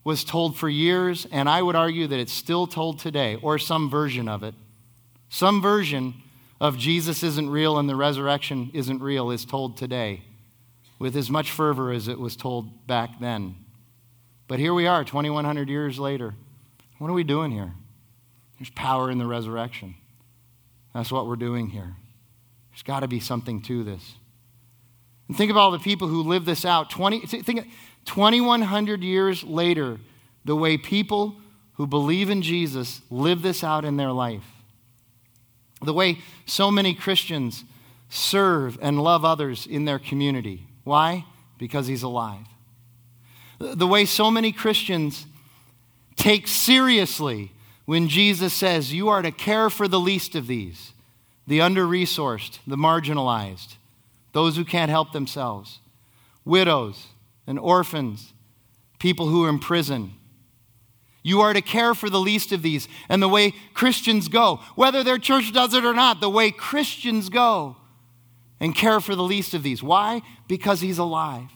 was 0.03 0.23
told 0.23 0.57
for 0.57 0.67
years, 0.67 1.27
and 1.31 1.47
I 1.47 1.61
would 1.61 1.75
argue 1.75 2.07
that 2.07 2.19
it's 2.19 2.33
still 2.33 2.65
told 2.65 2.99
today, 2.99 3.37
or 3.41 3.59
some 3.59 3.89
version 3.89 4.27
of 4.27 4.41
it. 4.41 4.55
Some 5.29 5.61
version 5.61 6.15
of 6.63 6.77
Jesus 6.77 7.23
isn't 7.23 7.49
real 7.49 7.77
and 7.77 7.89
the 7.89 7.95
resurrection 7.95 8.71
isn't 8.73 9.01
real 9.01 9.31
is 9.31 9.43
told 9.43 9.75
today 9.75 10.23
with 10.97 11.17
as 11.17 11.29
much 11.29 11.51
fervor 11.51 11.91
as 11.91 12.07
it 12.07 12.17
was 12.17 12.37
told 12.37 12.87
back 12.87 13.19
then. 13.19 13.57
But 14.47 14.59
here 14.59 14.73
we 14.73 14.87
are, 14.87 15.03
2,100 15.03 15.67
years 15.67 15.99
later. 15.99 16.35
What 16.99 17.09
are 17.09 17.13
we 17.13 17.25
doing 17.25 17.51
here? 17.51 17.73
There's 18.57 18.69
power 18.69 19.11
in 19.11 19.17
the 19.17 19.25
resurrection. 19.25 19.95
That's 20.93 21.11
what 21.11 21.27
we're 21.27 21.35
doing 21.35 21.67
here. 21.67 21.97
There's 22.71 22.83
got 22.83 23.01
to 23.01 23.09
be 23.09 23.19
something 23.19 23.61
to 23.63 23.83
this. 23.83 24.15
And 25.27 25.35
think 25.35 25.51
of 25.51 25.57
all 25.57 25.71
the 25.71 25.79
people 25.79 26.07
who 26.07 26.23
live 26.23 26.45
this 26.45 26.63
out. 26.63 26.89
20, 26.89 27.25
think, 27.25 27.67
2,100 28.05 29.03
years 29.03 29.43
later, 29.43 29.99
the 30.45 30.55
way 30.55 30.77
people 30.77 31.35
who 31.73 31.87
believe 31.87 32.29
in 32.29 32.41
Jesus 32.41 33.01
live 33.09 33.41
this 33.41 33.65
out 33.65 33.83
in 33.83 33.97
their 33.97 34.13
life. 34.13 34.45
The 35.83 35.93
way 35.93 36.19
so 36.45 36.71
many 36.71 36.93
Christians 36.93 37.63
serve 38.09 38.77
and 38.81 39.01
love 39.01 39.25
others 39.25 39.65
in 39.65 39.85
their 39.85 39.99
community. 39.99 40.67
Why? 40.83 41.25
Because 41.57 41.87
he's 41.87 42.03
alive. 42.03 42.45
The 43.59 43.87
way 43.87 44.05
so 44.05 44.29
many 44.29 44.51
Christians 44.51 45.25
take 46.15 46.47
seriously 46.47 47.51
when 47.85 48.07
Jesus 48.07 48.53
says, 48.53 48.93
You 48.93 49.09
are 49.09 49.21
to 49.21 49.31
care 49.31 49.69
for 49.69 49.87
the 49.87 49.99
least 49.99 50.35
of 50.35 50.47
these, 50.47 50.93
the 51.47 51.61
under 51.61 51.85
resourced, 51.85 52.59
the 52.67 52.77
marginalized, 52.77 53.75
those 54.31 54.55
who 54.55 54.65
can't 54.65 54.91
help 54.91 55.11
themselves, 55.11 55.79
widows 56.45 57.07
and 57.47 57.59
orphans, 57.59 58.33
people 58.99 59.27
who 59.27 59.45
are 59.45 59.49
in 59.49 59.59
prison. 59.59 60.13
You 61.23 61.39
are 61.39 61.53
to 61.53 61.61
care 61.61 61.95
for 61.95 62.09
the 62.09 62.19
least 62.19 62.51
of 62.51 62.61
these. 62.61 62.87
And 63.07 63.21
the 63.21 63.29
way 63.29 63.53
Christians 63.73 64.27
go, 64.27 64.59
whether 64.75 65.03
their 65.03 65.17
church 65.17 65.53
does 65.53 65.73
it 65.73 65.85
or 65.85 65.93
not, 65.93 66.19
the 66.19 66.29
way 66.29 66.51
Christians 66.51 67.29
go 67.29 67.77
and 68.59 68.75
care 68.75 68.99
for 68.99 69.15
the 69.15 69.23
least 69.23 69.53
of 69.53 69.63
these. 69.63 69.81
Why? 69.81 70.21
Because 70.47 70.81
he's 70.81 70.97
alive. 70.97 71.49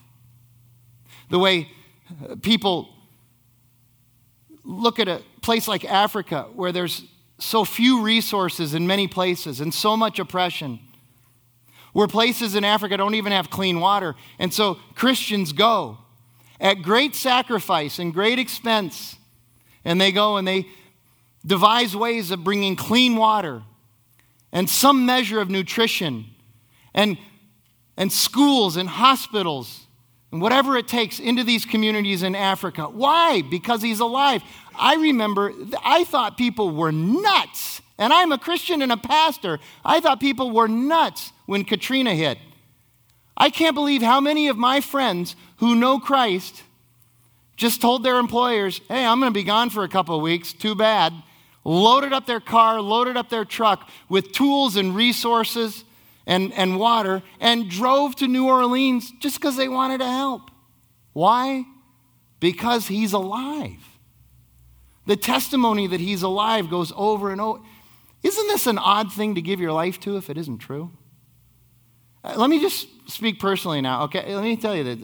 The 1.30 1.40
way 1.40 1.70
uh, 2.30 2.38
people 2.42 2.90
look 4.64 5.00
at 5.00 5.08
a 5.10 5.22
place 5.42 5.68
like 5.68 5.86
Africa 5.86 6.48
where 6.54 6.72
there's 6.72 7.04
so 7.40 7.66
few 7.66 8.02
resources 8.02 8.74
in 8.74 8.88
many 8.88 9.08
places 9.08 9.60
and 9.60 9.74
so 9.74 9.96
much 9.98 10.18
oppression. 10.18 10.80
Where 11.94 12.08
places 12.08 12.56
in 12.56 12.64
Africa 12.64 12.98
don't 12.98 13.16
even 13.16 13.32
have 13.32 13.50
clean 13.50 13.80
water. 13.80 14.16
And 14.40 14.54
so 14.54 14.78
Christians 14.96 15.52
go 15.52 15.98
at 16.60 16.82
great 16.82 17.16
sacrifice 17.16 18.00
and 18.00 18.14
great 18.14 18.40
expense. 18.40 19.17
And 19.88 20.02
they 20.02 20.12
go 20.12 20.36
and 20.36 20.46
they 20.46 20.68
devise 21.46 21.96
ways 21.96 22.30
of 22.30 22.44
bringing 22.44 22.76
clean 22.76 23.16
water 23.16 23.64
and 24.52 24.70
some 24.70 25.06
measure 25.06 25.40
of 25.40 25.50
nutrition 25.50 26.26
and, 26.94 27.18
and 27.96 28.12
schools 28.12 28.76
and 28.76 28.90
hospitals 28.90 29.86
and 30.34 30.42
whatever 30.42 30.76
it 30.76 30.90
takes 30.90 31.22
into 31.22 31.42
these 31.46 31.64
communities 31.64 32.22
in 32.22 32.36
Africa. 32.36 32.90
Why? 32.90 33.44
Because 33.50 33.82
he's 33.82 34.02
alive. 34.02 34.44
I 34.78 34.96
remember, 34.96 35.54
I 35.86 36.04
thought 36.04 36.38
people 36.38 36.76
were 36.76 36.92
nuts. 36.92 37.82
And 37.98 38.12
I'm 38.12 38.34
a 38.34 38.38
Christian 38.38 38.82
and 38.82 38.92
a 38.92 38.98
pastor. 38.98 39.58
I 39.86 40.02
thought 40.02 40.20
people 40.20 40.52
were 40.52 40.68
nuts 40.68 41.32
when 41.46 41.64
Katrina 41.64 42.14
hit. 42.14 42.38
I 43.38 43.50
can't 43.50 43.74
believe 43.74 44.02
how 44.02 44.20
many 44.20 44.50
of 44.50 44.58
my 44.58 44.82
friends 44.82 45.38
who 45.60 45.76
know 45.76 45.98
Christ 45.98 46.64
just 47.58 47.82
told 47.82 48.04
their 48.04 48.20
employers, 48.20 48.80
hey, 48.88 49.06
I'm 49.06 49.20
going 49.20 49.34
to 49.34 49.38
be 49.38 49.44
gone 49.44 49.70
for 49.70 49.84
a 49.84 49.90
couple 49.90 50.16
of 50.16 50.22
weeks. 50.22 50.54
Too 50.54 50.76
bad. 50.76 51.12
Loaded 51.66 52.14
up 52.14 52.26
their 52.26 52.40
car, 52.40 52.80
loaded 52.80 53.18
up 53.18 53.30
their 53.30 53.44
truck 53.44 53.90
with 54.08 54.32
tools 54.32 54.78
and 54.78 54.96
resources 54.96 55.84
and, 56.26 56.54
and 56.54 56.80
water 56.80 57.24
and 57.42 57.70
drove 57.70 58.16
to 58.18 58.28
New 58.28 58.48
Orleans 58.48 59.12
just 59.20 59.40
because 59.42 59.58
they 59.58 59.68
wanted 59.68 59.98
to 59.98 60.06
help. 60.06 60.52
Why? 61.14 61.66
Because 62.40 62.88
he's 62.88 63.12
alive. 63.12 63.84
The 65.08 65.16
testimony 65.16 65.88
that 65.88 66.00
he's 66.00 66.22
alive 66.22 66.70
goes 66.70 66.94
over 66.96 67.32
and 67.32 67.42
over. 67.42 67.62
Isn't 68.24 68.48
this 68.48 68.68
an 68.68 68.78
odd 68.78 69.12
thing 69.12 69.36
to 69.36 69.42
give 69.42 69.60
your 69.60 69.72
life 69.72 70.00
to 70.02 70.18
if 70.18 70.30
it 70.30 70.38
isn't 70.38 70.60
true? 70.60 70.92
Uh, 72.24 72.36
let 72.38 72.50
me 72.50 72.60
just 72.60 72.88
speak 73.10 73.40
personally 73.40 73.82
now, 73.82 74.04
okay? 74.04 74.36
Let 74.36 74.44
me 74.44 74.58
tell 74.58 74.76
you 74.76 74.84
that 74.84 75.00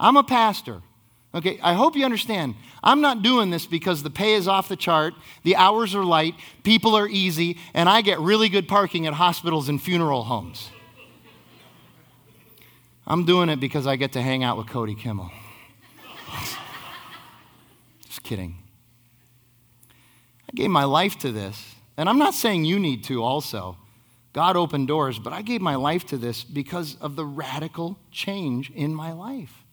I'm 0.00 0.16
a 0.16 0.22
pastor. 0.22 0.80
Okay, 1.36 1.60
I 1.62 1.74
hope 1.74 1.96
you 1.96 2.04
understand. 2.06 2.54
I'm 2.82 3.02
not 3.02 3.22
doing 3.22 3.50
this 3.50 3.66
because 3.66 4.02
the 4.02 4.08
pay 4.08 4.32
is 4.32 4.48
off 4.48 4.70
the 4.70 4.76
chart, 4.76 5.12
the 5.42 5.54
hours 5.54 5.94
are 5.94 6.02
light, 6.02 6.34
people 6.62 6.96
are 6.96 7.06
easy, 7.06 7.58
and 7.74 7.90
I 7.90 8.00
get 8.00 8.18
really 8.20 8.48
good 8.48 8.66
parking 8.66 9.06
at 9.06 9.12
hospitals 9.12 9.68
and 9.68 9.80
funeral 9.80 10.24
homes. 10.24 10.70
I'm 13.06 13.26
doing 13.26 13.50
it 13.50 13.60
because 13.60 13.86
I 13.86 13.96
get 13.96 14.12
to 14.12 14.22
hang 14.22 14.44
out 14.44 14.56
with 14.56 14.68
Cody 14.68 14.94
Kimmel. 14.94 15.30
Just 18.06 18.22
kidding. 18.22 18.56
I 20.48 20.52
gave 20.54 20.70
my 20.70 20.84
life 20.84 21.18
to 21.18 21.30
this, 21.30 21.74
and 21.98 22.08
I'm 22.08 22.18
not 22.18 22.32
saying 22.32 22.64
you 22.64 22.78
need 22.78 23.04
to 23.04 23.22
also. 23.22 23.76
God 24.32 24.56
opened 24.56 24.88
doors, 24.88 25.18
but 25.18 25.34
I 25.34 25.42
gave 25.42 25.60
my 25.60 25.74
life 25.74 26.06
to 26.06 26.16
this 26.16 26.44
because 26.44 26.96
of 26.96 27.14
the 27.14 27.26
radical 27.26 27.98
change 28.10 28.70
in 28.70 28.94
my 28.94 29.12
life. 29.12 29.65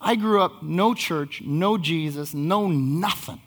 I 0.00 0.16
grew 0.16 0.40
up 0.40 0.62
no 0.62 0.94
church, 0.94 1.42
no 1.44 1.76
Jesus, 1.76 2.34
no 2.34 2.68
nothing. 2.68 3.40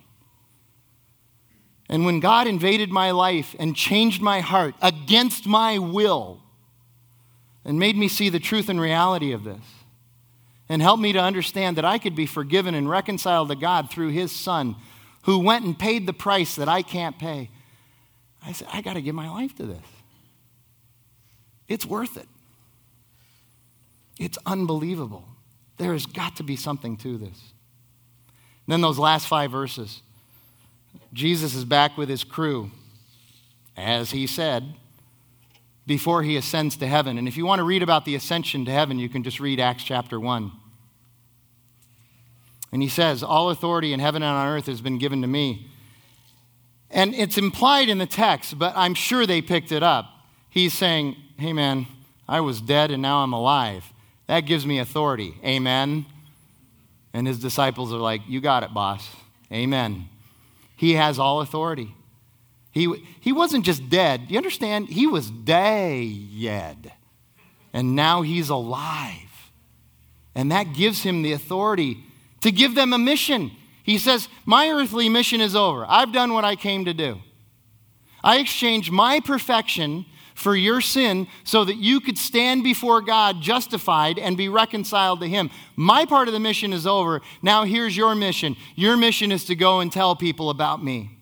And 1.90 2.06
when 2.06 2.20
God 2.20 2.48
invaded 2.48 2.90
my 2.90 3.12
life 3.12 3.56
and 3.60 3.76
changed 3.76 4.22
my 4.22 4.40
heart 4.40 4.76
against 4.82 5.46
my 5.46 5.78
will 5.78 6.42
and 7.66 7.78
made 7.78 7.98
me 7.98 8.08
see 8.08 8.30
the 8.30 8.40
truth 8.40 8.70
and 8.70 8.80
reality 8.80 9.34
of 9.34 9.44
this 9.44 9.62
and 10.70 10.82
helped 10.82 11.04
me 11.04 11.12
to 11.12 11.20
understand 11.20 11.78
that 11.78 11.86
I 11.86 11.98
could 11.98 12.16
be 12.16 12.26
forgiven 12.26 12.76
and 12.76 12.90
reconciled 12.90 13.50
to 13.50 13.56
God 13.56 13.90
through 13.90 14.10
His 14.10 14.32
Son 14.32 14.76
who 15.24 15.40
went 15.40 15.66
and 15.66 15.78
paid 15.78 16.08
the 16.08 16.14
price 16.14 16.56
that 16.56 16.70
I 16.70 16.82
can't 16.82 17.20
pay, 17.20 17.50
I 18.44 18.54
said, 18.54 18.70
I 18.72 18.82
got 18.82 18.94
to 18.94 19.02
give 19.02 19.14
my 19.14 19.30
life 19.30 19.54
to 19.56 19.66
this. 19.66 19.84
It's 21.68 21.86
worth 21.86 22.18
it. 22.18 22.28
It's 24.18 24.38
unbelievable. 24.46 25.28
There 25.82 25.94
has 25.94 26.06
got 26.06 26.36
to 26.36 26.44
be 26.44 26.56
something 26.56 26.96
to 26.98 27.18
this. 27.18 27.54
then 28.68 28.82
those 28.82 29.00
last 29.00 29.28
five 29.28 29.52
verses 29.52 30.02
Jesus 31.12 31.56
is 31.56 31.66
back 31.66 31.98
with 31.98 32.08
his 32.08 32.24
crew, 32.24 32.70
as 33.76 34.12
he 34.12 34.28
said, 34.28 34.76
before 35.88 36.22
he 36.24 36.38
ascends 36.38 36.78
to 36.78 36.88
heaven. 36.88 37.18
And 37.18 37.28
if 37.28 37.36
you 37.36 37.46
want 37.46 37.60
to 37.60 37.64
read 37.64 37.82
about 37.82 38.06
the 38.06 38.16
ascension 38.16 38.64
to 38.66 38.72
heaven, 38.72 39.00
you 39.00 39.10
can 39.10 39.24
just 39.24 39.40
read 39.40 39.60
Acts 39.60 39.84
chapter 39.84 40.20
1. 40.20 40.52
And 42.72 42.82
he 42.82 42.88
says, 42.88 43.24
All 43.24 43.50
authority 43.50 43.92
in 43.92 44.00
heaven 44.00 44.22
and 44.22 44.38
on 44.38 44.48
earth 44.48 44.68
has 44.68 44.82
been 44.82 45.00
given 45.00 45.22
to 45.22 45.28
me. 45.28 45.70
And 46.90 47.16
it's 47.16 47.38
implied 47.38 47.90
in 47.90 47.98
the 47.98 48.06
text, 48.06 48.60
but 48.60 48.74
I'm 48.76 48.94
sure 48.94 49.26
they 49.26 49.42
picked 49.42 49.72
it 49.72 49.84
up. 49.84 50.06
He's 50.50 50.74
saying, 50.74 51.16
Hey, 51.38 51.54
man, 51.54 51.88
I 52.28 52.42
was 52.42 52.62
dead 52.62 52.92
and 52.92 53.02
now 53.02 53.24
I'm 53.24 53.34
alive. 53.34 53.91
That 54.32 54.46
gives 54.46 54.66
me 54.66 54.80
authority. 54.80 55.34
Amen. 55.44 56.06
And 57.14 57.28
his 57.28 57.38
disciples 57.38 57.92
are 57.92 57.98
like, 57.98 58.22
You 58.30 58.40
got 58.40 58.64
it, 58.64 58.74
boss. 58.74 59.14
Amen. 59.52 60.08
He 60.78 60.94
has 60.94 61.20
all 61.20 61.42
authority. 61.42 61.94
He, 62.72 63.06
he 63.20 63.34
wasn't 63.34 63.66
just 63.66 63.90
dead. 63.90 64.28
You 64.30 64.38
understand? 64.38 64.88
He 64.88 65.06
was 65.06 65.30
dead. 65.30 66.94
And 67.74 67.94
now 67.94 68.22
he's 68.22 68.48
alive. 68.48 69.52
And 70.34 70.50
that 70.50 70.76
gives 70.76 71.04
him 71.04 71.24
the 71.24 71.34
authority 71.34 71.98
to 72.40 72.54
give 72.54 72.74
them 72.74 72.94
a 72.94 72.98
mission. 72.98 73.52
He 73.84 73.98
says, 73.98 74.30
My 74.46 74.70
earthly 74.70 75.10
mission 75.10 75.42
is 75.42 75.58
over. 75.58 75.86
I've 75.90 76.14
done 76.14 76.34
what 76.34 76.46
I 76.46 76.56
came 76.56 76.86
to 76.86 76.94
do. 76.94 77.20
I 78.24 78.40
exchanged 78.40 78.94
my 78.94 79.20
perfection 79.20 80.06
for 80.36 80.56
your 80.56 80.82
sin 80.82 81.28
so 81.44 81.64
that 81.66 81.78
you 81.78 82.00
could 82.00 82.18
stand 82.18 82.64
before 82.64 83.02
God 83.02 83.42
justified 83.42 84.18
and 84.18 84.38
be 84.38 84.50
reconciled 84.50 85.20
to 85.22 85.28
Him. 85.28 85.50
My 85.76 86.06
part 86.06 86.28
of 86.28 86.34
the 86.34 86.40
mission 86.40 86.74
is 86.74 86.88
over. 86.88 87.22
Now, 87.42 87.64
here's 87.64 87.96
your 87.96 88.16
mission. 88.16 88.56
Your 88.76 88.98
mission 88.98 89.32
is 89.32 89.46
to 89.46 89.56
go 89.56 89.80
and 89.80 89.92
tell 89.92 90.16
people 90.16 90.50
about 90.50 90.84
me. 90.84 91.18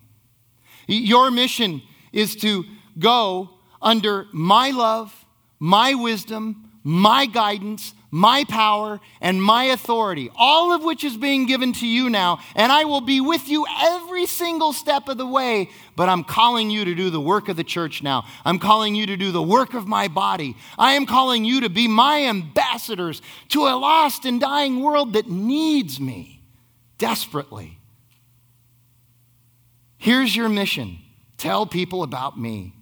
Your 0.88 1.32
mission 1.32 1.82
is 2.12 2.36
to 2.38 2.66
go 2.98 3.50
under 3.82 4.28
my 4.34 4.72
love, 4.72 5.26
my 5.60 5.94
wisdom, 5.94 6.72
my 6.84 7.26
guidance, 7.26 7.94
my 8.12 8.44
power, 8.46 9.00
and 9.22 9.42
my 9.42 9.66
authority, 9.66 10.30
all 10.36 10.74
of 10.74 10.84
which 10.84 11.04
is 11.04 11.16
being 11.16 11.46
given 11.46 11.74
to 11.74 11.88
you 11.88 12.10
now, 12.10 12.40
and 12.56 12.72
I 12.72 12.86
will 12.86 13.02
be 13.02 13.22
with 13.22 13.48
you 13.48 13.66
every 13.80 14.26
single 14.26 14.74
step 14.74 15.08
of 15.08 15.18
the 15.18 15.28
way. 15.28 15.70
But 15.96 16.10
I'm 16.10 16.24
calling 16.24 16.70
you 16.70 16.86
to 16.86 16.96
do 16.96 17.10
the 17.10 17.22
work 17.22 17.50
of 17.50 17.58
the 17.58 17.64
church 17.64 18.02
now. 18.02 18.26
I'm 18.44 18.58
calling 18.58 18.96
you 18.96 19.06
to 19.08 19.18
do 19.18 19.32
the 19.32 19.44
work 19.44 19.74
of 19.74 19.88
my 19.88 20.08
body. 20.08 20.56
I 20.78 20.94
am 20.94 21.06
calling 21.06 21.46
you 21.46 21.62
to 21.62 21.70
be 21.70 21.88
my 21.88 22.26
ambassadors 22.26 23.22
to 23.50 23.68
a 23.68 23.78
lost 23.78 24.26
and 24.26 24.42
dying 24.42 24.82
world 24.82 25.14
that 25.14 25.30
needs 25.30 26.00
me 26.00 26.42
desperately. 26.98 27.80
Here's 29.98 30.36
your 30.36 30.50
mission 30.50 31.00
tell 31.38 31.66
people 31.66 32.04
about 32.04 32.40
me. 32.40 32.74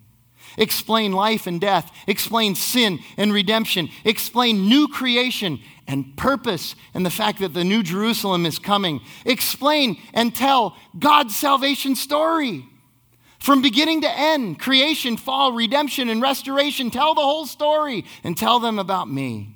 Explain 0.58 1.12
life 1.12 1.48
and 1.48 1.60
death. 1.60 1.92
Explain 2.08 2.56
sin 2.56 3.00
and 3.18 3.34
redemption. 3.34 3.90
Explain 4.04 4.68
new 4.68 4.88
creation 4.88 5.60
and 5.88 6.16
purpose 6.18 6.76
and 6.94 7.06
the 7.06 7.10
fact 7.10 7.40
that 7.40 7.54
the 7.54 7.64
new 7.64 7.84
Jerusalem 7.84 8.46
is 8.46 8.60
coming. 8.60 9.02
Explain 9.26 9.98
and 10.14 10.36
tell 10.36 10.76
God's 10.98 11.36
salvation 11.36 11.96
story. 11.96 12.66
From 13.40 13.62
beginning 13.62 14.02
to 14.02 14.10
end, 14.10 14.60
creation, 14.60 15.16
fall, 15.16 15.54
redemption, 15.54 16.10
and 16.10 16.22
restoration. 16.22 16.90
Tell 16.90 17.14
the 17.14 17.22
whole 17.22 17.46
story 17.46 18.06
and 18.24 18.36
tell 18.36 18.60
them 18.60 18.80
about 18.80 19.10
me. 19.10 19.54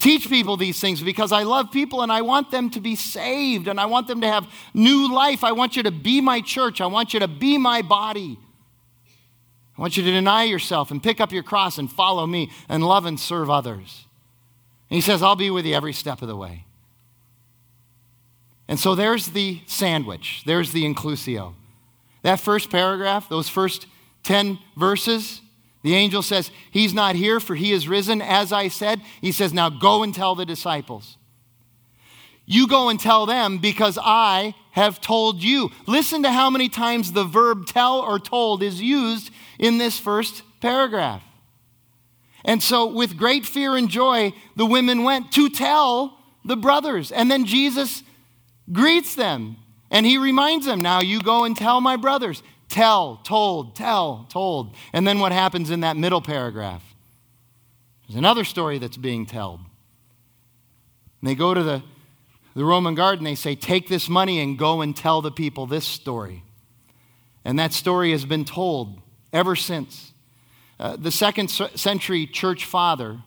Teach 0.00 0.28
people 0.30 0.56
these 0.56 0.80
things 0.80 1.02
because 1.02 1.30
I 1.30 1.42
love 1.42 1.70
people 1.70 2.02
and 2.02 2.10
I 2.10 2.22
want 2.22 2.50
them 2.50 2.70
to 2.70 2.80
be 2.80 2.96
saved 2.96 3.68
and 3.68 3.78
I 3.78 3.84
want 3.86 4.08
them 4.08 4.22
to 4.22 4.26
have 4.26 4.50
new 4.72 5.12
life. 5.12 5.44
I 5.44 5.52
want 5.52 5.76
you 5.76 5.82
to 5.82 5.90
be 5.90 6.22
my 6.22 6.40
church. 6.40 6.80
I 6.80 6.86
want 6.86 7.12
you 7.12 7.20
to 7.20 7.28
be 7.28 7.58
my 7.58 7.82
body. 7.82 8.38
I 9.80 9.82
want 9.82 9.96
you 9.96 10.02
to 10.02 10.10
deny 10.10 10.44
yourself 10.44 10.90
and 10.90 11.02
pick 11.02 11.22
up 11.22 11.32
your 11.32 11.42
cross 11.42 11.78
and 11.78 11.90
follow 11.90 12.26
me 12.26 12.50
and 12.68 12.86
love 12.86 13.06
and 13.06 13.18
serve 13.18 13.48
others. 13.48 14.04
And 14.90 14.96
he 14.96 15.00
says, 15.00 15.22
I'll 15.22 15.36
be 15.36 15.48
with 15.48 15.64
you 15.64 15.74
every 15.74 15.94
step 15.94 16.20
of 16.20 16.28
the 16.28 16.36
way. 16.36 16.66
And 18.68 18.78
so 18.78 18.94
there's 18.94 19.28
the 19.28 19.62
sandwich, 19.64 20.42
there's 20.44 20.72
the 20.72 20.84
inclusio. 20.84 21.54
That 22.20 22.40
first 22.40 22.68
paragraph, 22.68 23.30
those 23.30 23.48
first 23.48 23.86
10 24.24 24.58
verses, 24.76 25.40
the 25.82 25.94
angel 25.94 26.20
says, 26.20 26.50
He's 26.70 26.92
not 26.92 27.16
here, 27.16 27.40
for 27.40 27.54
he 27.54 27.72
is 27.72 27.88
risen, 27.88 28.20
as 28.20 28.52
I 28.52 28.68
said. 28.68 29.00
He 29.22 29.32
says, 29.32 29.54
Now 29.54 29.70
go 29.70 30.02
and 30.02 30.14
tell 30.14 30.34
the 30.34 30.44
disciples. 30.44 31.16
You 32.44 32.68
go 32.68 32.90
and 32.90 33.00
tell 33.00 33.24
them 33.24 33.56
because 33.56 33.98
I 33.98 34.54
have 34.72 35.00
told 35.00 35.42
you. 35.42 35.70
Listen 35.86 36.22
to 36.24 36.32
how 36.32 36.50
many 36.50 36.68
times 36.68 37.12
the 37.12 37.24
verb 37.24 37.64
tell 37.64 38.00
or 38.00 38.18
told 38.18 38.62
is 38.62 38.82
used 38.82 39.30
in 39.60 39.76
this 39.78 39.98
first 39.98 40.42
paragraph. 40.60 41.22
And 42.44 42.62
so, 42.62 42.86
with 42.86 43.18
great 43.18 43.44
fear 43.44 43.76
and 43.76 43.88
joy, 43.88 44.32
the 44.56 44.64
women 44.64 45.04
went 45.04 45.30
to 45.32 45.50
tell 45.50 46.18
the 46.44 46.56
brothers. 46.56 47.12
And 47.12 47.30
then 47.30 47.44
Jesus 47.44 48.02
greets 48.72 49.14
them 49.14 49.58
and 49.90 50.06
he 50.06 50.16
reminds 50.16 50.64
them, 50.64 50.80
Now 50.80 51.02
you 51.02 51.20
go 51.20 51.44
and 51.44 51.54
tell 51.54 51.80
my 51.82 51.96
brothers. 51.96 52.42
Tell, 52.70 53.16
told, 53.16 53.76
tell, 53.76 54.26
told. 54.30 54.74
And 54.92 55.06
then 55.06 55.18
what 55.18 55.32
happens 55.32 55.70
in 55.70 55.80
that 55.80 55.96
middle 55.96 56.22
paragraph? 56.22 56.82
There's 58.08 58.16
another 58.16 58.44
story 58.44 58.78
that's 58.78 58.96
being 58.96 59.26
told. 59.26 59.60
They 61.22 61.34
go 61.34 61.52
to 61.52 61.62
the, 61.62 61.82
the 62.54 62.64
Roman 62.64 62.94
guard 62.94 63.18
and 63.18 63.26
they 63.26 63.34
say, 63.34 63.54
Take 63.54 63.88
this 63.88 64.08
money 64.08 64.40
and 64.40 64.56
go 64.56 64.80
and 64.80 64.96
tell 64.96 65.20
the 65.20 65.30
people 65.30 65.66
this 65.66 65.84
story. 65.84 66.44
And 67.44 67.58
that 67.58 67.74
story 67.74 68.12
has 68.12 68.24
been 68.24 68.46
told 68.46 69.02
ever 69.32 69.56
since. 69.56 70.12
Uh, 70.78 70.96
the 70.96 71.10
second 71.10 71.48
century 71.48 72.26
church 72.26 72.64
father, 72.64 73.18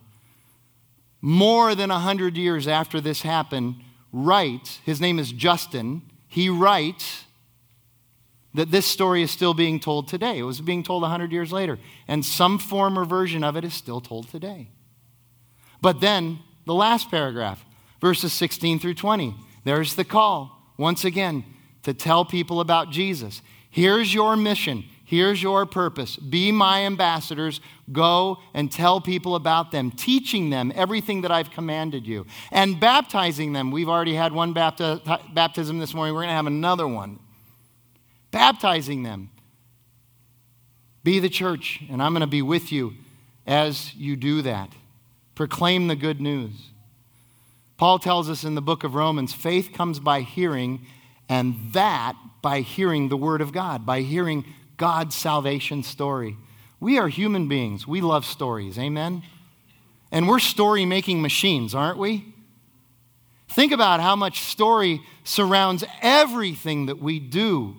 more 1.21 1.75
than 1.75 1.89
100 1.89 2.35
years 2.35 2.67
after 2.67 2.99
this 2.99 3.21
happened, 3.21 3.75
writes, 4.11 4.79
his 4.85 4.99
name 4.99 5.19
is 5.19 5.31
Justin, 5.31 6.01
he 6.27 6.49
writes 6.49 7.25
that 8.53 8.71
this 8.71 8.85
story 8.85 9.23
is 9.23 9.31
still 9.31 9.53
being 9.53 9.79
told 9.79 10.07
today. 10.07 10.39
It 10.39 10.43
was 10.43 10.61
being 10.61 10.83
told 10.83 11.01
100 11.01 11.31
years 11.31 11.51
later, 11.51 11.79
and 12.07 12.25
some 12.25 12.59
form 12.59 12.97
or 12.97 13.05
version 13.05 13.43
of 13.43 13.55
it 13.55 13.63
is 13.63 13.73
still 13.73 14.01
told 14.01 14.29
today. 14.29 14.69
But 15.81 16.01
then, 16.01 16.39
the 16.65 16.73
last 16.73 17.09
paragraph, 17.09 17.63
verses 17.99 18.31
16 18.33 18.79
through 18.79 18.93
20, 18.93 19.35
there's 19.63 19.95
the 19.95 20.05
call, 20.05 20.73
once 20.77 21.03
again, 21.03 21.43
to 21.83 21.93
tell 21.93 22.25
people 22.25 22.59
about 22.59 22.91
Jesus. 22.91 23.41
Here's 23.69 24.13
your 24.13 24.35
mission. 24.35 24.85
Here's 25.05 25.43
your 25.43 25.65
purpose. 25.65 26.15
Be 26.15 26.51
my 26.51 26.85
ambassadors. 26.85 27.59
Go 27.91 28.39
and 28.53 28.71
tell 28.71 29.01
people 29.01 29.35
about 29.35 29.71
them, 29.71 29.91
teaching 29.91 30.49
them 30.49 30.71
everything 30.75 31.21
that 31.21 31.31
I've 31.31 31.51
commanded 31.51 32.07
you, 32.07 32.25
and 32.51 32.79
baptizing 32.79 33.53
them. 33.53 33.69
We've 33.69 33.89
already 33.89 34.15
had 34.15 34.31
one 34.31 34.53
bapti- 34.53 35.33
baptism 35.33 35.79
this 35.79 35.93
morning. 35.93 36.13
We're 36.13 36.21
going 36.21 36.29
to 36.29 36.35
have 36.35 36.47
another 36.47 36.87
one. 36.87 37.19
Baptizing 38.31 39.03
them. 39.03 39.29
Be 41.03 41.19
the 41.19 41.29
church, 41.29 41.81
and 41.89 42.01
I'm 42.01 42.13
going 42.13 42.21
to 42.21 42.27
be 42.27 42.41
with 42.41 42.71
you 42.71 42.93
as 43.45 43.93
you 43.95 44.15
do 44.15 44.41
that. 44.43 44.69
Proclaim 45.35 45.89
the 45.89 45.97
good 45.97 46.21
news. 46.21 46.69
Paul 47.75 47.99
tells 47.99 48.29
us 48.29 48.45
in 48.45 48.55
the 48.55 48.61
book 48.61 48.85
of 48.85 48.95
Romans 48.95 49.33
faith 49.33 49.73
comes 49.73 49.99
by 49.99 50.21
hearing, 50.21 50.85
and 51.27 51.73
that 51.73 52.15
by 52.41 52.61
hearing 52.61 53.09
the 53.09 53.17
word 53.17 53.41
of 53.41 53.51
God, 53.51 53.85
by 53.85 54.01
hearing 54.01 54.45
God's 54.77 55.15
salvation 55.15 55.83
story. 55.83 56.37
We 56.79 56.97
are 56.97 57.07
human 57.07 57.47
beings. 57.47 57.87
We 57.87 58.01
love 58.01 58.25
stories. 58.25 58.77
Amen? 58.77 59.23
And 60.11 60.27
we're 60.27 60.39
story 60.39 60.85
making 60.85 61.21
machines, 61.21 61.73
aren't 61.73 61.97
we? 61.97 62.33
Think 63.49 63.71
about 63.71 63.99
how 63.99 64.15
much 64.15 64.41
story 64.41 65.01
surrounds 65.23 65.83
everything 66.01 66.87
that 66.87 66.99
we 66.99 67.19
do. 67.19 67.77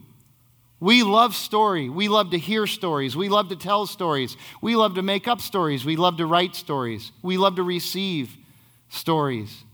We 0.80 1.02
love 1.02 1.34
story. 1.34 1.88
We 1.88 2.08
love 2.08 2.30
to 2.30 2.38
hear 2.38 2.66
stories. 2.66 3.16
We 3.16 3.28
love 3.28 3.48
to 3.48 3.56
tell 3.56 3.86
stories. 3.86 4.36
We 4.60 4.76
love 4.76 4.94
to 4.96 5.02
make 5.02 5.26
up 5.26 5.40
stories. 5.40 5.84
We 5.84 5.96
love 5.96 6.18
to 6.18 6.26
write 6.26 6.54
stories. 6.54 7.10
We 7.22 7.38
love 7.38 7.56
to 7.56 7.62
receive 7.62 8.36
stories. 8.88 9.64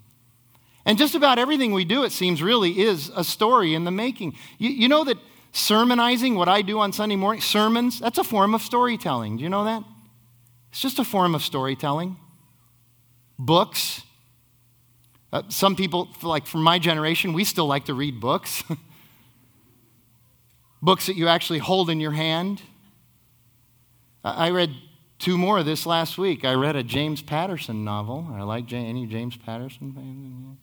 And 0.87 0.97
just 0.99 1.15
about 1.15 1.39
everything 1.39 1.73
we 1.73 1.85
do, 1.85 2.05
it 2.05 2.13
seems, 2.13 2.43
really 2.43 2.81
is 2.81 3.11
a 3.15 3.25
story 3.25 3.75
in 3.75 3.85
the 3.85 3.91
making. 3.91 4.37
You, 4.59 4.71
you 4.71 4.89
know 4.89 5.05
that 5.05 5.19
sermonizing, 5.53 6.37
what 6.37 6.49
I 6.49 6.63
do 6.63 6.79
on 6.79 6.93
Sunday 6.93 7.17
morning, 7.17 7.41
sermons, 7.41 8.01
that's 8.01 8.19
a 8.19 8.25
form 8.25 8.55
of 8.55 8.63
storytelling. 8.63 9.37
Do 9.37 9.43
you 9.43 9.49
know 9.49 9.65
that? 9.65 9.83
It's 10.71 10.81
just 10.81 10.99
a 10.99 11.05
form 11.05 11.35
of 11.35 11.43
storytelling. 11.43 12.17
Books. 13.39 14.03
Uh, 15.33 15.43
some 15.49 15.77
people, 15.77 16.09
like 16.23 16.47
from 16.47 16.63
my 16.63 16.79
generation, 16.79 17.33
we 17.33 17.45
still 17.45 17.67
like 17.67 17.87
to 17.87 17.95
read 17.95 18.21
books. 18.21 18.63
books 20.83 21.07
that 21.07 21.17
you 21.17 21.29
actually 21.29 21.59
hold 21.59 21.91
in 21.91 22.01
your 22.01 22.13
hand. 22.13 22.63
I 24.23 24.51
read 24.51 24.75
two 25.19 25.39
more 25.39 25.63
this 25.63 25.87
last 25.87 26.19
week. 26.19 26.45
I 26.45 26.55
read 26.55 26.77
a 26.77 26.83
James 26.83 27.23
Patterson 27.23 27.85
novel. 27.85 28.29
I 28.33 28.43
like 28.43 28.73
any 28.73 29.07
James 29.07 29.37
Patterson. 29.37 30.59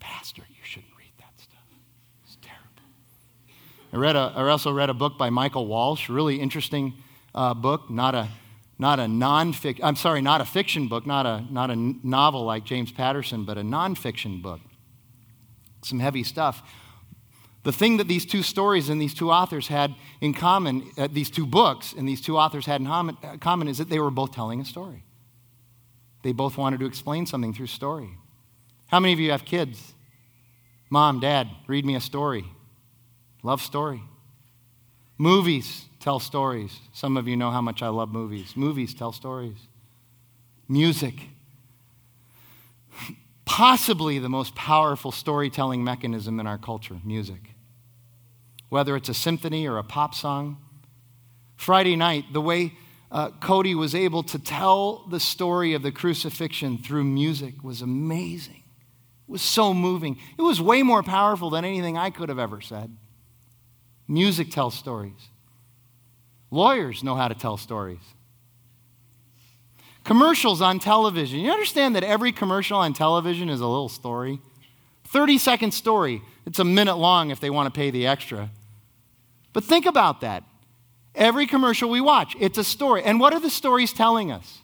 Pastor, 0.00 0.42
you 0.48 0.64
shouldn't 0.64 0.92
read 0.98 1.12
that 1.18 1.38
stuff. 1.38 1.62
It's 2.24 2.36
terrible. 2.42 2.82
I 3.92 3.96
read 3.96 4.16
a, 4.16 4.32
I 4.34 4.48
also 4.48 4.72
read 4.72 4.90
a 4.90 4.94
book 4.94 5.16
by 5.16 5.30
Michael 5.30 5.66
Walsh, 5.66 6.08
really 6.08 6.40
interesting 6.40 6.94
uh, 7.34 7.54
book, 7.54 7.88
not 7.90 8.14
a 8.14 8.28
not 8.78 9.00
a 9.00 9.08
non-fiction, 9.08 9.84
I'm 9.84 9.96
sorry, 9.96 10.20
not 10.20 10.40
a 10.40 10.44
fiction 10.44 10.88
book, 10.88 11.06
not 11.06 11.24
a, 11.24 11.44
not 11.50 11.70
a 11.70 11.76
novel 11.76 12.44
like 12.44 12.64
James 12.64 12.92
Patterson, 12.92 13.44
but 13.44 13.56
a 13.56 13.64
non-fiction 13.64 14.42
book. 14.42 14.60
Some 15.82 15.98
heavy 15.98 16.22
stuff. 16.22 16.62
The 17.62 17.72
thing 17.72 17.96
that 17.96 18.06
these 18.06 18.26
two 18.26 18.42
stories 18.42 18.88
and 18.88 19.00
these 19.00 19.14
two 19.14 19.30
authors 19.30 19.68
had 19.68 19.94
in 20.20 20.34
common, 20.34 20.90
uh, 20.98 21.08
these 21.10 21.30
two 21.30 21.46
books 21.46 21.94
and 21.94 22.06
these 22.06 22.20
two 22.20 22.36
authors 22.36 22.66
had 22.66 22.80
in 22.80 22.86
uh, 22.86 23.36
common, 23.40 23.66
is 23.68 23.78
that 23.78 23.88
they 23.88 23.98
were 23.98 24.10
both 24.10 24.32
telling 24.32 24.60
a 24.60 24.64
story. 24.64 25.04
They 26.22 26.32
both 26.32 26.56
wanted 26.58 26.80
to 26.80 26.86
explain 26.86 27.26
something 27.26 27.54
through 27.54 27.68
story. 27.68 28.10
How 28.88 29.00
many 29.00 29.14
of 29.14 29.20
you 29.20 29.30
have 29.30 29.44
kids? 29.44 29.94
Mom, 30.90 31.18
Dad, 31.18 31.48
read 31.66 31.84
me 31.84 31.96
a 31.96 32.00
story. 32.00 32.44
Love 33.42 33.60
story. 33.60 34.02
Movies 35.18 35.86
tell 36.00 36.18
stories. 36.18 36.80
Some 36.92 37.16
of 37.16 37.26
you 37.26 37.36
know 37.36 37.50
how 37.50 37.60
much 37.60 37.82
I 37.82 37.88
love 37.88 38.12
movies. 38.12 38.56
Movies 38.56 38.94
tell 38.94 39.12
stories. 39.12 39.56
Music. 40.68 41.14
Possibly 43.44 44.18
the 44.18 44.28
most 44.28 44.54
powerful 44.54 45.12
storytelling 45.12 45.82
mechanism 45.82 46.38
in 46.40 46.46
our 46.46 46.58
culture 46.58 46.96
music. 47.04 47.54
Whether 48.68 48.96
it's 48.96 49.08
a 49.08 49.14
symphony 49.14 49.66
or 49.66 49.78
a 49.78 49.84
pop 49.84 50.14
song. 50.14 50.58
Friday 51.56 51.96
night, 51.96 52.24
the 52.32 52.40
way 52.40 52.72
uh, 53.10 53.30
Cody 53.40 53.74
was 53.74 53.94
able 53.94 54.22
to 54.24 54.38
tell 54.38 55.06
the 55.08 55.20
story 55.20 55.72
of 55.74 55.82
the 55.82 55.92
crucifixion 55.92 56.78
through 56.78 57.04
music 57.04 57.62
was 57.62 57.80
amazing. 57.80 58.62
It 59.28 59.32
was 59.32 59.42
so 59.42 59.72
moving. 59.72 60.18
It 60.36 60.42
was 60.42 60.60
way 60.60 60.82
more 60.82 61.02
powerful 61.02 61.50
than 61.50 61.64
anything 61.64 61.96
I 61.96 62.10
could 62.10 62.28
have 62.28 62.38
ever 62.38 62.60
said. 62.60 62.96
Music 64.08 64.50
tells 64.50 64.74
stories. 64.74 65.28
Lawyers 66.50 67.02
know 67.02 67.14
how 67.14 67.28
to 67.28 67.34
tell 67.34 67.56
stories. 67.56 68.00
Commercials 70.04 70.62
on 70.62 70.78
television. 70.78 71.40
You 71.40 71.50
understand 71.50 71.96
that 71.96 72.04
every 72.04 72.30
commercial 72.30 72.78
on 72.78 72.92
television 72.92 73.48
is 73.48 73.60
a 73.60 73.66
little 73.66 73.88
story? 73.88 74.40
30 75.08 75.38
second 75.38 75.72
story. 75.72 76.22
It's 76.46 76.60
a 76.60 76.64
minute 76.64 76.96
long 76.96 77.30
if 77.30 77.40
they 77.40 77.50
want 77.50 77.72
to 77.72 77.76
pay 77.76 77.90
the 77.90 78.06
extra. 78.06 78.50
But 79.52 79.64
think 79.64 79.86
about 79.86 80.20
that. 80.20 80.44
Every 81.14 81.46
commercial 81.46 81.88
we 81.88 82.00
watch, 82.00 82.36
it's 82.38 82.58
a 82.58 82.64
story. 82.64 83.02
And 83.02 83.18
what 83.18 83.32
are 83.32 83.40
the 83.40 83.50
stories 83.50 83.92
telling 83.92 84.30
us? 84.30 84.58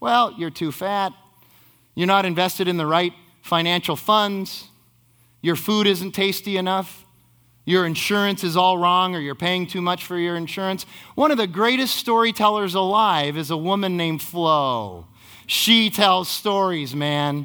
Well, 0.00 0.34
you're 0.38 0.50
too 0.50 0.72
fat. 0.72 1.12
You're 1.94 2.06
not 2.06 2.24
invested 2.24 2.68
in 2.68 2.76
the 2.76 2.86
right 2.86 3.12
financial 3.42 3.96
funds. 3.96 4.68
Your 5.42 5.56
food 5.56 5.86
isn't 5.86 6.12
tasty 6.12 6.56
enough. 6.56 7.04
Your 7.68 7.84
insurance 7.84 8.44
is 8.44 8.56
all 8.56 8.78
wrong, 8.78 9.14
or 9.14 9.20
you're 9.20 9.34
paying 9.34 9.66
too 9.66 9.82
much 9.82 10.06
for 10.06 10.18
your 10.18 10.36
insurance. 10.36 10.86
One 11.16 11.30
of 11.30 11.36
the 11.36 11.46
greatest 11.46 11.96
storytellers 11.96 12.74
alive 12.74 13.36
is 13.36 13.50
a 13.50 13.58
woman 13.58 13.98
named 13.98 14.22
Flo. 14.22 15.06
She 15.46 15.90
tells 15.90 16.30
stories, 16.30 16.94
man. 16.94 17.44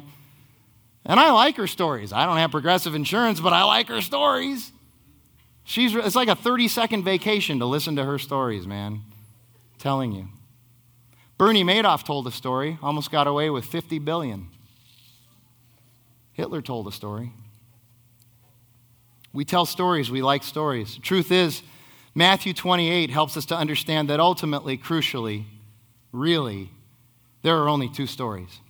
And 1.04 1.20
I 1.20 1.30
like 1.32 1.58
her 1.58 1.66
stories. 1.66 2.10
I 2.10 2.24
don't 2.24 2.38
have 2.38 2.52
progressive 2.52 2.94
insurance, 2.94 3.38
but 3.38 3.52
I 3.52 3.64
like 3.64 3.88
her 3.88 4.00
stories. 4.00 4.72
She's, 5.62 5.94
it's 5.94 6.16
like 6.16 6.28
a 6.28 6.36
30 6.36 6.68
second 6.68 7.04
vacation 7.04 7.58
to 7.58 7.66
listen 7.66 7.96
to 7.96 8.04
her 8.06 8.18
stories, 8.18 8.66
man. 8.66 8.92
I'm 8.94 9.78
telling 9.78 10.12
you. 10.12 10.28
Bernie 11.36 11.64
Madoff 11.64 12.02
told 12.02 12.26
a 12.26 12.32
story, 12.32 12.78
almost 12.82 13.10
got 13.10 13.26
away 13.26 13.50
with 13.50 13.66
50 13.66 13.98
billion. 13.98 14.48
Hitler 16.32 16.62
told 16.62 16.88
a 16.88 16.92
story. 16.92 17.34
We 19.34 19.44
tell 19.44 19.66
stories, 19.66 20.10
we 20.10 20.22
like 20.22 20.44
stories. 20.44 20.96
Truth 20.98 21.32
is, 21.32 21.62
Matthew 22.14 22.54
28 22.54 23.10
helps 23.10 23.36
us 23.36 23.44
to 23.46 23.56
understand 23.56 24.08
that 24.08 24.20
ultimately, 24.20 24.78
crucially, 24.78 25.44
really, 26.12 26.70
there 27.42 27.58
are 27.58 27.68
only 27.68 27.88
two 27.88 28.06
stories. 28.06 28.60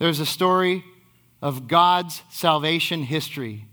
There's 0.00 0.18
a 0.18 0.26
story 0.26 0.84
of 1.40 1.68
God's 1.68 2.22
salvation 2.28 3.04
history 3.04 3.66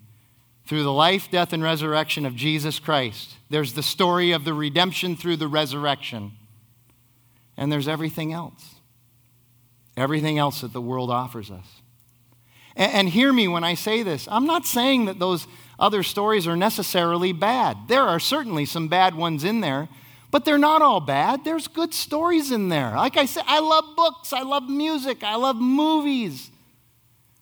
through 0.68 0.84
the 0.84 0.94
life, 0.94 1.30
death, 1.32 1.52
and 1.52 1.64
resurrection 1.64 2.28
of 2.28 2.36
Jesus 2.36 2.78
Christ. 2.78 3.36
There's 3.50 3.74
the 3.74 3.84
story 3.84 4.32
of 4.32 4.46
the 4.46 4.54
redemption 4.54 5.16
through 5.16 5.38
the 5.38 5.48
resurrection. 5.48 6.34
And 7.58 7.72
there's 7.72 7.88
everything 7.88 8.32
else. 8.34 8.76
Everything 9.98 10.38
else 10.38 10.62
that 10.62 10.74
the 10.74 10.82
world 10.82 11.10
offers 11.10 11.50
us. 11.50 11.75
And, 12.76 12.92
and 12.92 13.10
hear 13.10 13.32
me 13.32 13.48
when 13.48 13.64
I 13.64 13.74
say 13.74 14.04
this. 14.04 14.28
I'm 14.30 14.46
not 14.46 14.66
saying 14.66 15.06
that 15.06 15.20
those 15.20 15.48
other 15.78 16.04
stories 16.04 16.48
are 16.48 16.56
necessarily 16.56 17.34
bad. 17.34 17.78
There 17.88 18.04
are 18.04 18.20
certainly 18.20 18.66
some 18.66 18.88
bad 18.88 19.16
ones 19.16 19.44
in 19.44 19.62
there, 19.62 19.90
but 20.32 20.46
they're 20.46 20.58
not 20.58 20.82
all 20.82 21.02
bad. 21.02 21.44
There's 21.44 21.68
good 21.68 21.94
stories 21.94 22.52
in 22.52 22.70
there. 22.70 22.92
Like 22.96 23.18
I 23.18 23.26
said, 23.26 23.44
I 23.48 23.60
love 23.60 23.86
books, 23.96 24.34
I 24.34 24.42
love 24.42 24.70
music, 24.70 25.24
I 25.24 25.36
love 25.36 25.58
movies. 25.58 26.52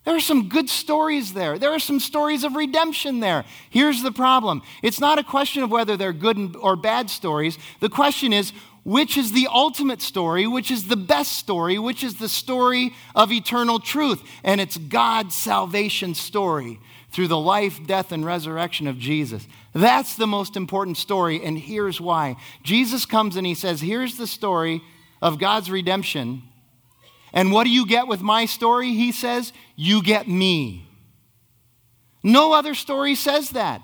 There 0.03 0.15
are 0.15 0.19
some 0.19 0.49
good 0.49 0.69
stories 0.69 1.33
there. 1.33 1.57
There 1.57 1.71
are 1.71 1.79
some 1.79 1.99
stories 1.99 2.43
of 2.43 2.55
redemption 2.55 3.21
there. 3.21 3.45
Here's 3.69 4.03
the 4.03 4.11
problem 4.11 4.61
it's 4.81 4.99
not 4.99 5.17
a 5.17 5.23
question 5.23 5.63
of 5.63 5.71
whether 5.71 5.95
they're 5.95 6.13
good 6.13 6.55
or 6.59 6.75
bad 6.75 7.09
stories. 7.09 7.57
The 7.79 7.89
question 7.89 8.33
is, 8.33 8.51
which 8.83 9.17
is 9.17 9.31
the 9.31 9.47
ultimate 9.51 10.01
story, 10.01 10.45
which 10.45 10.69
is 10.69 10.87
the 10.87 10.97
best 10.97 11.33
story, 11.33 11.79
which 11.79 12.03
is 12.03 12.15
the 12.15 12.29
story 12.29 12.93
of 13.15 13.31
eternal 13.31 13.79
truth. 13.79 14.21
And 14.43 14.59
it's 14.59 14.77
God's 14.77 15.35
salvation 15.35 16.15
story 16.15 16.79
through 17.11 17.27
the 17.27 17.37
life, 17.37 17.79
death, 17.85 18.11
and 18.11 18.25
resurrection 18.25 18.87
of 18.87 18.97
Jesus. 18.97 19.47
That's 19.73 20.15
the 20.15 20.27
most 20.27 20.55
important 20.55 20.97
story, 20.97 21.43
and 21.43 21.57
here's 21.57 22.01
why. 22.01 22.35
Jesus 22.63 23.05
comes 23.05 23.35
and 23.35 23.45
he 23.45 23.55
says, 23.55 23.81
Here's 23.81 24.17
the 24.17 24.27
story 24.27 24.81
of 25.21 25.39
God's 25.39 25.69
redemption 25.71 26.43
and 27.33 27.51
what 27.51 27.63
do 27.63 27.71
you 27.71 27.87
get 27.87 28.07
with 28.07 28.21
my 28.21 28.45
story? 28.45 28.93
He 28.93 29.11
says, 29.11 29.51
You 29.75 30.03
get 30.03 30.27
me. 30.27 30.87
No 32.21 32.53
other 32.53 32.75
story 32.75 33.15
says 33.15 33.49
that. 33.49 33.81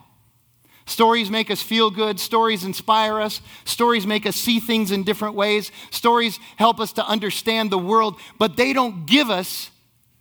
Stories 0.90 1.30
make 1.30 1.52
us 1.52 1.62
feel 1.62 1.92
good. 1.92 2.20
Stories 2.20 2.64
inspire 2.64 3.22
us. 3.22 3.42
Stories 3.64 4.08
make 4.08 4.26
us 4.26 4.36
see 4.36 4.60
things 4.60 4.90
in 4.90 5.04
different 5.04 5.36
ways. 5.36 5.72
Stories 5.92 6.40
help 6.56 6.80
us 6.80 6.94
to 6.94 7.06
understand 7.06 7.70
the 7.70 7.78
world, 7.78 8.20
but 8.40 8.58
they 8.58 8.74
don't 8.74 9.06
give 9.06 9.30
us 9.30 9.70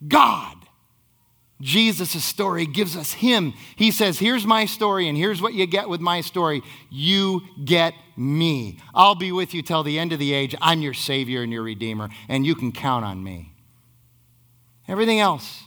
God. 0.06 0.56
Jesus' 1.62 2.22
story 2.22 2.66
gives 2.66 2.96
us 2.96 3.14
Him. 3.14 3.54
He 3.76 3.90
says, 3.90 4.18
Here's 4.18 4.44
my 4.44 4.66
story, 4.66 5.08
and 5.08 5.16
here's 5.16 5.40
what 5.40 5.54
you 5.54 5.66
get 5.66 5.88
with 5.88 6.02
my 6.02 6.20
story. 6.20 6.62
You 6.90 7.40
get 7.64 7.94
me. 8.14 8.78
I'll 8.94 9.14
be 9.14 9.32
with 9.32 9.54
you 9.54 9.62
till 9.62 9.82
the 9.82 9.98
end 9.98 10.12
of 10.12 10.18
the 10.18 10.34
age. 10.34 10.54
I'm 10.60 10.82
your 10.82 10.94
Savior 10.94 11.42
and 11.42 11.50
your 11.50 11.62
Redeemer, 11.62 12.10
and 12.28 12.44
you 12.44 12.54
can 12.54 12.72
count 12.72 13.06
on 13.06 13.24
me. 13.24 13.54
Everything 14.86 15.18
else 15.18 15.62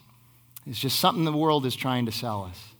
is 0.67 0.77
just 0.77 0.99
something 0.99 1.25
the 1.25 1.31
world 1.31 1.65
is 1.65 1.75
trying 1.75 2.05
to 2.05 2.11
sell 2.11 2.43
us. 2.43 2.70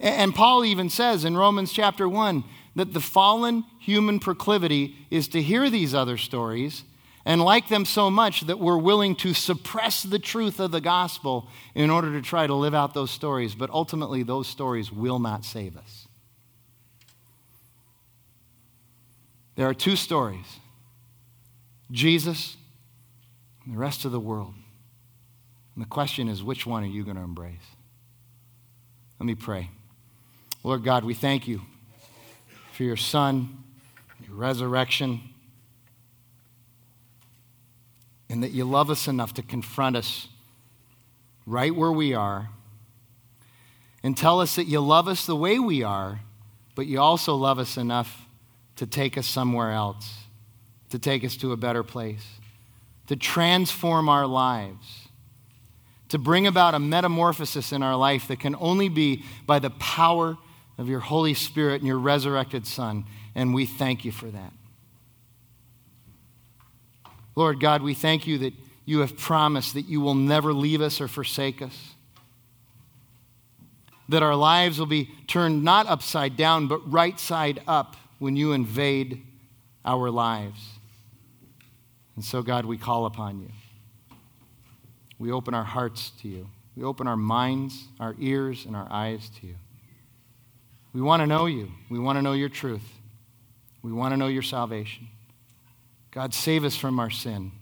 And 0.00 0.34
Paul 0.34 0.64
even 0.64 0.88
says 0.88 1.26
in 1.26 1.36
Romans 1.36 1.72
chapter 1.72 2.08
1 2.08 2.42
that 2.74 2.94
the 2.94 3.00
fallen 3.00 3.64
human 3.78 4.18
proclivity 4.18 4.96
is 5.10 5.28
to 5.28 5.42
hear 5.42 5.68
these 5.68 5.94
other 5.94 6.16
stories 6.16 6.84
and 7.26 7.42
like 7.42 7.68
them 7.68 7.84
so 7.84 8.10
much 8.10 8.40
that 8.42 8.58
we're 8.58 8.78
willing 8.78 9.14
to 9.16 9.34
suppress 9.34 10.02
the 10.02 10.18
truth 10.18 10.58
of 10.58 10.70
the 10.70 10.80
gospel 10.80 11.48
in 11.74 11.90
order 11.90 12.12
to 12.12 12.22
try 12.22 12.46
to 12.46 12.54
live 12.54 12.74
out 12.74 12.94
those 12.94 13.10
stories. 13.10 13.54
But 13.54 13.68
ultimately, 13.68 14.22
those 14.22 14.48
stories 14.48 14.90
will 14.90 15.18
not 15.18 15.44
save 15.44 15.76
us. 15.76 16.08
There 19.56 19.68
are 19.68 19.74
two 19.74 19.96
stories 19.96 20.46
Jesus 21.90 22.56
and 23.64 23.74
the 23.74 23.78
rest 23.78 24.06
of 24.06 24.12
the 24.12 24.20
world. 24.20 24.54
And 25.74 25.84
the 25.84 25.88
question 25.88 26.28
is, 26.28 26.42
which 26.42 26.64
one 26.64 26.84
are 26.84 26.86
you 26.86 27.04
going 27.04 27.16
to 27.16 27.22
embrace? 27.22 27.58
Let 29.18 29.26
me 29.26 29.34
pray. 29.34 29.68
Lord 30.62 30.84
God, 30.84 31.04
we 31.04 31.14
thank 31.14 31.48
you 31.48 31.62
for 32.72 32.84
your 32.84 32.96
Son, 32.96 33.64
your 34.26 34.36
resurrection 34.36 35.22
and 38.30 38.44
that 38.44 38.52
you 38.52 38.64
love 38.64 38.90
us 38.90 39.08
enough 39.08 39.34
to 39.34 39.42
confront 39.42 39.96
us 39.96 40.28
right 41.46 41.74
where 41.74 41.90
we 41.90 42.14
are 42.14 42.48
and 44.04 44.16
tell 44.16 44.40
us 44.40 44.54
that 44.54 44.66
you 44.66 44.80
love 44.80 45.08
us 45.08 45.26
the 45.26 45.34
way 45.34 45.58
we 45.58 45.82
are, 45.82 46.20
but 46.76 46.86
you 46.86 47.00
also 47.00 47.34
love 47.34 47.58
us 47.58 47.76
enough 47.76 48.26
to 48.76 48.86
take 48.86 49.18
us 49.18 49.26
somewhere 49.26 49.72
else, 49.72 50.20
to 50.90 50.98
take 50.98 51.24
us 51.24 51.36
to 51.36 51.52
a 51.52 51.56
better 51.56 51.82
place, 51.82 52.24
to 53.08 53.16
transform 53.16 54.08
our 54.08 54.26
lives, 54.26 55.08
to 56.08 56.16
bring 56.16 56.46
about 56.46 56.72
a 56.74 56.78
metamorphosis 56.78 57.72
in 57.72 57.82
our 57.82 57.96
life 57.96 58.28
that 58.28 58.38
can 58.38 58.54
only 58.60 58.88
be 58.88 59.24
by 59.44 59.58
the 59.58 59.70
power 59.70 60.38
of 60.80 60.88
your 60.88 61.00
Holy 61.00 61.34
Spirit 61.34 61.82
and 61.82 61.86
your 61.86 61.98
resurrected 61.98 62.66
Son. 62.66 63.04
And 63.34 63.52
we 63.52 63.66
thank 63.66 64.06
you 64.06 64.10
for 64.10 64.26
that. 64.26 64.52
Lord 67.36 67.60
God, 67.60 67.82
we 67.82 67.92
thank 67.92 68.26
you 68.26 68.38
that 68.38 68.54
you 68.86 69.00
have 69.00 69.18
promised 69.18 69.74
that 69.74 69.82
you 69.82 70.00
will 70.00 70.14
never 70.14 70.54
leave 70.54 70.80
us 70.80 70.98
or 70.98 71.06
forsake 71.06 71.60
us. 71.60 71.90
That 74.08 74.22
our 74.22 74.34
lives 74.34 74.78
will 74.78 74.86
be 74.86 75.10
turned 75.26 75.62
not 75.62 75.86
upside 75.86 76.38
down, 76.38 76.66
but 76.66 76.90
right 76.90 77.20
side 77.20 77.60
up 77.68 77.96
when 78.18 78.34
you 78.34 78.52
invade 78.52 79.22
our 79.84 80.10
lives. 80.10 80.66
And 82.16 82.24
so, 82.24 82.42
God, 82.42 82.64
we 82.64 82.78
call 82.78 83.04
upon 83.04 83.38
you. 83.38 83.50
We 85.18 85.30
open 85.30 85.52
our 85.52 85.64
hearts 85.64 86.10
to 86.22 86.28
you. 86.28 86.48
We 86.74 86.84
open 86.84 87.06
our 87.06 87.18
minds, 87.18 87.86
our 88.00 88.16
ears, 88.18 88.64
and 88.64 88.74
our 88.74 88.88
eyes 88.90 89.30
to 89.40 89.46
you. 89.46 89.56
We 90.92 91.00
want 91.00 91.20
to 91.20 91.26
know 91.26 91.46
you. 91.46 91.70
We 91.88 91.98
want 91.98 92.18
to 92.18 92.22
know 92.22 92.32
your 92.32 92.48
truth. 92.48 92.94
We 93.82 93.92
want 93.92 94.12
to 94.12 94.16
know 94.16 94.26
your 94.26 94.42
salvation. 94.42 95.08
God, 96.10 96.34
save 96.34 96.64
us 96.64 96.76
from 96.76 96.98
our 96.98 97.10
sin. 97.10 97.52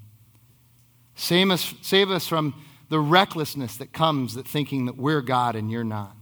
Save 1.15 1.51
us, 1.51 1.75
save 1.83 2.11
us 2.11 2.27
from 2.27 2.55
the 2.89 2.99
recklessness 2.99 3.77
that 3.77 3.93
comes 3.93 4.35
that 4.35 4.49
thinking 4.49 4.87
that 4.87 4.97
we're 4.97 5.21
God 5.21 5.57
and 5.57 5.71
you're 5.71 5.85
not. 5.85 6.17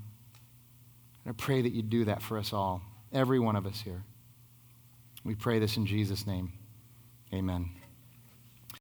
And 1.24 1.32
I 1.32 1.34
pray 1.36 1.62
that 1.62 1.72
you 1.72 1.82
do 1.82 2.04
that 2.07 2.22
for 2.22 2.38
us 2.38 2.52
all, 2.52 2.82
every 3.12 3.38
one 3.38 3.57
of 3.57 3.66
us 3.66 3.80
here. 3.80 4.02
We 5.24 5.34
pray 5.34 5.59
this 5.59 5.76
in 5.76 5.86
Jesus' 5.86 6.26
name. 6.26 6.52
Amen. 7.32 7.75